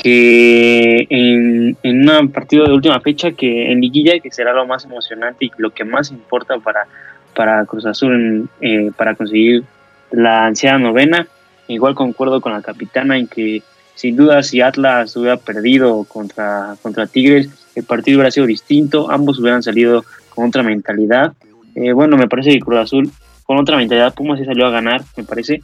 que 0.02 1.06
en, 1.10 1.76
en 1.82 2.08
un 2.08 2.30
partido 2.30 2.64
de 2.64 2.72
última 2.72 3.00
fecha 3.00 3.32
que 3.32 3.70
en 3.70 3.80
liguilla 3.80 4.18
que 4.20 4.30
será 4.30 4.52
lo 4.52 4.66
más 4.66 4.84
emocionante 4.84 5.46
y 5.46 5.52
lo 5.56 5.70
que 5.70 5.84
más 5.84 6.10
importa 6.10 6.58
para, 6.58 6.86
para 7.34 7.64
Cruz 7.66 7.86
Azul 7.86 8.48
eh, 8.60 8.90
para 8.96 9.14
conseguir 9.14 9.64
la 10.10 10.46
ansiada 10.46 10.78
novena. 10.78 11.26
Igual 11.68 11.94
concuerdo 11.94 12.40
con 12.40 12.52
la 12.52 12.62
capitana 12.62 13.16
en 13.16 13.28
que 13.28 13.62
sin 13.94 14.16
duda 14.16 14.42
si 14.42 14.60
Atlas 14.60 15.14
hubiera 15.16 15.36
perdido 15.36 16.04
contra, 16.04 16.76
contra 16.82 17.06
Tigres, 17.06 17.48
el 17.74 17.84
partido 17.84 18.18
hubiera 18.18 18.30
sido 18.30 18.46
distinto, 18.46 19.10
ambos 19.10 19.38
hubieran 19.38 19.62
salido 19.62 20.04
con 20.34 20.48
otra 20.48 20.62
mentalidad 20.62 21.32
eh, 21.74 21.92
bueno, 21.92 22.16
me 22.16 22.28
parece 22.28 22.50
que 22.50 22.60
Cruz 22.60 22.78
Azul, 22.78 23.10
con 23.44 23.58
otra 23.58 23.76
mentalidad, 23.76 24.14
Pumas 24.14 24.38
se 24.38 24.44
salió 24.44 24.66
a 24.66 24.70
ganar, 24.70 25.02
me 25.16 25.24
parece. 25.24 25.62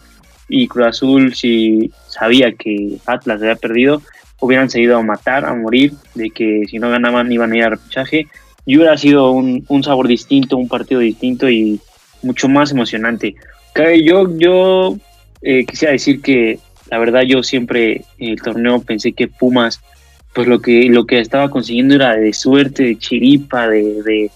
Y 0.48 0.68
Cruz 0.68 0.86
Azul, 0.86 1.34
si 1.34 1.90
sabía 2.06 2.52
que 2.52 2.98
Atlas 3.06 3.40
había 3.40 3.56
perdido, 3.56 4.02
hubieran 4.40 4.70
seguido 4.70 4.98
a 4.98 5.02
matar, 5.02 5.44
a 5.44 5.54
morir, 5.54 5.92
de 6.14 6.30
que 6.30 6.64
si 6.68 6.78
no 6.78 6.90
ganaban 6.90 7.32
iban 7.32 7.52
a 7.52 7.56
ir 7.56 7.64
a 7.64 7.70
repechaje. 7.70 8.26
Y 8.64 8.76
hubiera 8.76 8.96
sido 8.98 9.30
un, 9.30 9.64
sabor 9.84 10.08
distinto, 10.08 10.56
un 10.56 10.68
partido 10.68 11.00
distinto 11.00 11.48
y 11.48 11.80
mucho 12.22 12.48
más 12.48 12.72
emocionante. 12.72 13.36
Yo, 14.04 14.36
yo 14.38 14.96
eh, 15.42 15.64
quisiera 15.66 15.92
decir 15.92 16.20
que 16.20 16.58
la 16.90 16.98
verdad 16.98 17.22
yo 17.22 17.42
siempre 17.42 18.04
en 18.18 18.30
el 18.30 18.42
torneo 18.42 18.80
pensé 18.80 19.12
que 19.12 19.28
Pumas, 19.28 19.80
pues 20.34 20.48
lo 20.48 20.60
que, 20.60 20.88
lo 20.88 21.06
que 21.06 21.20
estaba 21.20 21.50
consiguiendo 21.50 21.94
era 21.94 22.16
de 22.16 22.32
suerte, 22.32 22.84
de 22.84 22.98
chiripa, 22.98 23.68
de 23.68 24.30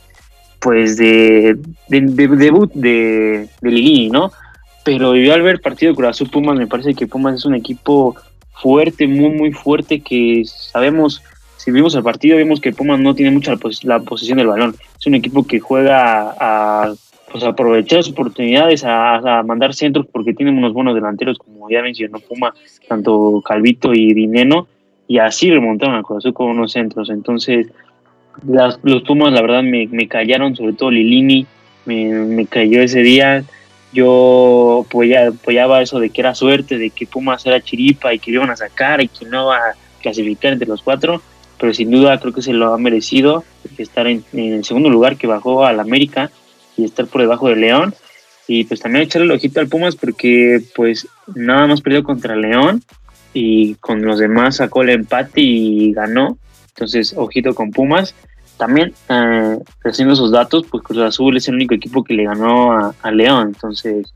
pues 0.61 0.97
de, 0.97 1.59
debut 1.89 2.71
de, 2.75 3.49
de 3.61 4.09
¿no? 4.13 4.31
Pero 4.85 5.17
yo 5.17 5.35
al 5.35 5.43
ver 5.43 5.61
partido 5.61 5.93
de 5.93 5.97
Cruz 5.97 6.11
Azul 6.11 6.31
Pumas 6.31 6.57
me 6.57 6.67
parece 6.67 6.95
que 6.95 7.07
Pumas 7.07 7.37
es 7.37 7.45
un 7.45 7.55
equipo 7.55 8.15
fuerte, 8.61 9.07
muy 9.07 9.31
muy 9.31 9.53
fuerte 9.53 10.01
que 10.01 10.43
sabemos, 10.45 11.23
si 11.57 11.71
vimos 11.71 11.95
el 11.95 12.03
partido 12.03 12.37
vemos 12.37 12.61
que 12.61 12.73
Pumas 12.73 13.01
no 13.01 13.15
tiene 13.15 13.31
mucha 13.31 13.55
la, 13.83 14.01
posesión 14.01 14.39
del 14.39 14.49
balón. 14.49 14.75
Es 14.99 15.07
un 15.07 15.15
equipo 15.15 15.47
que 15.47 15.61
juega 15.61 16.35
a, 16.39 16.93
pues 17.31 17.45
aprovechar 17.45 17.99
las 17.99 18.09
oportunidades, 18.09 18.85
a, 18.85 19.43
mandar 19.45 19.75
centros 19.75 20.07
porque 20.11 20.35
tienen 20.35 20.59
unos 20.59 20.73
buenos 20.73 20.95
delanteros 20.95 21.39
como 21.39 21.71
ya 21.71 21.83
mencionó 21.83 22.19
Puma, 22.19 22.55
tanto 22.89 23.43
Calvito 23.45 23.95
y 23.95 24.13
Dineno, 24.13 24.67
y 25.09 25.19
así 25.19 25.51
remontaron 25.51 26.03
Cruz 26.03 26.19
Azul 26.19 26.35
con 26.35 26.49
unos 26.49 26.73
centros. 26.73 27.11
Entonces 27.11 27.69
los 28.43 29.03
Pumas, 29.03 29.33
la 29.33 29.43
verdad, 29.43 29.63
me, 29.63 29.87
me 29.89 30.09
callaron, 30.09 30.57
sobre 30.57 30.73
todo 30.73 30.91
Lilini, 30.91 31.47
me, 31.85 32.11
me 32.11 32.47
cayó 32.47 32.83
ese 32.83 33.01
día. 33.01 33.45
Yo 33.93 34.87
apoyaba, 34.87 35.83
eso 35.83 35.99
de 35.99 36.11
que 36.11 36.21
era 36.21 36.35
suerte, 36.35 36.79
de 36.79 36.91
que 36.91 37.07
Pumas 37.07 37.45
era 37.47 37.61
chiripa 37.61 38.15
y 38.15 38.19
que 38.19 38.31
iban 38.31 38.51
a 38.51 38.57
sacar 38.57 39.01
y 39.01 39.09
que 39.09 39.25
no 39.25 39.47
va 39.47 39.57
a 39.57 39.75
clasificar 40.01 40.53
entre 40.53 40.69
los 40.69 40.83
cuatro, 40.83 41.21
pero 41.59 41.75
sin 41.75 41.91
duda 41.91 42.19
creo 42.21 42.33
que 42.33 42.43
se 42.43 42.53
lo 42.53 42.73
ha 42.73 42.79
merecido 42.79 43.45
estar 43.79 44.07
en, 44.07 44.25
el 44.33 44.65
segundo 44.65 44.89
lugar 44.89 45.17
que 45.17 45.27
bajó 45.27 45.67
al 45.67 45.81
América 45.81 46.31
y 46.77 46.85
estar 46.85 47.07
por 47.07 47.21
debajo 47.21 47.49
de 47.49 47.57
León. 47.57 47.95
Y 48.47 48.65
pues 48.65 48.81
también 48.81 49.05
echarle 49.05 49.27
el 49.27 49.33
ojito 49.33 49.61
al 49.61 49.69
Pumas 49.69 49.97
porque 49.97 50.61
pues 50.75 51.07
nada 51.35 51.67
más 51.67 51.83
perdió 51.83 52.03
contra 52.03 52.35
León 52.35 52.83
y 53.33 53.75
con 53.77 54.03
los 54.03 54.19
demás 54.19 54.57
sacó 54.57 54.83
el 54.83 54.91
empate 54.91 55.41
y 55.41 55.93
ganó. 55.93 56.39
Entonces, 56.75 57.15
ojito 57.17 57.55
con 57.55 57.71
Pumas. 57.71 58.15
También, 58.61 58.93
eh, 59.09 59.57
haciendo 59.85 60.13
esos 60.13 60.33
datos, 60.33 60.67
pues 60.71 60.83
Cruz 60.83 60.99
Azul 60.99 61.35
es 61.35 61.49
el 61.49 61.55
único 61.55 61.75
equipo 61.75 62.05
que 62.05 62.13
le 62.13 62.25
ganó 62.25 62.93
a, 63.01 63.11
León. 63.11 63.53
Entonces, 63.55 64.13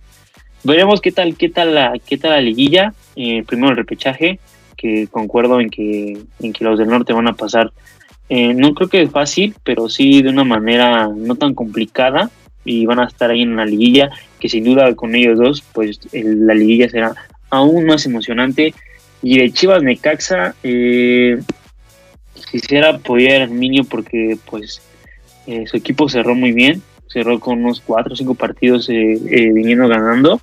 veremos 0.63 1.01
qué 1.01 1.13
tal, 1.13 1.35
qué 1.35 1.49
tal 1.49 1.75
la, 1.75 1.99
qué 2.07 2.19
tal 2.19 2.33
la 2.33 2.43
liguilla. 2.43 2.93
Eh, 3.17 3.43
primero 3.47 3.71
el 3.71 3.79
repechaje, 3.79 4.39
que 4.77 5.09
concuerdo 5.11 5.63
en 5.63 5.71
que, 5.71 6.19
en 6.41 6.53
que 6.53 6.63
los 6.63 6.79
del 6.79 6.89
norte 6.89 7.15
van 7.15 7.27
a 7.27 7.33
pasar. 7.33 7.73
eh, 8.29 8.53
no 8.53 8.75
creo 8.75 8.91
que 8.91 9.09
fácil, 9.09 9.55
pero 9.65 9.89
sí 9.89 10.21
de 10.21 10.29
una 10.29 10.45
manera 10.45 11.09
no 11.09 11.37
tan 11.37 11.55
complicada 11.55 12.31
y 12.67 12.85
van 12.85 13.01
a 13.01 13.07
estar 13.07 13.31
ahí 13.31 13.41
en 13.41 13.57
la 13.57 13.65
liguilla, 13.65 14.11
que 14.39 14.51
sin 14.51 14.65
duda 14.65 14.95
con 14.95 15.15
ellos 15.15 15.39
dos, 15.39 15.63
pues 15.73 16.01
la 16.13 16.53
liguilla 16.53 16.91
será 16.91 17.15
aún 17.49 17.87
más 17.87 18.05
emocionante. 18.05 18.75
Y 19.23 19.39
de 19.39 19.51
Chivas 19.53 19.83
Necaxa, 19.83 20.55
eh, 20.63 21.39
quisiera 22.51 22.91
apoyar 22.91 23.41
a 23.41 23.45
Arminio 23.45 23.85
porque 23.85 24.37
pues 24.49 24.83
eh, 25.47 25.67
su 25.67 25.77
equipo 25.77 26.09
cerró 26.09 26.35
muy 26.35 26.53
bien, 26.53 26.83
cerró 27.09 27.39
con 27.39 27.65
unos 27.65 27.81
cuatro 27.81 28.15
o 28.15 28.17
cinco 28.17 28.35
partidos 28.35 28.89
eh, 28.89 29.13
eh, 29.13 29.53
viniendo 29.53 29.89
ganando, 29.89 30.41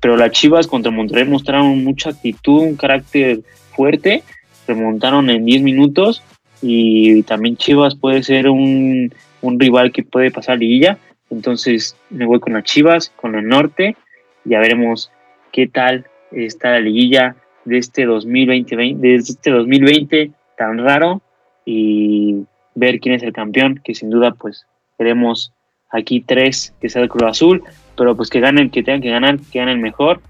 pero 0.00 0.16
las 0.16 0.32
Chivas 0.32 0.66
contra 0.66 0.90
Monterrey 0.90 1.24
mostraron 1.24 1.82
mucha 1.84 2.10
actitud, 2.10 2.62
un 2.62 2.76
carácter 2.76 3.40
fuerte, 3.74 4.22
remontaron 4.66 5.30
en 5.30 5.44
10 5.44 5.62
minutos. 5.62 6.22
Y 6.64 7.24
también 7.24 7.56
Chivas 7.56 7.96
puede 7.96 8.22
ser 8.22 8.48
un, 8.48 9.12
un 9.40 9.58
rival 9.58 9.90
que 9.90 10.04
puede 10.04 10.30
pasar 10.30 10.58
liguilla, 10.58 10.98
entonces 11.30 11.96
me 12.10 12.24
voy 12.24 12.38
con 12.38 12.52
las 12.52 12.64
Chivas, 12.64 13.12
con 13.16 13.34
el 13.34 13.48
norte, 13.48 13.96
ya 14.44 14.60
veremos 14.60 15.10
qué 15.50 15.66
tal 15.66 16.06
está 16.30 16.72
la 16.72 16.80
liguilla 16.80 17.36
de 17.64 17.78
este 17.78 18.04
2020, 18.04 18.76
de 18.76 19.14
este 19.14 19.50
2020 19.50 20.30
tan 20.56 20.78
raro 20.78 21.21
y 21.64 22.44
ver 22.74 23.00
quién 23.00 23.14
es 23.14 23.22
el 23.22 23.32
campeón, 23.32 23.80
que 23.82 23.94
sin 23.94 24.10
duda 24.10 24.32
pues 24.32 24.66
queremos 24.98 25.52
aquí 25.90 26.20
tres 26.20 26.74
que 26.80 26.88
sea 26.88 27.02
el 27.02 27.08
Cruz 27.08 27.30
Azul, 27.30 27.62
pero 27.96 28.16
pues 28.16 28.30
que 28.30 28.40
ganen, 28.40 28.70
que 28.70 28.82
tengan 28.82 29.02
que 29.02 29.10
ganar, 29.10 29.38
que 29.38 29.58
ganen 29.58 29.80
mejor 29.80 30.20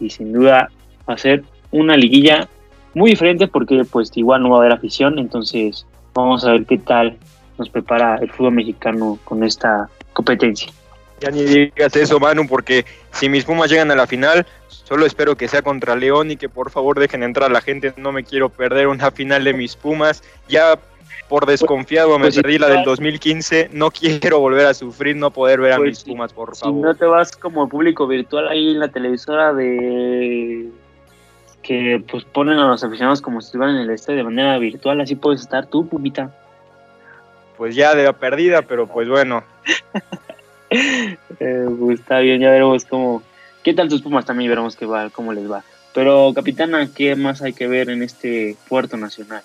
y 0.00 0.10
sin 0.10 0.32
duda 0.32 0.70
va 1.08 1.14
a 1.14 1.18
ser 1.18 1.44
una 1.70 1.96
liguilla 1.96 2.48
muy 2.94 3.10
diferente 3.10 3.48
porque 3.48 3.84
pues 3.84 4.10
igual 4.16 4.42
no 4.42 4.50
va 4.50 4.56
a 4.56 4.60
haber 4.60 4.72
afición, 4.72 5.18
entonces 5.18 5.86
vamos 6.14 6.44
a 6.44 6.52
ver 6.52 6.66
qué 6.66 6.78
tal 6.78 7.16
nos 7.58 7.68
prepara 7.68 8.16
el 8.16 8.30
fútbol 8.30 8.54
mexicano 8.54 9.18
con 9.24 9.42
esta 9.42 9.88
competencia. 10.12 10.72
Ya 11.20 11.30
ni 11.30 11.42
digas 11.44 11.94
eso, 11.96 12.20
Manu, 12.20 12.46
porque 12.46 12.84
si 13.12 13.28
mis 13.28 13.44
Pumas 13.44 13.70
llegan 13.70 13.90
a 13.90 13.96
la 13.96 14.06
final, 14.06 14.46
solo 14.68 15.04
espero 15.04 15.36
que 15.36 15.48
sea 15.48 15.62
contra 15.62 15.96
León 15.96 16.30
y 16.30 16.36
que 16.36 16.48
por 16.48 16.70
favor 16.70 16.98
dejen 17.00 17.22
entrar 17.22 17.50
a 17.50 17.52
la 17.52 17.60
gente. 17.60 17.92
No 17.96 18.12
me 18.12 18.22
quiero 18.24 18.48
perder 18.50 18.86
una 18.86 19.10
final 19.10 19.42
de 19.44 19.52
mis 19.52 19.74
Pumas. 19.76 20.22
Ya 20.48 20.78
por 21.28 21.44
desconfiado 21.46 22.18
me 22.18 22.26
Pues, 22.26 22.36
perdí 22.36 22.58
la 22.58 22.66
del 22.68 22.76
igual- 22.80 22.86
2015. 22.86 23.70
No 23.72 23.90
quiero 23.90 24.38
volver 24.38 24.66
a 24.66 24.74
sufrir, 24.74 25.16
no 25.16 25.30
poder 25.32 25.60
ver 25.60 25.72
a 25.72 25.76
Pues, 25.78 25.88
mis. 25.90 26.04
Pumas, 26.04 26.32
por 26.32 26.54
Si 26.54 26.62
favor. 26.62 26.86
no 26.86 26.94
te 26.94 27.04
vas 27.04 27.36
como 27.36 27.68
público 27.68 28.06
virtual 28.06 28.48
ahí 28.48 28.70
en 28.70 28.78
la 28.80 28.88
televisora 28.88 29.52
de 29.52 30.68
que 31.62 32.02
pues 32.10 32.24
ponen 32.24 32.58
a 32.58 32.68
los 32.68 32.82
aficionados 32.82 33.20
como 33.20 33.40
si 33.42 33.46
estuvieran 33.46 33.76
en 33.76 33.82
el 33.82 33.90
estadio 33.90 34.18
de 34.18 34.24
manera 34.24 34.56
virtual, 34.58 35.00
así 35.02 35.16
puedes 35.16 35.40
estar 35.42 35.66
tú, 35.66 35.86
pupita. 35.86 36.30
Pues 37.58 37.74
ya 37.74 37.94
de 37.94 38.04
la 38.04 38.12
perdida, 38.14 38.62
pero 38.62 38.86
pues 38.86 39.06
bueno. 39.08 39.42
Eh, 41.40 41.66
pues 41.78 42.00
está 42.00 42.18
bien, 42.18 42.40
ya 42.40 42.50
veremos 42.50 42.84
cómo. 42.84 43.22
¿Qué 43.62 43.72
tal 43.74 43.88
tus 43.88 44.02
Pumas? 44.02 44.24
También 44.24 44.50
veremos 44.50 44.74
qué 44.74 44.86
va, 44.86 45.08
cómo 45.10 45.32
les 45.32 45.48
va. 45.48 45.62
Pero, 45.94 46.32
capitana, 46.34 46.88
¿qué 46.94 47.14
más 47.14 47.42
hay 47.42 47.52
que 47.52 47.68
ver 47.68 47.90
en 47.90 48.02
este 48.02 48.56
puerto 48.68 48.96
nacional? 48.96 49.42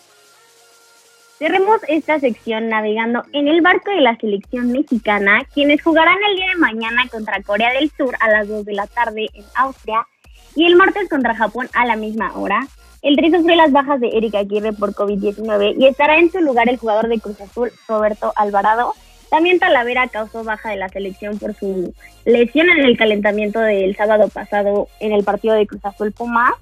Cerremos 1.38 1.82
esta 1.88 2.20
sección 2.20 2.70
navegando 2.70 3.24
en 3.34 3.48
el 3.48 3.62
barco 3.62 3.92
de 3.92 4.02
la 4.02 4.16
selección 4.18 4.72
mexicana, 4.72 5.44
quienes 5.54 5.82
jugarán 5.82 6.18
el 6.30 6.36
día 6.36 6.48
de 6.48 6.56
mañana 6.56 7.08
contra 7.12 7.42
Corea 7.44 7.74
del 7.74 7.92
Sur 7.92 8.16
a 8.20 8.30
las 8.30 8.48
2 8.48 8.66
de 8.66 8.74
la 8.74 8.88
tarde 8.88 9.28
en 9.34 9.44
Austria 9.56 10.08
y 10.56 10.66
el 10.66 10.76
martes 10.76 11.10
contra 11.10 11.36
Japón 11.36 11.70
a 11.74 11.86
la 11.86 11.96
misma 11.96 12.32
hora. 12.36 12.68
El 13.02 13.18
Tri 13.18 13.32
sufrió 13.32 13.56
las 13.56 13.72
bajas 13.72 14.00
de 14.00 14.08
Erika 14.10 14.40
Aguirre 14.40 14.72
por 14.72 14.94
COVID-19 14.94 15.76
y 15.78 15.88
estará 15.88 16.18
en 16.18 16.32
su 16.32 16.40
lugar 16.40 16.70
el 16.70 16.78
jugador 16.78 17.10
de 17.10 17.20
Cruz 17.20 17.42
Azul, 17.42 17.72
Roberto 17.90 18.32
Alvarado. 18.38 18.94
También 19.34 19.58
Talavera 19.58 20.08
causó 20.10 20.44
baja 20.44 20.70
de 20.70 20.76
la 20.76 20.90
selección 20.90 21.40
por 21.40 21.56
su 21.56 21.92
lesión 22.24 22.70
en 22.70 22.86
el 22.86 22.96
calentamiento 22.96 23.60
del 23.62 23.96
sábado 23.96 24.28
pasado 24.28 24.90
en 25.00 25.12
el 25.12 25.24
partido 25.24 25.56
de 25.56 25.66
Cruz 25.66 25.84
Azul 25.84 26.12
Puma. 26.12 26.54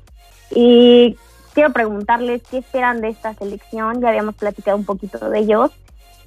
Y 0.56 1.18
quiero 1.54 1.74
preguntarles 1.74 2.42
qué 2.50 2.60
esperan 2.60 3.02
de 3.02 3.10
esta 3.10 3.34
selección. 3.34 4.00
Ya 4.00 4.08
habíamos 4.08 4.36
platicado 4.36 4.78
un 4.78 4.86
poquito 4.86 5.30
de 5.30 5.40
ellos 5.40 5.72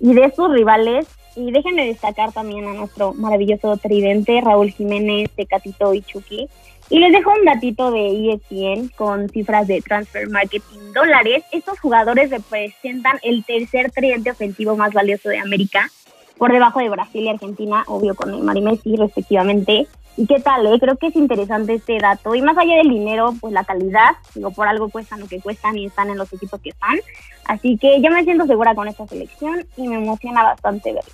y 0.00 0.12
de 0.12 0.30
sus 0.36 0.52
rivales. 0.52 1.06
Y 1.34 1.50
déjenme 1.50 1.86
destacar 1.86 2.30
también 2.32 2.66
a 2.66 2.74
nuestro 2.74 3.14
maravilloso 3.14 3.78
tridente, 3.78 4.42
Raúl 4.42 4.70
Jiménez, 4.70 5.30
Tecatito 5.34 5.94
y 5.94 6.02
Chucky. 6.02 6.50
Y 6.90 6.98
les 6.98 7.10
dejo 7.10 7.32
un 7.32 7.46
datito 7.46 7.90
de 7.90 8.34
ESPN 8.34 8.88
con 8.88 9.30
cifras 9.30 9.66
de 9.66 9.80
transfer 9.80 10.28
marketing 10.28 10.92
dólares. 10.92 11.42
Estos 11.52 11.80
jugadores 11.80 12.28
representan 12.28 13.18
el 13.22 13.46
tercer 13.46 13.90
tridente 13.92 14.30
ofensivo 14.30 14.76
más 14.76 14.92
valioso 14.92 15.30
de 15.30 15.38
América, 15.38 15.90
por 16.38 16.52
debajo 16.52 16.80
de 16.80 16.88
Brasil 16.88 17.22
y 17.22 17.28
Argentina, 17.28 17.84
obvio 17.86 18.14
con 18.14 18.30
Neymar 18.30 18.56
y 18.56 18.62
Messi 18.62 18.96
respectivamente. 18.96 19.86
¿Y 20.16 20.26
qué 20.26 20.40
tal? 20.40 20.66
Eh? 20.66 20.78
Creo 20.78 20.96
que 20.96 21.08
es 21.08 21.16
interesante 21.16 21.74
este 21.74 21.98
dato. 21.98 22.34
Y 22.34 22.42
más 22.42 22.56
allá 22.56 22.76
del 22.76 22.88
dinero, 22.88 23.34
pues 23.40 23.52
la 23.52 23.64
calidad, 23.64 24.12
digo, 24.34 24.50
por 24.52 24.68
algo 24.68 24.88
cuestan 24.88 25.20
lo 25.20 25.26
que 25.26 25.40
cuestan 25.40 25.76
y 25.76 25.86
están 25.86 26.10
en 26.10 26.18
los 26.18 26.32
equipos 26.32 26.60
que 26.60 26.70
están. 26.70 26.98
Así 27.46 27.76
que 27.76 28.00
yo 28.00 28.10
me 28.10 28.24
siento 28.24 28.46
segura 28.46 28.74
con 28.74 28.88
esta 28.88 29.06
selección 29.06 29.66
y 29.76 29.88
me 29.88 29.96
emociona 29.96 30.44
bastante 30.44 30.92
verlo. 30.92 31.10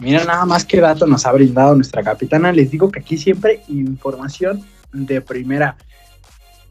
Mira 0.00 0.24
nada 0.24 0.44
más 0.44 0.64
qué 0.64 0.80
dato 0.80 1.06
nos 1.06 1.24
ha 1.26 1.32
brindado 1.32 1.76
nuestra 1.76 2.02
capitana. 2.02 2.50
Les 2.50 2.70
digo 2.70 2.90
que 2.90 2.98
aquí 2.98 3.16
siempre 3.16 3.62
información 3.68 4.64
de 4.92 5.20
primera. 5.20 5.76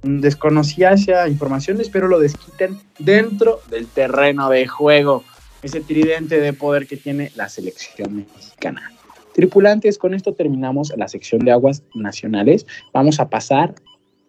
Desconocía 0.04 0.92
esa 0.92 1.28
información, 1.30 1.80
espero 1.80 2.08
lo 2.08 2.20
desquiten 2.20 2.80
dentro 3.00 3.60
del 3.70 3.88
terreno 3.88 4.50
de 4.50 4.68
juego. 4.68 5.24
Ese 5.64 5.82
tridente 5.82 6.40
de 6.40 6.54
poder 6.54 6.88
que 6.88 6.98
tiene 6.98 7.32
la 7.36 7.48
selección 7.48 8.16
mexicana. 8.16 8.92
Tripulantes, 9.34 9.98
con 9.98 10.14
esto 10.14 10.34
terminamos 10.34 10.92
la 10.98 11.08
sección 11.08 11.46
de 11.46 11.52
aguas 11.52 11.84
nacionales. 11.94 12.66
Vamos 12.94 13.20
a 13.20 13.30
pasar 13.30 13.76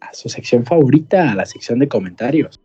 a 0.01 0.13
su 0.15 0.29
sección 0.29 0.65
favorita, 0.65 1.33
a 1.33 1.35
la 1.35 1.47
sección 1.47 1.79
de 1.79 1.89
comentarios. 1.89 2.61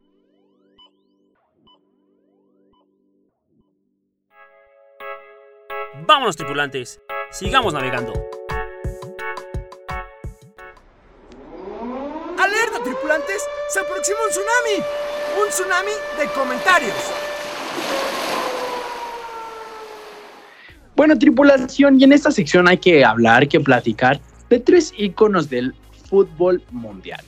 Vámonos, 6.05 6.35
tripulantes. 6.35 7.01
Sigamos 7.31 7.73
navegando. 7.73 8.13
¡Alerta, 12.37 12.83
tripulantes! 12.83 13.43
¡Se 13.69 13.79
aproxima 13.79 14.19
un 14.23 14.29
tsunami! 14.29 14.85
¡Un 15.41 15.49
tsunami 15.49 15.91
de 16.17 16.27
comentarios! 16.33 17.16
Bueno, 20.97 21.15
tripulación, 21.15 22.01
y 22.01 22.05
en 22.05 22.11
esta 22.11 22.31
sección 22.31 22.67
hay 22.67 22.79
que 22.79 23.05
hablar, 23.05 23.47
que 23.47 23.59
platicar 23.59 24.19
de 24.49 24.59
tres 24.59 24.91
íconos 24.97 25.47
del 25.47 25.75
fútbol 26.09 26.63
mundial. 26.71 27.19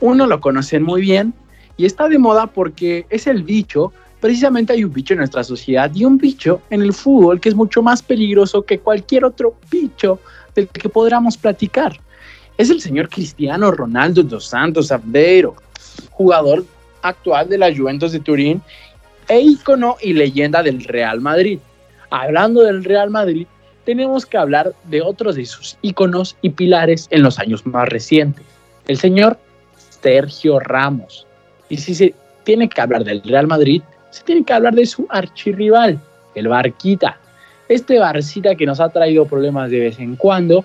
Uno 0.00 0.26
lo 0.26 0.40
conocen 0.40 0.82
muy 0.82 1.02
bien 1.02 1.34
y 1.76 1.84
está 1.84 2.08
de 2.08 2.18
moda 2.18 2.46
porque 2.46 3.04
es 3.10 3.26
el 3.26 3.42
bicho. 3.42 3.92
Precisamente 4.20 4.72
hay 4.72 4.84
un 4.84 4.92
bicho 4.94 5.12
en 5.12 5.18
nuestra 5.18 5.44
sociedad 5.44 5.94
y 5.94 6.06
un 6.06 6.16
bicho 6.16 6.62
en 6.70 6.80
el 6.80 6.94
fútbol 6.94 7.42
que 7.42 7.50
es 7.50 7.54
mucho 7.54 7.82
más 7.82 8.02
peligroso 8.02 8.62
que 8.62 8.78
cualquier 8.78 9.26
otro 9.26 9.54
bicho 9.70 10.18
del 10.54 10.68
que 10.68 10.88
podamos 10.88 11.36
platicar. 11.36 12.00
Es 12.56 12.70
el 12.70 12.80
señor 12.80 13.10
Cristiano 13.10 13.70
Ronaldo 13.70 14.22
dos 14.22 14.46
Santos 14.46 14.90
Aveiro, 14.90 15.56
jugador 16.08 16.64
actual 17.02 17.50
de 17.50 17.58
la 17.58 17.76
Juventus 17.76 18.12
de 18.12 18.20
Turín 18.20 18.62
e 19.28 19.42
ícono 19.42 19.98
y 20.00 20.14
leyenda 20.14 20.62
del 20.62 20.82
Real 20.84 21.20
Madrid 21.20 21.58
hablando 22.10 22.62
del 22.62 22.84
Real 22.84 23.10
Madrid, 23.10 23.46
tenemos 23.84 24.26
que 24.26 24.36
hablar 24.36 24.74
de 24.84 25.02
otros 25.02 25.36
de 25.36 25.46
sus 25.46 25.76
íconos 25.82 26.36
y 26.42 26.50
pilares 26.50 27.08
en 27.10 27.22
los 27.22 27.38
años 27.38 27.66
más 27.66 27.88
recientes. 27.88 28.44
El 28.86 28.98
señor 28.98 29.38
Sergio 30.02 30.60
Ramos. 30.60 31.26
Y 31.68 31.76
si 31.76 31.94
se 31.94 32.14
tiene 32.44 32.68
que 32.68 32.80
hablar 32.80 33.04
del 33.04 33.22
Real 33.22 33.46
Madrid, 33.46 33.82
se 34.10 34.24
tiene 34.24 34.44
que 34.44 34.52
hablar 34.52 34.74
de 34.74 34.86
su 34.86 35.06
archirrival, 35.08 36.00
el 36.34 36.48
Barquita. 36.48 37.18
Este 37.68 37.98
Barcita 37.98 38.54
que 38.54 38.66
nos 38.66 38.80
ha 38.80 38.88
traído 38.88 39.26
problemas 39.26 39.70
de 39.70 39.80
vez 39.80 39.98
en 40.00 40.16
cuando, 40.16 40.64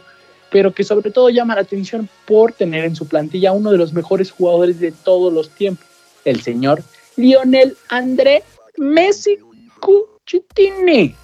pero 0.51 0.73
que 0.73 0.83
sobre 0.83 1.11
todo 1.11 1.29
llama 1.29 1.55
la 1.55 1.61
atención 1.61 2.09
por 2.25 2.53
tener 2.53 2.85
en 2.85 2.95
su 2.95 3.07
plantilla 3.07 3.51
uno 3.51 3.71
de 3.71 3.77
los 3.77 3.93
mejores 3.93 4.31
jugadores 4.31 4.79
de 4.79 4.91
todos 4.91 5.31
los 5.31 5.49
tiempos, 5.49 5.85
el 6.23 6.41
señor 6.41 6.81
Lionel 7.17 7.75
André 7.89 8.43
Messi 8.77 9.37
Cuchitini. 9.79 11.15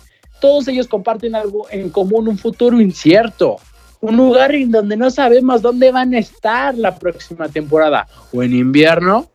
Todos 0.41 0.67
ellos 0.67 0.87
comparten 0.87 1.35
algo 1.35 1.67
en 1.69 1.89
común, 1.89 2.27
un 2.27 2.37
futuro 2.37 2.81
incierto, 2.81 3.57
un 4.01 4.17
lugar 4.17 4.53
en 4.53 4.71
donde 4.71 4.97
no 4.97 5.09
sabemos 5.11 5.61
dónde 5.61 5.91
van 5.91 6.13
a 6.13 6.19
estar 6.19 6.75
la 6.75 6.97
próxima 6.97 7.47
temporada 7.47 8.07
o 8.33 8.43
en 8.43 8.53
invierno. 8.53 9.29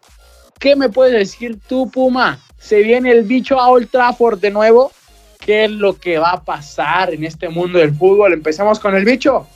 ¿Qué 0.58 0.74
me 0.74 0.88
puedes 0.88 1.14
decir 1.14 1.58
tú, 1.66 1.90
Puma? 1.90 2.40
¿Se 2.58 2.82
viene 2.82 3.12
el 3.12 3.22
bicho 3.22 3.60
a 3.60 3.68
Old 3.68 3.88
Trafford 3.88 4.40
de 4.40 4.50
nuevo? 4.50 4.90
¿Qué 5.38 5.66
es 5.66 5.70
lo 5.70 5.94
que 5.94 6.18
va 6.18 6.30
a 6.32 6.44
pasar 6.44 7.14
en 7.14 7.24
este 7.24 7.48
mundo 7.48 7.78
del 7.78 7.94
fútbol? 7.94 8.32
Empezamos 8.32 8.80
con 8.80 8.96
el 8.96 9.04
bicho. 9.04 9.46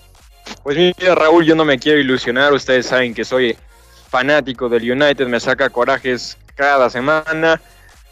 Pues 0.62 0.76
mira, 0.76 1.16
Raúl, 1.16 1.44
yo 1.44 1.56
no 1.56 1.64
me 1.64 1.80
quiero 1.80 1.98
ilusionar. 1.98 2.52
Ustedes 2.52 2.86
saben 2.86 3.12
que 3.12 3.24
soy 3.24 3.56
fanático 4.08 4.68
del 4.68 4.88
United, 4.88 5.26
me 5.26 5.40
saca 5.40 5.68
corajes 5.68 6.38
cada 6.54 6.88
semana. 6.90 7.60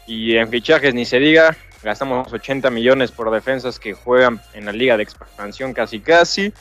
Y 0.07 0.35
en 0.35 0.49
fichajes 0.49 0.93
ni 0.93 1.05
se 1.05 1.19
diga, 1.19 1.55
gastamos 1.83 2.31
80 2.31 2.69
millones 2.69 3.11
por 3.11 3.31
defensas 3.31 3.79
que 3.79 3.93
juegan 3.93 4.41
en 4.53 4.65
la 4.65 4.71
liga 4.71 4.97
de 4.97 5.03
expansión 5.03 5.73
casi 5.73 5.99
casi. 5.99 6.53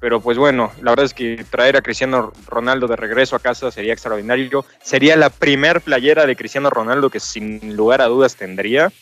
Pero 0.00 0.20
pues 0.20 0.38
bueno, 0.38 0.70
la 0.80 0.92
verdad 0.92 1.06
es 1.06 1.14
que 1.14 1.44
traer 1.50 1.76
a 1.76 1.82
Cristiano 1.82 2.32
Ronaldo 2.46 2.86
de 2.86 2.96
regreso 2.96 3.34
a 3.34 3.40
casa 3.40 3.70
sería 3.70 3.92
extraordinario. 3.92 4.64
Sería 4.80 5.16
la 5.16 5.30
primer 5.30 5.80
playera 5.80 6.24
de 6.24 6.36
Cristiano 6.36 6.70
Ronaldo 6.70 7.10
que 7.10 7.20
sin 7.20 7.76
lugar 7.76 8.00
a 8.00 8.06
dudas 8.06 8.36
tendría 8.36 8.92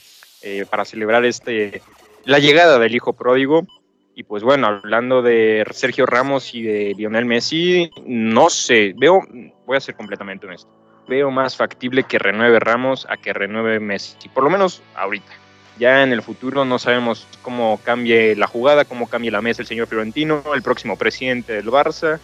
eh, 0.42 0.64
para 0.68 0.84
celebrar 0.84 1.24
este 1.24 1.82
la 2.24 2.38
llegada 2.38 2.78
del 2.78 2.94
hijo 2.94 3.12
pródigo. 3.12 3.66
Y 4.14 4.22
pues 4.22 4.42
bueno, 4.42 4.66
hablando 4.66 5.20
de 5.20 5.66
Sergio 5.72 6.06
Ramos 6.06 6.54
y 6.54 6.62
de 6.62 6.94
Lionel 6.96 7.26
Messi, 7.26 7.90
no 8.06 8.48
sé, 8.48 8.94
veo, 8.96 9.20
voy 9.66 9.76
a 9.76 9.80
ser 9.80 9.94
completamente 9.94 10.46
honesto, 10.46 10.70
veo 11.06 11.30
más 11.30 11.54
factible 11.54 12.04
que 12.04 12.18
renueve 12.18 12.58
Ramos 12.58 13.06
a 13.10 13.18
que 13.18 13.34
renueve 13.34 13.78
Messi, 13.78 14.30
por 14.30 14.42
lo 14.42 14.48
menos 14.48 14.82
ahorita. 14.94 15.45
Ya 15.78 16.02
en 16.02 16.12
el 16.12 16.22
futuro 16.22 16.64
no 16.64 16.78
sabemos 16.78 17.26
cómo 17.42 17.78
cambie 17.84 18.34
la 18.34 18.46
jugada, 18.46 18.84
cómo 18.84 19.08
cambie 19.08 19.30
la 19.30 19.42
mesa 19.42 19.62
el 19.62 19.68
señor 19.68 19.88
Fiorentino, 19.88 20.42
el 20.54 20.62
próximo 20.62 20.96
presidente 20.96 21.52
del 21.52 21.66
Barça. 21.66 22.18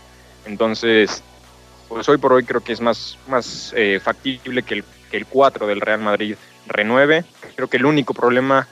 Entonces, 0.47 1.23
pues 1.89 2.09
hoy 2.09 2.17
por 2.17 2.33
hoy 2.33 2.45
creo 2.45 2.63
que 2.63 2.73
es 2.73 2.81
más, 2.81 3.19
más 3.29 3.75
eh, 3.77 4.01
factible 4.03 4.63
que 4.63 4.75
el, 4.75 4.85
que 5.11 5.19
el 5.19 5.27
4 5.27 5.67
del 5.67 5.81
Real 5.81 6.01
Madrid 6.01 6.37
renueve. 6.67 7.25
Creo 7.55 7.69
que 7.69 7.77
el 7.77 7.85
único 7.85 8.15
problema 8.15 8.67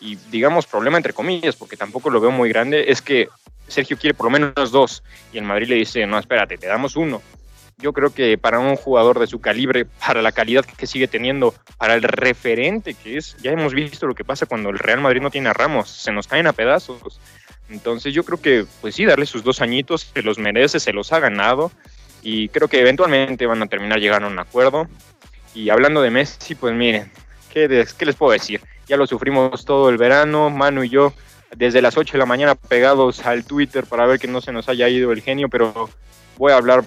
y 0.00 0.16
digamos 0.30 0.66
problema 0.66 0.96
entre 0.96 1.12
comillas, 1.12 1.56
porque 1.56 1.76
tampoco 1.76 2.10
lo 2.10 2.20
veo 2.20 2.30
muy 2.30 2.48
grande, 2.48 2.86
es 2.88 3.00
que 3.00 3.28
Sergio 3.68 3.96
quiere 3.96 4.14
por 4.14 4.26
lo 4.26 4.30
menos 4.30 4.70
dos 4.70 5.02
y 5.32 5.38
el 5.38 5.44
Madrid 5.44 5.68
le 5.68 5.76
dice, 5.76 6.06
no, 6.06 6.18
espérate, 6.18 6.58
te 6.58 6.66
damos 6.66 6.96
uno. 6.96 7.22
Yo 7.78 7.92
creo 7.92 8.12
que 8.12 8.38
para 8.38 8.58
un 8.58 8.76
jugador 8.76 9.18
de 9.18 9.26
su 9.26 9.40
calibre, 9.40 9.84
para 9.84 10.22
la 10.22 10.32
calidad 10.32 10.64
que 10.64 10.86
sigue 10.86 11.08
teniendo, 11.08 11.54
para 11.78 11.94
el 11.94 12.02
referente 12.02 12.94
que 12.94 13.18
es, 13.18 13.36
ya 13.42 13.52
hemos 13.52 13.74
visto 13.74 14.06
lo 14.06 14.14
que 14.14 14.24
pasa 14.24 14.46
cuando 14.46 14.70
el 14.70 14.78
Real 14.78 15.00
Madrid 15.00 15.20
no 15.20 15.30
tiene 15.30 15.50
a 15.50 15.52
Ramos, 15.52 15.90
se 15.90 16.12
nos 16.12 16.26
caen 16.26 16.46
a 16.46 16.52
pedazos. 16.52 17.20
Entonces 17.68 18.14
yo 18.14 18.24
creo 18.24 18.40
que, 18.40 18.64
pues 18.80 18.94
sí, 18.94 19.04
darle 19.04 19.26
sus 19.26 19.44
dos 19.44 19.60
añitos, 19.60 20.10
se 20.14 20.22
los 20.22 20.38
merece, 20.38 20.80
se 20.80 20.92
los 20.92 21.12
ha 21.12 21.20
ganado 21.20 21.70
y 22.22 22.48
creo 22.48 22.68
que 22.68 22.80
eventualmente 22.80 23.46
van 23.46 23.62
a 23.62 23.66
terminar 23.66 24.00
llegando 24.00 24.28
a 24.28 24.30
un 24.30 24.38
acuerdo. 24.38 24.88
Y 25.54 25.70
hablando 25.70 26.00
de 26.02 26.10
Messi, 26.10 26.54
pues 26.54 26.74
miren, 26.74 27.10
¿qué, 27.52 27.86
qué 27.98 28.06
les 28.06 28.14
puedo 28.16 28.32
decir? 28.32 28.60
ya 28.86 28.96
lo 28.96 29.06
sufrimos 29.06 29.64
todo 29.64 29.88
el 29.88 29.98
verano, 29.98 30.50
Manu 30.50 30.84
y 30.84 30.88
yo, 30.88 31.12
desde 31.56 31.82
las 31.82 31.96
8 31.96 32.12
de 32.12 32.18
la 32.18 32.26
mañana 32.26 32.54
pegados 32.54 33.24
al 33.26 33.44
Twitter 33.44 33.84
para 33.84 34.06
ver 34.06 34.18
que 34.18 34.28
no 34.28 34.40
se 34.40 34.52
nos 34.52 34.68
haya 34.68 34.88
ido 34.88 35.12
el 35.12 35.22
genio, 35.22 35.48
pero 35.48 35.90
voy 36.36 36.52
a 36.52 36.56
hablar 36.56 36.84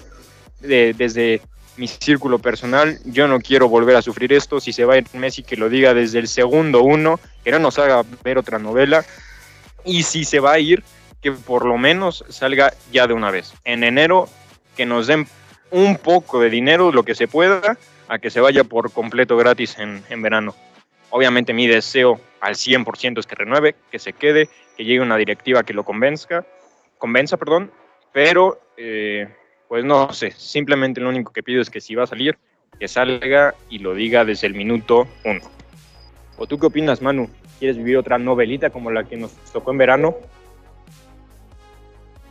de, 0.59 0.93
desde 0.93 1.41
mi 1.77 1.87
círculo 1.87 2.39
personal, 2.39 2.99
yo 3.05 3.27
no 3.27 3.39
quiero 3.39 3.69
volver 3.69 3.95
a 3.95 4.01
sufrir 4.01 4.33
esto, 4.33 4.59
si 4.59 4.73
se 4.73 4.85
va 4.85 4.95
a 4.95 4.97
ir 4.97 5.05
Messi 5.13 5.43
que 5.43 5.55
lo 5.55 5.69
diga 5.69 5.93
desde 5.93 6.19
el 6.19 6.27
segundo 6.27 6.81
uno, 6.83 7.19
que 7.43 7.51
no 7.51 7.59
nos 7.59 7.79
haga 7.79 8.03
ver 8.23 8.37
otra 8.37 8.59
novela, 8.59 9.05
y 9.85 10.03
si 10.03 10.25
se 10.25 10.39
va 10.39 10.53
a 10.53 10.59
ir, 10.59 10.83
que 11.21 11.31
por 11.31 11.65
lo 11.65 11.77
menos 11.77 12.25
salga 12.29 12.73
ya 12.91 13.07
de 13.07 13.13
una 13.13 13.31
vez. 13.31 13.53
En 13.63 13.83
enero, 13.83 14.27
que 14.75 14.85
nos 14.85 15.07
den 15.07 15.27
un 15.71 15.97
poco 15.97 16.41
de 16.41 16.49
dinero, 16.49 16.91
lo 16.91 17.03
que 17.03 17.15
se 17.15 17.27
pueda, 17.27 17.77
a 18.07 18.19
que 18.19 18.29
se 18.29 18.41
vaya 18.41 18.63
por 18.63 18.91
completo 18.91 19.37
gratis 19.37 19.77
en, 19.79 20.03
en 20.09 20.21
verano. 20.21 20.55
Obviamente 21.11 21.53
mi 21.53 21.67
deseo 21.67 22.19
al 22.41 22.55
100% 22.55 23.19
es 23.19 23.25
que 23.25 23.35
renueve, 23.35 23.75
que 23.91 23.99
se 23.99 24.13
quede, 24.13 24.49
que 24.75 24.83
llegue 24.83 25.01
una 25.01 25.17
directiva 25.17 25.63
que 25.63 25.73
lo 25.73 25.83
convenzca, 25.83 26.45
convenza, 26.97 27.37
perdón, 27.37 27.71
pero 28.11 28.59
eh, 28.77 29.27
pues 29.69 29.85
no 29.85 30.11
sé, 30.11 30.31
simplemente 30.31 30.99
lo 30.99 31.09
único 31.09 31.31
que 31.31 31.43
pido 31.43 31.61
es 31.61 31.69
que 31.69 31.79
si 31.79 31.93
va 31.93 32.03
a 32.03 32.07
salir, 32.07 32.35
que 32.79 32.87
salga 32.87 33.53
y 33.69 33.77
lo 33.77 33.93
diga 33.93 34.25
desde 34.25 34.47
el 34.47 34.55
minuto 34.55 35.07
uno. 35.23 35.41
¿O 36.37 36.47
tú 36.47 36.57
qué 36.57 36.65
opinas, 36.65 37.03
Manu? 37.03 37.29
¿Quieres 37.59 37.77
vivir 37.77 37.97
otra 37.97 38.17
novelita 38.17 38.71
como 38.71 38.89
la 38.89 39.03
que 39.03 39.15
nos 39.15 39.31
tocó 39.53 39.71
en 39.71 39.77
verano? 39.77 40.15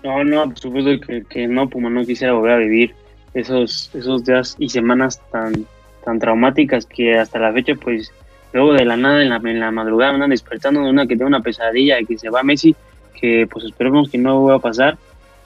No, 0.02 0.24
no, 0.24 0.44
por 0.46 0.58
supuesto 0.58 1.06
que, 1.28 1.46
no, 1.46 1.68
Puma, 1.68 1.90
no 1.90 2.04
quisiera 2.04 2.32
volver 2.32 2.52
a 2.52 2.56
vivir 2.56 2.94
esos, 3.34 3.90
esos 3.94 4.24
días 4.24 4.56
y 4.58 4.68
semanas 4.68 5.22
tan, 5.30 5.64
tan 6.04 6.18
traumáticas 6.18 6.86
que 6.86 7.18
hasta 7.18 7.38
la 7.38 7.52
fecha 7.52 7.74
pues 7.76 8.12
luego 8.52 8.72
de 8.72 8.84
la 8.84 8.96
nada 8.96 9.22
en 9.22 9.28
la, 9.28 9.36
en 9.36 9.60
la 9.60 9.70
madrugada 9.70 10.14
andan 10.14 10.30
despertando 10.30 10.82
de 10.82 10.90
una 10.90 11.06
que 11.06 11.14
tiene 11.14 11.26
una 11.26 11.42
pesadilla 11.42 12.00
y 12.00 12.06
que 12.06 12.18
se 12.18 12.30
va 12.30 12.42
Messi, 12.42 12.74
que 13.14 13.46
pues 13.48 13.64
esperemos 13.64 14.10
que 14.10 14.18
no 14.18 14.42
va 14.42 14.56
a 14.56 14.60
pasar, 14.60 14.98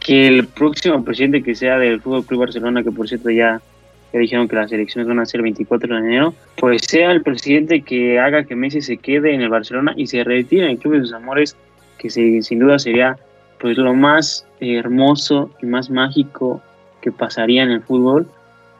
que 0.03 0.27
el 0.27 0.47
próximo 0.47 1.05
presidente 1.05 1.43
que 1.43 1.55
sea 1.55 1.79
del 1.79 2.01
Fútbol 2.01 2.25
Club 2.27 2.41
Barcelona, 2.41 2.83
que 2.83 2.91
por 2.91 3.09
cierto 3.09 3.31
ya, 3.31 3.61
ya 4.13 4.19
dijeron 4.19 4.49
que 4.49 4.57
las 4.57 4.73
elecciones 4.73 5.09
van 5.09 5.21
a 5.21 5.27
ser 5.27 5.39
el 5.39 5.45
24 5.45 5.95
de 5.95 6.01
enero, 6.01 6.35
pues 6.57 6.83
sea 6.83 7.13
el 7.13 7.23
presidente 7.23 7.83
que 7.83 8.19
haga 8.19 8.45
que 8.45 8.57
Messi 8.57 8.83
se 8.83 8.97
quede 8.97 9.35
en 9.35 9.41
el 9.41 9.49
Barcelona 9.49 9.95
y 9.97 10.07
se 10.07 10.25
retire 10.25 10.65
en 10.65 10.73
el 10.73 10.79
Club 10.79 10.95
de 10.95 11.01
sus 11.01 11.13
Amores, 11.13 11.57
que 11.99 12.11
sin 12.11 12.59
duda 12.59 12.79
sería 12.79 13.17
pues 13.61 13.79
lo 13.79 13.95
más 13.95 14.45
hermoso 14.59 15.51
y 15.63 15.67
más 15.67 15.89
mágico 15.89 16.61
que 17.01 17.13
pasaría 17.13 17.63
en 17.63 17.71
el 17.71 17.83
fútbol, 17.83 18.27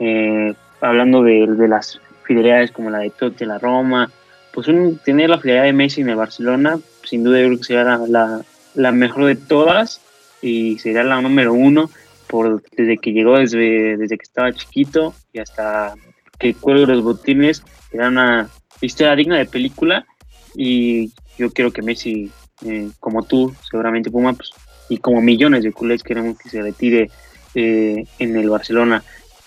eh, 0.01 0.55
hablando 0.81 1.23
de, 1.23 1.47
de 1.47 1.69
las 1.69 2.01
fidelidades 2.25 2.73
como 2.73 2.91
la 2.91 2.99
de 2.99 3.11
Totti 3.11 3.45
la 3.45 3.59
Roma, 3.59 4.11
pues 4.53 4.69
un, 4.69 4.99
tener 4.99 5.31
la 5.31 5.39
fidelidad 5.39 5.65
de 5.65 5.73
Messi 5.73 6.01
en 6.03 6.11
el 6.11 6.17
Barcelona, 6.17 6.79
sin 7.05 7.25
duda 7.25 7.41
yo 7.41 7.47
creo 7.47 7.59
que 7.59 7.65
sería 7.65 7.85
la, 7.85 8.43
la, 8.75 8.93
mejor 8.93 9.27
de 9.27 9.37
todas 9.37 10.01
y 10.43 10.79
sería 10.79 11.05
la 11.05 11.21
número 11.21 11.55
uno 11.55 11.89
por, 12.27 12.63
desde 12.77 12.99
que 12.99 13.13
llegó, 13.13 13.39
desde, 13.39 13.97
desde 13.97 14.19
que 14.19 14.25
estaba 14.25 14.53
chiquito 14.53 15.15
y 15.33 15.39
hasta 15.39 15.95
que 16.39 16.55
cuelgue 16.55 16.87
los 16.87 17.03
botines, 17.03 17.63
era 17.93 18.09
una 18.09 18.51
historia 18.81 19.15
digna 19.15 19.39
de 19.39 19.47
película 19.47 20.05
y 20.55 21.13
yo 21.39 21.51
quiero 21.53 21.71
que 21.71 21.83
Messi, 21.83 22.31
eh, 22.67 22.91
como 22.99 23.23
tú, 23.23 23.55
seguramente 23.71 24.11
Puma, 24.11 24.33
pues, 24.33 24.51
y 24.89 24.99
como 24.99 25.23
millones 25.23 25.63
de 25.63 25.73
culés 25.73 26.03
queremos 26.03 26.37
que 26.39 26.49
se 26.49 26.61
retire 26.61 27.11
eh, 27.55 28.05
en 28.19 28.37
el 28.37 28.51
Barcelona. 28.51 29.03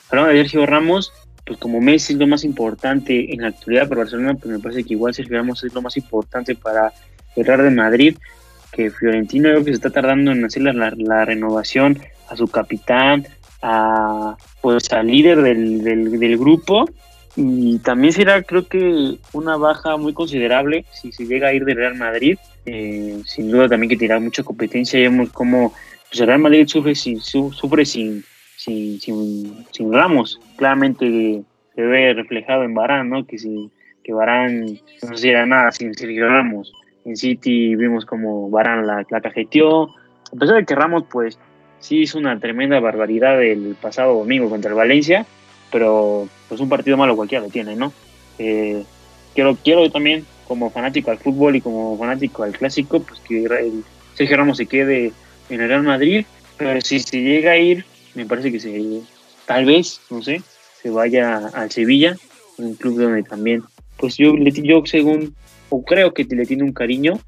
Hablando 0.09 0.31
de 0.31 0.41
Sergio 0.43 0.65
Ramos, 0.65 1.11
pues 1.45 1.59
como 1.59 1.81
Messi 1.81 2.13
es 2.13 2.19
lo 2.19 2.27
más 2.27 2.43
importante 2.43 3.33
en 3.33 3.41
la 3.41 3.49
actualidad 3.49 3.89
para 3.89 4.01
Barcelona, 4.01 4.33
pues 4.35 4.45
me 4.45 4.59
parece 4.59 4.83
que 4.83 4.93
igual 4.93 5.13
Sergio 5.13 5.37
Ramos 5.37 5.63
es 5.63 5.73
lo 5.73 5.81
más 5.81 5.97
importante 5.97 6.55
para 6.55 6.93
Real 7.35 7.63
de 7.63 7.71
Madrid, 7.71 8.17
que 8.75 8.91
Fiorentino 8.91 9.49
creo 9.49 9.63
que 9.63 9.71
se 9.71 9.77
está 9.77 9.89
tardando 9.89 10.31
en 10.31 10.43
hacer 10.43 10.63
la, 10.63 11.25
renovación 11.25 11.99
a 12.29 12.35
su 12.35 12.47
capitán, 12.47 13.25
a 13.61 14.35
pues 14.61 14.91
al 14.91 15.07
líder 15.07 15.41
del, 15.41 15.83
del, 16.19 16.37
grupo 16.37 16.85
y 17.35 17.79
también 17.79 18.13
será 18.13 18.43
creo 18.43 18.67
que 18.67 19.17
una 19.33 19.57
baja 19.57 19.97
muy 19.97 20.13
considerable 20.13 20.85
si 20.93 21.11
se 21.11 21.25
llega 21.25 21.49
a 21.49 21.53
ir 21.53 21.65
de 21.65 21.73
Real 21.73 21.95
Madrid, 21.95 22.37
eh, 22.65 23.19
sin 23.25 23.51
duda 23.51 23.69
también 23.69 23.89
que 23.89 23.97
tendrá 23.97 24.19
mucha 24.19 24.43
competencia, 24.43 24.99
vemos 24.99 25.29
cómo 25.31 25.73
pues, 26.09 26.19
el 26.21 26.27
Real 26.27 26.39
Madrid 26.39 26.67
sufre 26.67 26.95
sin, 26.95 27.19
sufre 27.21 27.85
sin 27.85 28.23
sin, 28.65 29.65
sin, 29.71 29.93
Ramos. 29.93 30.39
Claramente 30.57 31.43
se 31.75 31.81
ve 31.81 32.13
reflejado 32.13 32.63
en 32.63 32.73
Barán, 32.73 33.09
¿no? 33.09 33.25
Que, 33.25 33.37
si, 33.37 33.71
que 34.03 34.13
Barán 34.13 34.65
no 34.65 35.13
hiciera 35.13 35.45
nada 35.45 35.71
sin 35.71 35.93
Sergio 35.93 36.27
Ramos. 36.27 36.71
En 37.05 37.15
City 37.15 37.75
vimos 37.75 38.05
como 38.05 38.49
Barán 38.49 38.85
la, 38.85 39.05
la 39.09 39.21
cajeteó. 39.21 39.83
A 39.85 40.39
pesar 40.39 40.55
de 40.57 40.65
que 40.65 40.75
Ramos, 40.75 41.03
pues, 41.09 41.37
sí 41.79 41.99
hizo 41.99 42.17
una 42.17 42.39
tremenda 42.39 42.79
barbaridad 42.79 43.41
el 43.43 43.75
pasado 43.79 44.15
domingo 44.15 44.49
contra 44.49 44.71
el 44.71 44.75
Valencia, 44.75 45.25
pero 45.71 46.27
pues 46.49 46.59
un 46.59 46.69
partido 46.69 46.97
malo 46.97 47.15
cualquiera 47.15 47.43
lo 47.43 47.51
tiene, 47.51 47.75
¿no? 47.75 47.93
Eh, 48.39 48.83
quiero, 49.33 49.55
quiero 49.63 49.89
también, 49.91 50.25
como 50.47 50.69
fanático 50.71 51.11
al 51.11 51.19
fútbol 51.19 51.55
y 51.55 51.61
como 51.61 51.97
fanático 51.97 52.43
al 52.43 52.57
clásico, 52.57 53.01
pues 53.01 53.19
que 53.19 53.71
Sergio 54.15 54.37
Ramos 54.37 54.57
se 54.57 54.65
quede 54.65 55.11
en 55.49 55.61
el 55.61 55.67
Real 55.67 55.83
Madrid, 55.83 56.25
pero 56.57 56.81
si 56.81 56.99
se 56.99 57.21
llega 57.21 57.51
a 57.51 57.57
ir, 57.57 57.85
me 58.15 58.25
parece 58.25 58.51
que 58.51 58.59
se, 58.59 59.01
tal 59.45 59.65
vez, 59.65 60.01
no 60.09 60.21
sé, 60.21 60.41
se 60.81 60.89
vaya 60.89 61.49
al 61.53 61.71
Sevilla, 61.71 62.15
un 62.57 62.75
club 62.75 62.99
donde 62.99 63.23
también, 63.23 63.63
pues 63.97 64.17
yo, 64.17 64.35
yo 64.37 64.81
según, 64.85 65.35
o 65.69 65.83
creo 65.83 66.13
que 66.13 66.23
le 66.23 66.45
tiene 66.45 66.63
un 66.63 66.73
cariño, 66.73 67.19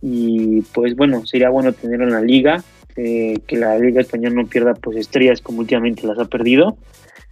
y 0.00 0.62
pues 0.72 0.96
bueno, 0.96 1.24
sería 1.26 1.50
bueno 1.50 1.72
tenerlo 1.72 2.06
en 2.06 2.12
la 2.12 2.20
liga, 2.20 2.62
eh, 2.96 3.38
que 3.46 3.56
la 3.56 3.78
liga 3.78 4.00
española 4.00 4.42
no 4.42 4.48
pierda 4.48 4.74
pues 4.74 4.96
estrellas 4.96 5.40
como 5.40 5.60
últimamente 5.60 6.06
las 6.06 6.18
ha 6.18 6.24
perdido, 6.26 6.76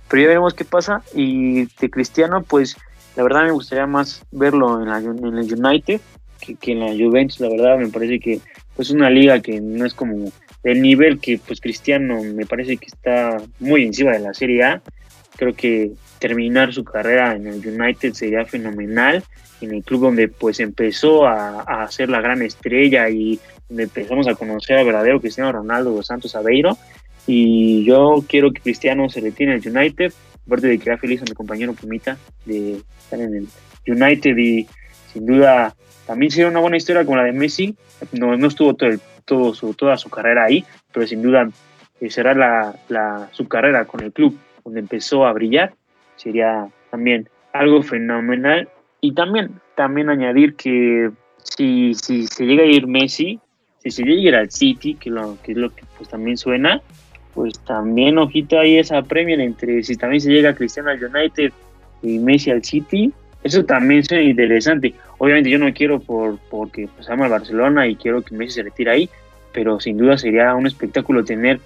pero 0.08 0.22
ya 0.22 0.28
veremos 0.28 0.54
qué 0.54 0.64
pasa, 0.64 1.02
y 1.14 1.66
de 1.80 1.90
Cristiano, 1.90 2.42
pues 2.42 2.76
la 3.16 3.22
verdad 3.22 3.44
me 3.44 3.52
gustaría 3.52 3.86
más 3.86 4.24
verlo 4.30 4.80
en, 4.82 4.88
la, 4.88 4.98
en 4.98 5.64
United 5.64 6.00
que, 6.40 6.54
que 6.54 6.72
en 6.72 6.80
la 6.80 6.92
Juventus, 6.92 7.40
la 7.40 7.48
verdad 7.48 7.78
me 7.78 7.88
parece 7.88 8.18
que 8.20 8.34
es 8.34 8.42
pues, 8.76 8.90
una 8.90 9.10
liga 9.10 9.40
que 9.40 9.60
no 9.60 9.84
es 9.84 9.92
como 9.92 10.32
el 10.62 10.82
nivel 10.82 11.20
que 11.20 11.38
pues 11.46 11.60
Cristiano 11.60 12.22
me 12.22 12.46
parece 12.46 12.76
que 12.76 12.86
está 12.86 13.36
muy 13.58 13.84
encima 13.84 14.12
de 14.12 14.20
la 14.20 14.34
Serie 14.34 14.62
A. 14.64 14.82
Creo 15.36 15.54
que 15.54 15.92
terminar 16.18 16.72
su 16.72 16.84
carrera 16.84 17.34
en 17.34 17.46
el 17.46 17.66
United 17.66 18.12
sería 18.12 18.44
fenomenal, 18.44 19.22
en 19.60 19.74
el 19.74 19.84
club 19.84 20.02
donde 20.02 20.28
pues 20.28 20.60
empezó 20.60 21.26
a, 21.26 21.62
a 21.62 21.90
ser 21.90 22.08
la 22.08 22.20
gran 22.20 22.42
estrella 22.42 23.08
y 23.08 23.38
donde 23.68 23.84
empezamos 23.84 24.26
a 24.28 24.34
conocer 24.34 24.78
al 24.78 24.86
verdadero 24.86 25.20
Cristiano 25.20 25.52
Ronaldo 25.52 26.02
Santos 26.02 26.34
Aveiro. 26.34 26.76
Y 27.26 27.84
yo 27.84 28.24
quiero 28.28 28.52
que 28.52 28.60
Cristiano 28.60 29.08
se 29.08 29.20
retire 29.20 29.54
el 29.54 29.66
United, 29.66 30.12
aparte 30.46 30.66
de 30.66 30.78
que 30.78 30.88
era 30.88 30.98
feliz 30.98 31.20
a 31.22 31.24
mi 31.24 31.32
compañero 31.32 31.74
Pumita 31.74 32.16
de 32.44 32.80
estar 32.98 33.20
en 33.20 33.34
el 33.34 33.48
United 33.86 34.36
y 34.36 34.66
sin 35.12 35.26
duda 35.26 35.74
también 36.06 36.30
sería 36.32 36.48
una 36.48 36.60
buena 36.60 36.76
historia 36.76 37.04
como 37.04 37.18
la 37.18 37.24
de 37.24 37.32
Messi. 37.32 37.76
No, 38.12 38.36
no 38.36 38.48
estuvo 38.48 38.74
todo, 38.74 38.90
todo 39.24 39.54
su, 39.54 39.74
toda 39.74 39.96
su 39.96 40.10
carrera 40.10 40.44
ahí, 40.44 40.64
pero 40.92 41.06
sin 41.06 41.22
duda 41.22 41.48
eh, 42.00 42.10
será 42.10 42.34
la, 42.34 42.74
la, 42.88 43.28
su 43.32 43.46
carrera 43.46 43.84
con 43.84 44.02
el 44.02 44.12
club 44.12 44.36
donde 44.64 44.80
empezó 44.80 45.24
a 45.24 45.32
brillar. 45.32 45.74
Sería 46.16 46.68
también 46.90 47.28
algo 47.52 47.82
fenomenal. 47.82 48.68
Y 49.00 49.12
también, 49.12 49.60
también 49.76 50.10
añadir 50.10 50.54
que 50.54 51.10
si, 51.42 51.94
si 51.94 52.26
se 52.26 52.44
llega 52.44 52.62
a 52.62 52.66
ir 52.66 52.86
Messi, 52.86 53.40
si 53.78 53.90
se 53.90 54.02
llega 54.02 54.20
a 54.20 54.24
ir 54.24 54.34
al 54.34 54.50
City, 54.50 54.94
que, 54.94 55.10
lo, 55.10 55.38
que 55.42 55.52
es 55.52 55.58
lo 55.58 55.70
que 55.70 55.84
pues, 55.96 56.08
también 56.08 56.36
suena, 56.36 56.82
pues 57.34 57.58
también 57.60 58.18
ojito 58.18 58.58
ahí 58.58 58.78
esa 58.78 59.02
Premier 59.02 59.40
entre 59.40 59.82
si 59.82 59.96
también 59.96 60.20
se 60.20 60.30
llega 60.30 60.54
Cristiano 60.54 60.90
al 60.90 61.02
United 61.02 61.52
y 62.02 62.18
Messi 62.18 62.50
al 62.50 62.64
City, 62.64 63.12
eso 63.42 63.64
también 63.64 64.04
suena 64.04 64.22
interesante. 64.22 64.94
Obviamente 65.18 65.50
yo 65.50 65.58
no 65.58 65.72
quiero 65.72 66.00
por 66.00 66.38
porque 66.50 66.88
pues 66.94 67.08
amo 67.08 67.24
al 67.24 67.30
Barcelona 67.30 67.86
y 67.86 67.96
quiero 67.96 68.22
que 68.22 68.34
Messi 68.34 68.56
se 68.56 68.62
retire 68.64 68.90
ahí, 68.90 69.10
pero 69.52 69.80
sin 69.80 69.96
duda 69.96 70.18
sería 70.18 70.54
un 70.54 70.66
espectáculo 70.66 71.24
tener 71.24 71.60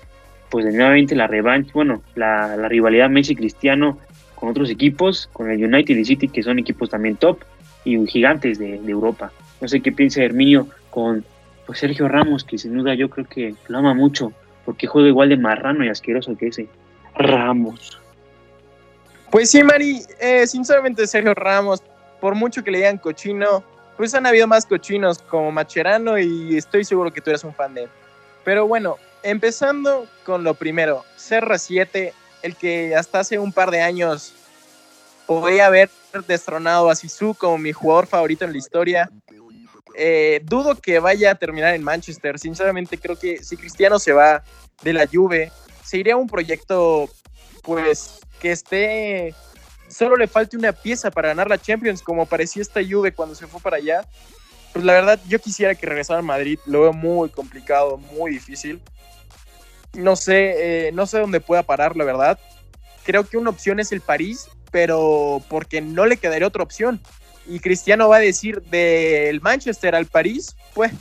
pues 0.50 0.66
nuevamente 0.66 1.16
la 1.16 1.26
revancha, 1.26 1.72
bueno, 1.74 2.02
la, 2.14 2.56
la 2.56 2.68
rivalidad 2.68 3.10
Messi-Cristiano 3.10 3.98
con 4.34 4.48
otros 4.48 4.70
equipos, 4.70 5.28
con 5.32 5.50
el 5.50 5.64
United 5.64 5.96
y 5.96 6.04
City, 6.04 6.28
que 6.28 6.42
son 6.42 6.58
equipos 6.58 6.90
también 6.90 7.16
top 7.16 7.40
y 7.84 8.04
gigantes 8.06 8.58
de, 8.58 8.76
Europa. 8.76 9.32
No 9.60 9.68
sé 9.68 9.80
qué 9.80 9.92
piensa 9.92 10.22
Herminio 10.22 10.68
con 10.90 11.24
pues, 11.66 11.78
Sergio 11.78 12.08
Ramos, 12.08 12.44
que 12.44 12.58
sin 12.58 12.76
duda 12.76 12.94
yo 12.94 13.08
creo 13.10 13.26
que 13.26 13.54
lo 13.68 13.78
ama 13.78 13.94
mucho, 13.94 14.32
porque 14.64 14.86
juega 14.86 15.08
igual 15.08 15.28
de 15.28 15.36
marrano 15.36 15.84
y 15.84 15.88
asqueroso 15.88 16.36
que 16.36 16.48
ese 16.48 16.68
Ramos. 17.16 18.00
Pues 19.30 19.50
sí, 19.50 19.62
Mari, 19.62 20.02
eh, 20.20 20.46
sinceramente 20.46 21.06
Sergio 21.06 21.34
Ramos, 21.34 21.82
por 22.20 22.34
mucho 22.34 22.62
que 22.62 22.70
le 22.70 22.78
digan 22.78 22.98
cochino, 22.98 23.64
pues 23.96 24.14
han 24.14 24.26
habido 24.26 24.46
más 24.46 24.66
cochinos 24.66 25.18
como 25.18 25.52
Macherano 25.52 26.18
y 26.18 26.56
estoy 26.56 26.84
seguro 26.84 27.12
que 27.12 27.20
tú 27.20 27.30
eres 27.30 27.44
un 27.44 27.54
fan 27.54 27.74
de 27.74 27.84
él. 27.84 27.88
Pero 28.44 28.66
bueno, 28.66 28.96
empezando 29.22 30.06
con 30.24 30.44
lo 30.44 30.54
primero, 30.54 31.04
CR7, 31.16 32.12
el 32.44 32.56
que 32.56 32.94
hasta 32.94 33.20
hace 33.20 33.38
un 33.38 33.52
par 33.52 33.70
de 33.70 33.80
años 33.80 34.34
podía 35.26 35.66
haber 35.66 35.88
destronado 36.28 36.90
a 36.90 36.94
Sisu 36.94 37.34
como 37.34 37.56
mi 37.56 37.72
jugador 37.72 38.06
favorito 38.06 38.44
en 38.44 38.52
la 38.52 38.58
historia. 38.58 39.10
Eh, 39.96 40.42
dudo 40.44 40.74
que 40.74 40.98
vaya 40.98 41.30
a 41.30 41.34
terminar 41.36 41.74
en 41.74 41.82
Manchester. 41.82 42.38
Sinceramente, 42.38 42.98
creo 42.98 43.16
que 43.16 43.42
si 43.42 43.56
Cristiano 43.56 43.98
se 43.98 44.12
va 44.12 44.44
de 44.82 44.92
la 44.92 45.06
Juve, 45.10 45.52
se 45.82 45.96
iría 45.96 46.14
a 46.14 46.16
un 46.18 46.28
proyecto, 46.28 47.08
pues, 47.62 48.20
que 48.40 48.52
esté. 48.52 49.34
Solo 49.88 50.16
le 50.16 50.28
falte 50.28 50.58
una 50.58 50.72
pieza 50.72 51.10
para 51.10 51.28
ganar 51.28 51.48
la 51.48 51.56
Champions, 51.56 52.02
como 52.02 52.26
parecía 52.26 52.60
esta 52.60 52.80
Juve 52.86 53.14
cuando 53.14 53.34
se 53.34 53.46
fue 53.46 53.58
para 53.60 53.78
allá. 53.78 54.06
Pues 54.74 54.84
la 54.84 54.92
verdad, 54.92 55.18
yo 55.28 55.38
quisiera 55.38 55.74
que 55.74 55.86
regresara 55.86 56.18
a 56.18 56.22
Madrid. 56.22 56.58
Lo 56.66 56.82
veo 56.82 56.92
muy 56.92 57.30
complicado, 57.30 57.96
muy 57.96 58.32
difícil. 58.32 58.82
No 59.94 60.16
sé, 60.16 60.88
eh, 60.88 60.92
no 60.92 61.06
sé 61.06 61.18
dónde 61.18 61.40
pueda 61.40 61.62
parar, 61.62 61.96
la 61.96 62.04
verdad. 62.04 62.38
Creo 63.04 63.24
que 63.24 63.36
una 63.36 63.50
opción 63.50 63.80
es 63.80 63.92
el 63.92 64.00
París, 64.00 64.48
pero 64.70 65.42
porque 65.48 65.80
no 65.80 66.06
le 66.06 66.16
quedaría 66.16 66.48
otra 66.48 66.62
opción. 66.62 67.00
Y 67.46 67.60
Cristiano 67.60 68.08
va 68.08 68.16
a 68.16 68.20
decir 68.20 68.62
del 68.62 69.40
Manchester 69.40 69.94
al 69.94 70.06
París, 70.06 70.56
pues 70.72 70.92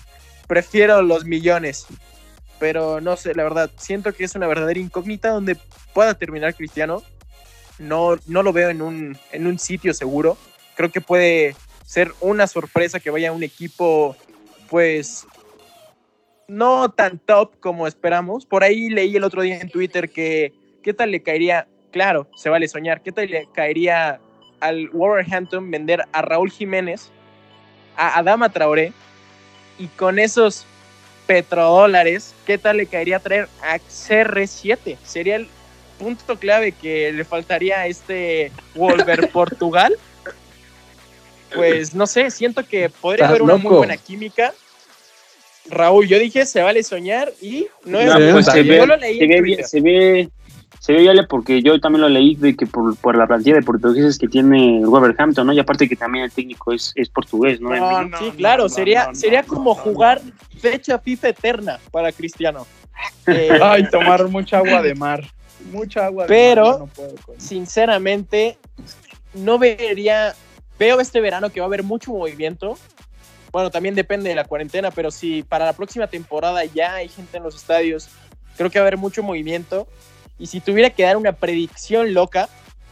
prefiero 0.48 1.02
los 1.02 1.26
millones. 1.26 1.88
Pero 2.60 3.02
no 3.02 3.16
sé, 3.18 3.34
la 3.34 3.44
verdad, 3.44 3.72
siento 3.78 4.14
que 4.14 4.26
es 4.26 4.36
una 4.36 4.48
verdadera 4.48 4.80
incógnita 4.80 5.30
donde 5.30 5.58
pueda 5.94 6.14
terminar 6.14 6.56
Cristiano. 6.56 7.02
No, 7.80 8.18
no 8.28 8.44
lo 8.44 8.54
veo 8.54 8.70
en 8.70 8.82
un, 8.82 9.18
en 9.32 9.48
un 9.48 9.58
sitio 9.58 9.94
seguro. 9.94 10.38
Creo 10.76 10.92
que 10.92 11.02
puede 11.02 11.56
ser 11.86 12.12
una 12.22 12.48
sorpresa 12.48 13.00
que 13.00 13.10
vaya 13.10 13.30
a 13.30 13.34
un 13.34 13.44
equipo, 13.44 14.16
pues, 14.70 15.26
no 16.48 16.90
tan 16.90 17.20
top 17.20 17.60
como 17.60 17.88
esperamos. 17.88 18.46
Por 18.46 18.64
ahí 18.64 18.90
leí 18.90 19.16
el 19.16 19.24
otro 19.24 19.42
día 19.42 19.60
en 19.60 19.70
Twitter 19.70 20.10
que, 20.10 20.54
¿qué 20.82 20.94
tal 20.94 21.12
le 21.12 21.22
caería? 21.22 21.68
Claro, 21.92 22.28
se 22.36 22.50
vale 22.50 22.68
soñar. 22.68 23.02
¿Qué 23.02 23.12
tal 23.12 23.30
le 23.30 23.48
caería 23.54 24.20
al 24.60 24.90
Wolverhampton 24.90 25.70
vender 25.70 26.06
a 26.12 26.22
Raúl 26.22 26.50
Jiménez, 26.50 27.10
a 27.96 28.18
Adama 28.20 28.50
Traoré, 28.50 28.94
y 29.78 29.88
con 29.88 30.20
esos 30.20 30.66
petrodólares, 31.26 32.34
¿qué 32.46 32.58
tal 32.58 32.78
le 32.78 32.86
caería 32.86 33.20
traer 33.20 33.48
a 33.62 33.78
CR7? 33.78 34.98
Sería 35.04 35.38
el 35.38 35.48
punto 36.00 36.38
clave 36.38 36.72
que 36.72 37.12
le 37.12 37.24
faltaría 37.24 37.80
a 37.80 37.88
este 37.88 38.52
Wolver 38.76 39.30
Portugal. 39.32 39.98
Pues 41.54 41.94
no 41.94 42.08
sé, 42.08 42.32
siento 42.32 42.66
que 42.66 42.90
podría 42.90 43.28
haber 43.28 43.42
una 43.42 43.58
muy 43.58 43.76
buena 43.76 43.98
química. 43.98 44.54
Raúl, 45.70 46.08
yo 46.08 46.20
dije, 46.20 46.46
se 46.46 46.62
vale 46.62 46.84
soñar 46.84 47.32
y 47.42 47.68
no, 47.86 48.00
es, 48.00 48.34
pues 48.34 48.46
se, 48.48 48.64
ve, 48.64 48.86
lo 48.86 48.98
leí 48.98 49.20
se, 49.20 49.28
ve, 49.28 49.64
se 49.64 49.82
ve 49.82 50.30
se 50.84 50.92
ve 50.92 51.00
viable 51.00 51.24
porque 51.24 51.62
yo 51.62 51.80
también 51.80 52.02
lo 52.02 52.10
leí 52.10 52.36
de 52.36 52.58
que 52.58 52.66
por, 52.66 52.98
por 52.98 53.16
la 53.16 53.26
plantilla 53.26 53.56
de 53.56 53.62
portugueses 53.62 54.18
que 54.18 54.28
tiene 54.28 54.86
Wolverhampton, 54.86 55.48
¿no? 55.48 55.54
Y 55.54 55.60
aparte 55.60 55.88
que 55.88 55.96
también 55.96 56.26
el 56.26 56.32
técnico 56.32 56.74
es, 56.74 56.92
es 56.96 57.08
portugués, 57.08 57.62
¿no? 57.62 57.70
no, 57.70 58.04
no 58.04 58.18
sí, 58.18 58.32
claro, 58.36 58.68
sería, 58.68 59.08
sería 59.14 59.44
como 59.44 59.76
jugar 59.76 60.20
fecha 60.60 61.00
FIFA 61.00 61.30
eterna 61.30 61.80
para 61.92 62.12
Cristiano. 62.12 62.68
Eh, 63.28 63.60
Ay, 63.62 63.90
tomar 63.90 64.28
mucha 64.30 64.60
agua 64.60 64.82
de 64.82 64.96
mar. 64.96 65.26
Mucha 65.72 66.06
agua 66.06 66.24
de 66.24 66.28
pero, 66.30 66.66
mar. 66.66 66.80
no 66.80 66.88
puedo 66.88 67.16
sinceramente, 67.38 68.58
no 69.34 69.58
vería. 69.58 70.34
Veo 70.80 71.02
este 71.02 71.20
verano 71.20 71.50
que 71.50 71.60
va 71.60 71.66
a 71.66 71.68
haber 71.68 71.84
mucho 71.84 72.12
movimiento. 72.12 72.78
Bueno, 73.54 73.70
también 73.70 73.94
depende 73.94 74.30
de 74.30 74.36
la 74.36 74.46
cuarentena, 74.46 74.90
pero 74.90 75.12
si 75.12 75.44
para 75.44 75.66
la 75.66 75.74
próxima 75.74 76.08
temporada 76.08 76.66
ya 76.66 76.96
hay 76.96 77.08
gente 77.08 77.38
en 77.38 77.44
los 77.44 77.56
estadios, 77.56 78.10
creo 78.58 78.72
que 78.72 78.80
va 78.80 78.86
a 78.86 78.88
haber 78.88 78.98
mucho 78.98 79.22
movimiento. 79.22 79.88
Y 80.40 80.48
si 80.48 80.60
tuviera 80.60 80.90
que 80.90 81.04
dar 81.04 81.18
una 81.18 81.34
predicción 81.34 82.16
loca, 82.16 82.50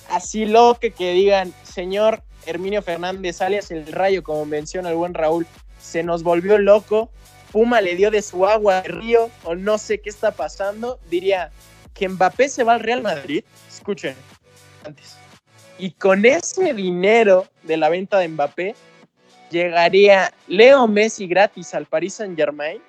así 0.08 0.46
loca 0.46 0.92
que 0.92 1.14
digan, 1.14 1.52
señor 1.64 2.22
Herminio 2.46 2.84
Fernández, 2.84 3.42
alias 3.42 3.72
el 3.72 3.88
rayo, 3.88 4.22
como 4.22 4.46
menciona 4.46 4.92
el 4.92 4.96
buen 4.98 5.16
Raúl, 5.16 5.48
se 5.82 6.04
nos 6.04 6.22
volvió 6.22 6.60
loco, 6.60 7.10
Puma 7.52 7.82
le 7.82 7.96
dio 7.96 8.12
de 8.12 8.22
su 8.22 8.46
agua 8.46 8.80
al 8.80 8.86
río, 8.86 9.32
o 9.44 9.56
no 9.56 9.80
sé 9.80 10.00
qué 10.00 10.12
está 10.12 10.30
pasando, 10.30 11.00
diría 11.10 11.52
que 11.96 12.08
Mbappé 12.08 12.50
se 12.50 12.64
va 12.64 12.74
al 12.74 12.82
Real 12.82 13.02
Madrid. 13.02 13.44
Escuchen, 13.68 14.16
antes. 14.86 15.18
Y 15.80 15.90
con 15.94 16.24
ese 16.24 16.76
dinero 16.76 17.48
de 17.64 17.78
la 17.78 17.90
venta 17.90 18.20
de 18.20 18.28
Mbappé, 18.28 18.76
llegaría 19.52 20.34
Leo 20.48 20.88
Messi 20.88 21.28
gratis 21.28 21.74
al 21.76 21.86
Paris 21.86 22.16
Saint 22.16 22.38
Germain 22.38 22.82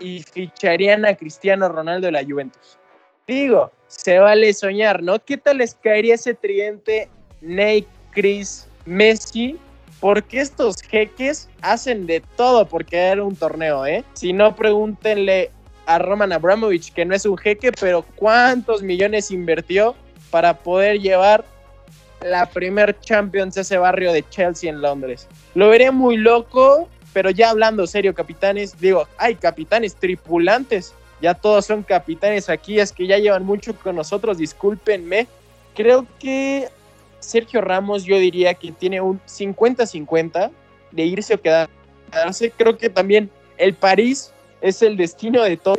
y 0.00 0.22
ficharían 0.22 1.04
a 1.04 1.14
Cristiano 1.14 1.68
Ronaldo 1.68 2.06
de 2.06 2.12
la 2.12 2.24
Juventus. 2.24 2.78
Digo, 3.26 3.70
se 3.88 4.18
vale 4.18 4.52
soñar, 4.54 5.02
¿no? 5.02 5.18
¿Qué 5.22 5.36
tal 5.36 5.58
les 5.58 5.74
caería 5.74 6.14
ese 6.14 6.34
tridente 6.34 7.08
Ney, 7.40 7.86
Chris, 8.10 8.66
Messi? 8.86 9.58
Porque 10.00 10.40
estos 10.40 10.82
jeques 10.82 11.48
hacen 11.60 12.06
de 12.06 12.20
todo 12.36 12.66
porque 12.66 12.96
era 12.96 13.22
un 13.22 13.36
torneo, 13.36 13.86
¿eh? 13.86 14.04
Si 14.14 14.32
no, 14.32 14.56
pregúntenle 14.56 15.50
a 15.86 15.98
Roman 15.98 16.32
Abramovich, 16.32 16.92
que 16.92 17.04
no 17.04 17.14
es 17.14 17.24
un 17.26 17.36
jeque, 17.36 17.70
pero 17.72 18.04
cuántos 18.16 18.82
millones 18.82 19.30
invirtió 19.30 19.94
para 20.30 20.58
poder 20.58 21.00
llevar 21.00 21.44
la 22.24 22.46
primer 22.46 22.98
Champions 23.00 23.56
ese 23.56 23.78
barrio 23.78 24.12
de 24.12 24.28
Chelsea 24.28 24.70
en 24.70 24.80
Londres. 24.80 25.28
Lo 25.54 25.68
veré 25.68 25.90
muy 25.90 26.16
loco, 26.16 26.88
pero 27.12 27.30
ya 27.30 27.50
hablando 27.50 27.86
serio, 27.86 28.14
capitanes, 28.14 28.78
digo, 28.78 29.06
hay 29.18 29.34
capitanes 29.34 29.94
tripulantes 29.96 30.94
ya 31.22 31.34
todos 31.34 31.64
son 31.64 31.84
capitanes 31.84 32.48
aquí, 32.48 32.80
es 32.80 32.90
que 32.90 33.06
ya 33.06 33.16
llevan 33.16 33.46
mucho 33.46 33.76
con 33.76 33.94
nosotros, 33.94 34.38
discúlpenme. 34.38 35.28
Creo 35.76 36.04
que 36.18 36.68
Sergio 37.20 37.60
Ramos 37.60 38.02
yo 38.02 38.18
diría 38.18 38.54
que 38.54 38.72
tiene 38.72 39.00
un 39.00 39.20
50-50 39.20 40.50
de 40.90 41.04
irse 41.04 41.34
o 41.34 41.40
quedarse. 41.40 42.50
Creo 42.56 42.76
que 42.76 42.90
también 42.90 43.30
el 43.56 43.72
París 43.74 44.32
es 44.60 44.82
el 44.82 44.96
destino 44.96 45.44
de 45.44 45.56
todo. 45.56 45.76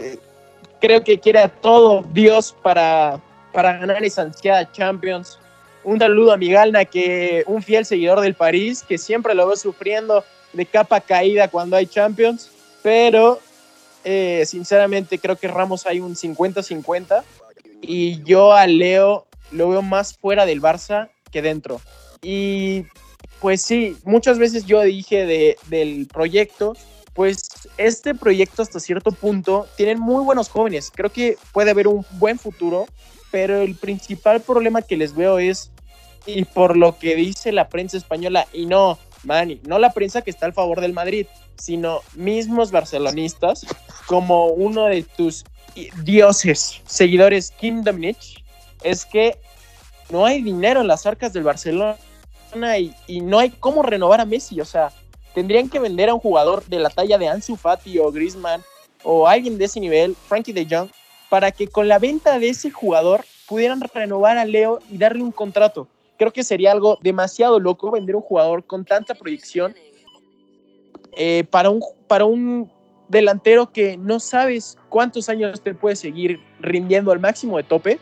Creo 0.79 1.03
que 1.03 1.19
quiere 1.19 1.39
a 1.39 1.49
todo 1.49 2.05
Dios 2.13 2.55
para, 2.63 3.19
para 3.51 3.77
ganar 3.79 4.01
esa 4.01 4.21
ansiada 4.21 4.71
Champions. 4.71 5.39
Un 5.83 5.99
saludo 5.99 6.31
a 6.31 6.37
Migalna, 6.37 6.85
que 6.85 7.43
un 7.47 7.61
fiel 7.61 7.85
seguidor 7.85 8.21
del 8.21 8.35
París, 8.35 8.83
que 8.87 8.97
siempre 8.97 9.33
lo 9.35 9.47
veo 9.47 9.55
sufriendo 9.57 10.23
de 10.53 10.65
capa 10.65 11.01
caída 11.01 11.47
cuando 11.47 11.75
hay 11.75 11.87
Champions, 11.87 12.49
pero 12.81 13.39
eh, 14.03 14.43
sinceramente 14.45 15.19
creo 15.19 15.35
que 15.35 15.47
Ramos 15.47 15.85
hay 15.85 15.99
un 15.99 16.15
50-50 16.15 17.23
y 17.81 18.23
yo 18.23 18.53
a 18.53 18.67
Leo 18.67 19.25
lo 19.51 19.69
veo 19.69 19.81
más 19.81 20.17
fuera 20.17 20.45
del 20.45 20.61
Barça 20.61 21.09
que 21.31 21.41
dentro. 21.41 21.81
Y 22.21 22.85
pues 23.39 23.61
sí, 23.61 23.97
muchas 24.05 24.39
veces 24.39 24.65
yo 24.65 24.81
dije 24.81 25.25
de, 25.25 25.57
del 25.69 26.07
proyecto 26.07 26.73
pues 27.13 27.43
este 27.77 28.15
proyecto 28.15 28.61
hasta 28.61 28.79
cierto 28.79 29.11
punto 29.11 29.67
tienen 29.77 29.99
muy 29.99 30.23
buenos 30.23 30.49
jóvenes. 30.49 30.91
Creo 30.93 31.11
que 31.11 31.37
puede 31.51 31.71
haber 31.71 31.87
un 31.87 32.05
buen 32.13 32.39
futuro, 32.39 32.87
pero 33.33 33.63
el 33.63 33.73
principal 33.73 34.41
problema 34.41 34.83
que 34.83 34.95
les 34.95 35.15
veo 35.15 35.39
es, 35.39 35.71
y 36.27 36.45
por 36.45 36.77
lo 36.77 36.99
que 36.99 37.15
dice 37.15 37.51
la 37.51 37.67
prensa 37.67 37.97
española, 37.97 38.47
y 38.53 38.67
no, 38.67 38.99
Manny, 39.23 39.59
no 39.67 39.79
la 39.79 39.91
prensa 39.91 40.21
que 40.21 40.29
está 40.29 40.45
al 40.45 40.53
favor 40.53 40.81
del 40.81 40.93
Madrid, 40.93 41.25
sino 41.57 42.01
mismos 42.13 42.69
barcelonistas, 42.69 43.65
como 44.05 44.49
uno 44.49 44.85
de 44.85 45.01
tus 45.01 45.45
dioses, 46.03 46.83
seguidores 46.85 47.49
Kim 47.49 47.81
Dominic, 47.81 48.17
es 48.83 49.03
que 49.03 49.39
no 50.11 50.27
hay 50.27 50.43
dinero 50.43 50.81
en 50.81 50.87
las 50.87 51.07
arcas 51.07 51.33
del 51.33 51.41
Barcelona 51.41 51.97
y, 53.07 53.21
no 53.21 53.39
hay 53.39 53.49
cómo 53.49 53.81
renovar 53.81 54.21
a 54.21 54.25
Messi, 54.25 54.61
o 54.61 54.65
sea, 54.65 54.91
tendrían 55.33 55.69
que 55.69 55.79
vender 55.79 56.07
a 56.07 56.13
un 56.13 56.19
jugador 56.19 56.63
de 56.65 56.77
la 56.77 56.91
talla 56.91 57.17
de 57.17 57.29
Ansu 57.29 57.55
Fati 57.55 57.97
o 57.97 58.11
Griezmann 58.11 58.61
o 59.01 59.27
alguien 59.27 59.57
de 59.57 59.65
ese 59.65 59.79
nivel, 59.79 60.15
Frankie 60.27 60.53
de 60.53 60.67
Jong, 60.69 60.91
para 61.33 61.51
que 61.51 61.67
con 61.67 61.87
la 61.87 61.97
venta 61.97 62.37
de 62.37 62.49
ese 62.49 62.69
jugador 62.69 63.25
pudieran 63.47 63.81
renovar 63.81 64.37
a 64.37 64.45
Leo 64.45 64.77
y 64.91 64.99
darle 64.99 65.23
un 65.23 65.31
contrato. 65.31 65.87
Creo 66.15 66.31
que 66.31 66.43
sería 66.43 66.71
algo 66.71 66.99
demasiado 67.01 67.59
loco 67.59 67.89
vender 67.89 68.15
un 68.15 68.21
jugador 68.21 68.63
con 68.63 68.85
tanta 68.85 69.15
proyección 69.15 69.73
eh, 71.13 71.43
para, 71.49 71.71
un, 71.71 71.81
para 72.07 72.25
un 72.25 72.71
delantero 73.07 73.71
que 73.71 73.97
no 73.97 74.19
sabes 74.19 74.77
cuántos 74.89 75.27
años 75.27 75.59
te 75.59 75.73
puede 75.73 75.95
seguir 75.95 76.39
rindiendo 76.59 77.11
al 77.11 77.19
máximo 77.19 77.57
de 77.57 77.63
tope, 77.63 77.99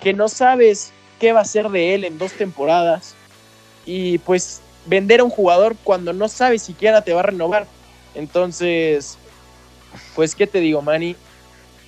que 0.00 0.12
no 0.12 0.26
sabes 0.26 0.92
qué 1.20 1.32
va 1.32 1.42
a 1.42 1.44
ser 1.44 1.68
de 1.68 1.94
él 1.94 2.02
en 2.02 2.18
dos 2.18 2.32
temporadas 2.32 3.14
y 3.86 4.18
pues 4.18 4.62
vender 4.86 5.20
a 5.20 5.24
un 5.24 5.30
jugador 5.30 5.76
cuando 5.84 6.12
no 6.12 6.26
sabes 6.26 6.62
siquiera 6.62 7.02
te 7.02 7.12
va 7.12 7.20
a 7.20 7.26
renovar. 7.26 7.68
Entonces, 8.16 9.16
pues, 10.16 10.34
¿qué 10.34 10.48
te 10.48 10.58
digo, 10.58 10.82
Manny? 10.82 11.14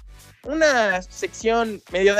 Una 0.44 1.02
sección 1.02 1.82
medio 1.92 2.14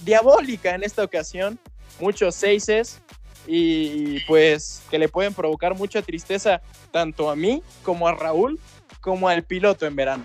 diabólica 0.00 0.74
en 0.74 0.82
esta 0.82 1.04
ocasión, 1.04 1.60
muchos 2.00 2.34
seises 2.34 3.00
y 3.46 4.20
pues 4.26 4.82
que 4.90 4.98
le 4.98 5.08
pueden 5.08 5.34
provocar 5.34 5.74
mucha 5.76 6.02
tristeza 6.02 6.60
tanto 6.90 7.30
a 7.30 7.36
mí 7.36 7.62
como 7.82 8.08
a 8.08 8.12
Raúl 8.12 8.58
como 9.00 9.28
al 9.28 9.44
piloto 9.44 9.86
en 9.86 9.94
verano. 9.94 10.24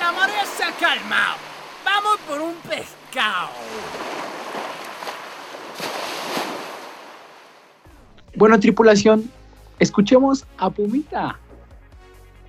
La 0.00 0.12
marea 0.12 0.44
se 0.44 0.64
ha 0.64 0.72
calmado. 0.72 1.36
Vamos 1.84 2.18
por 2.26 2.40
un 2.40 2.54
pescado. 2.56 3.50
Bueno, 8.34 8.58
tripulación, 8.60 9.30
escuchemos 9.78 10.44
a 10.58 10.70
Pumita. 10.70 11.38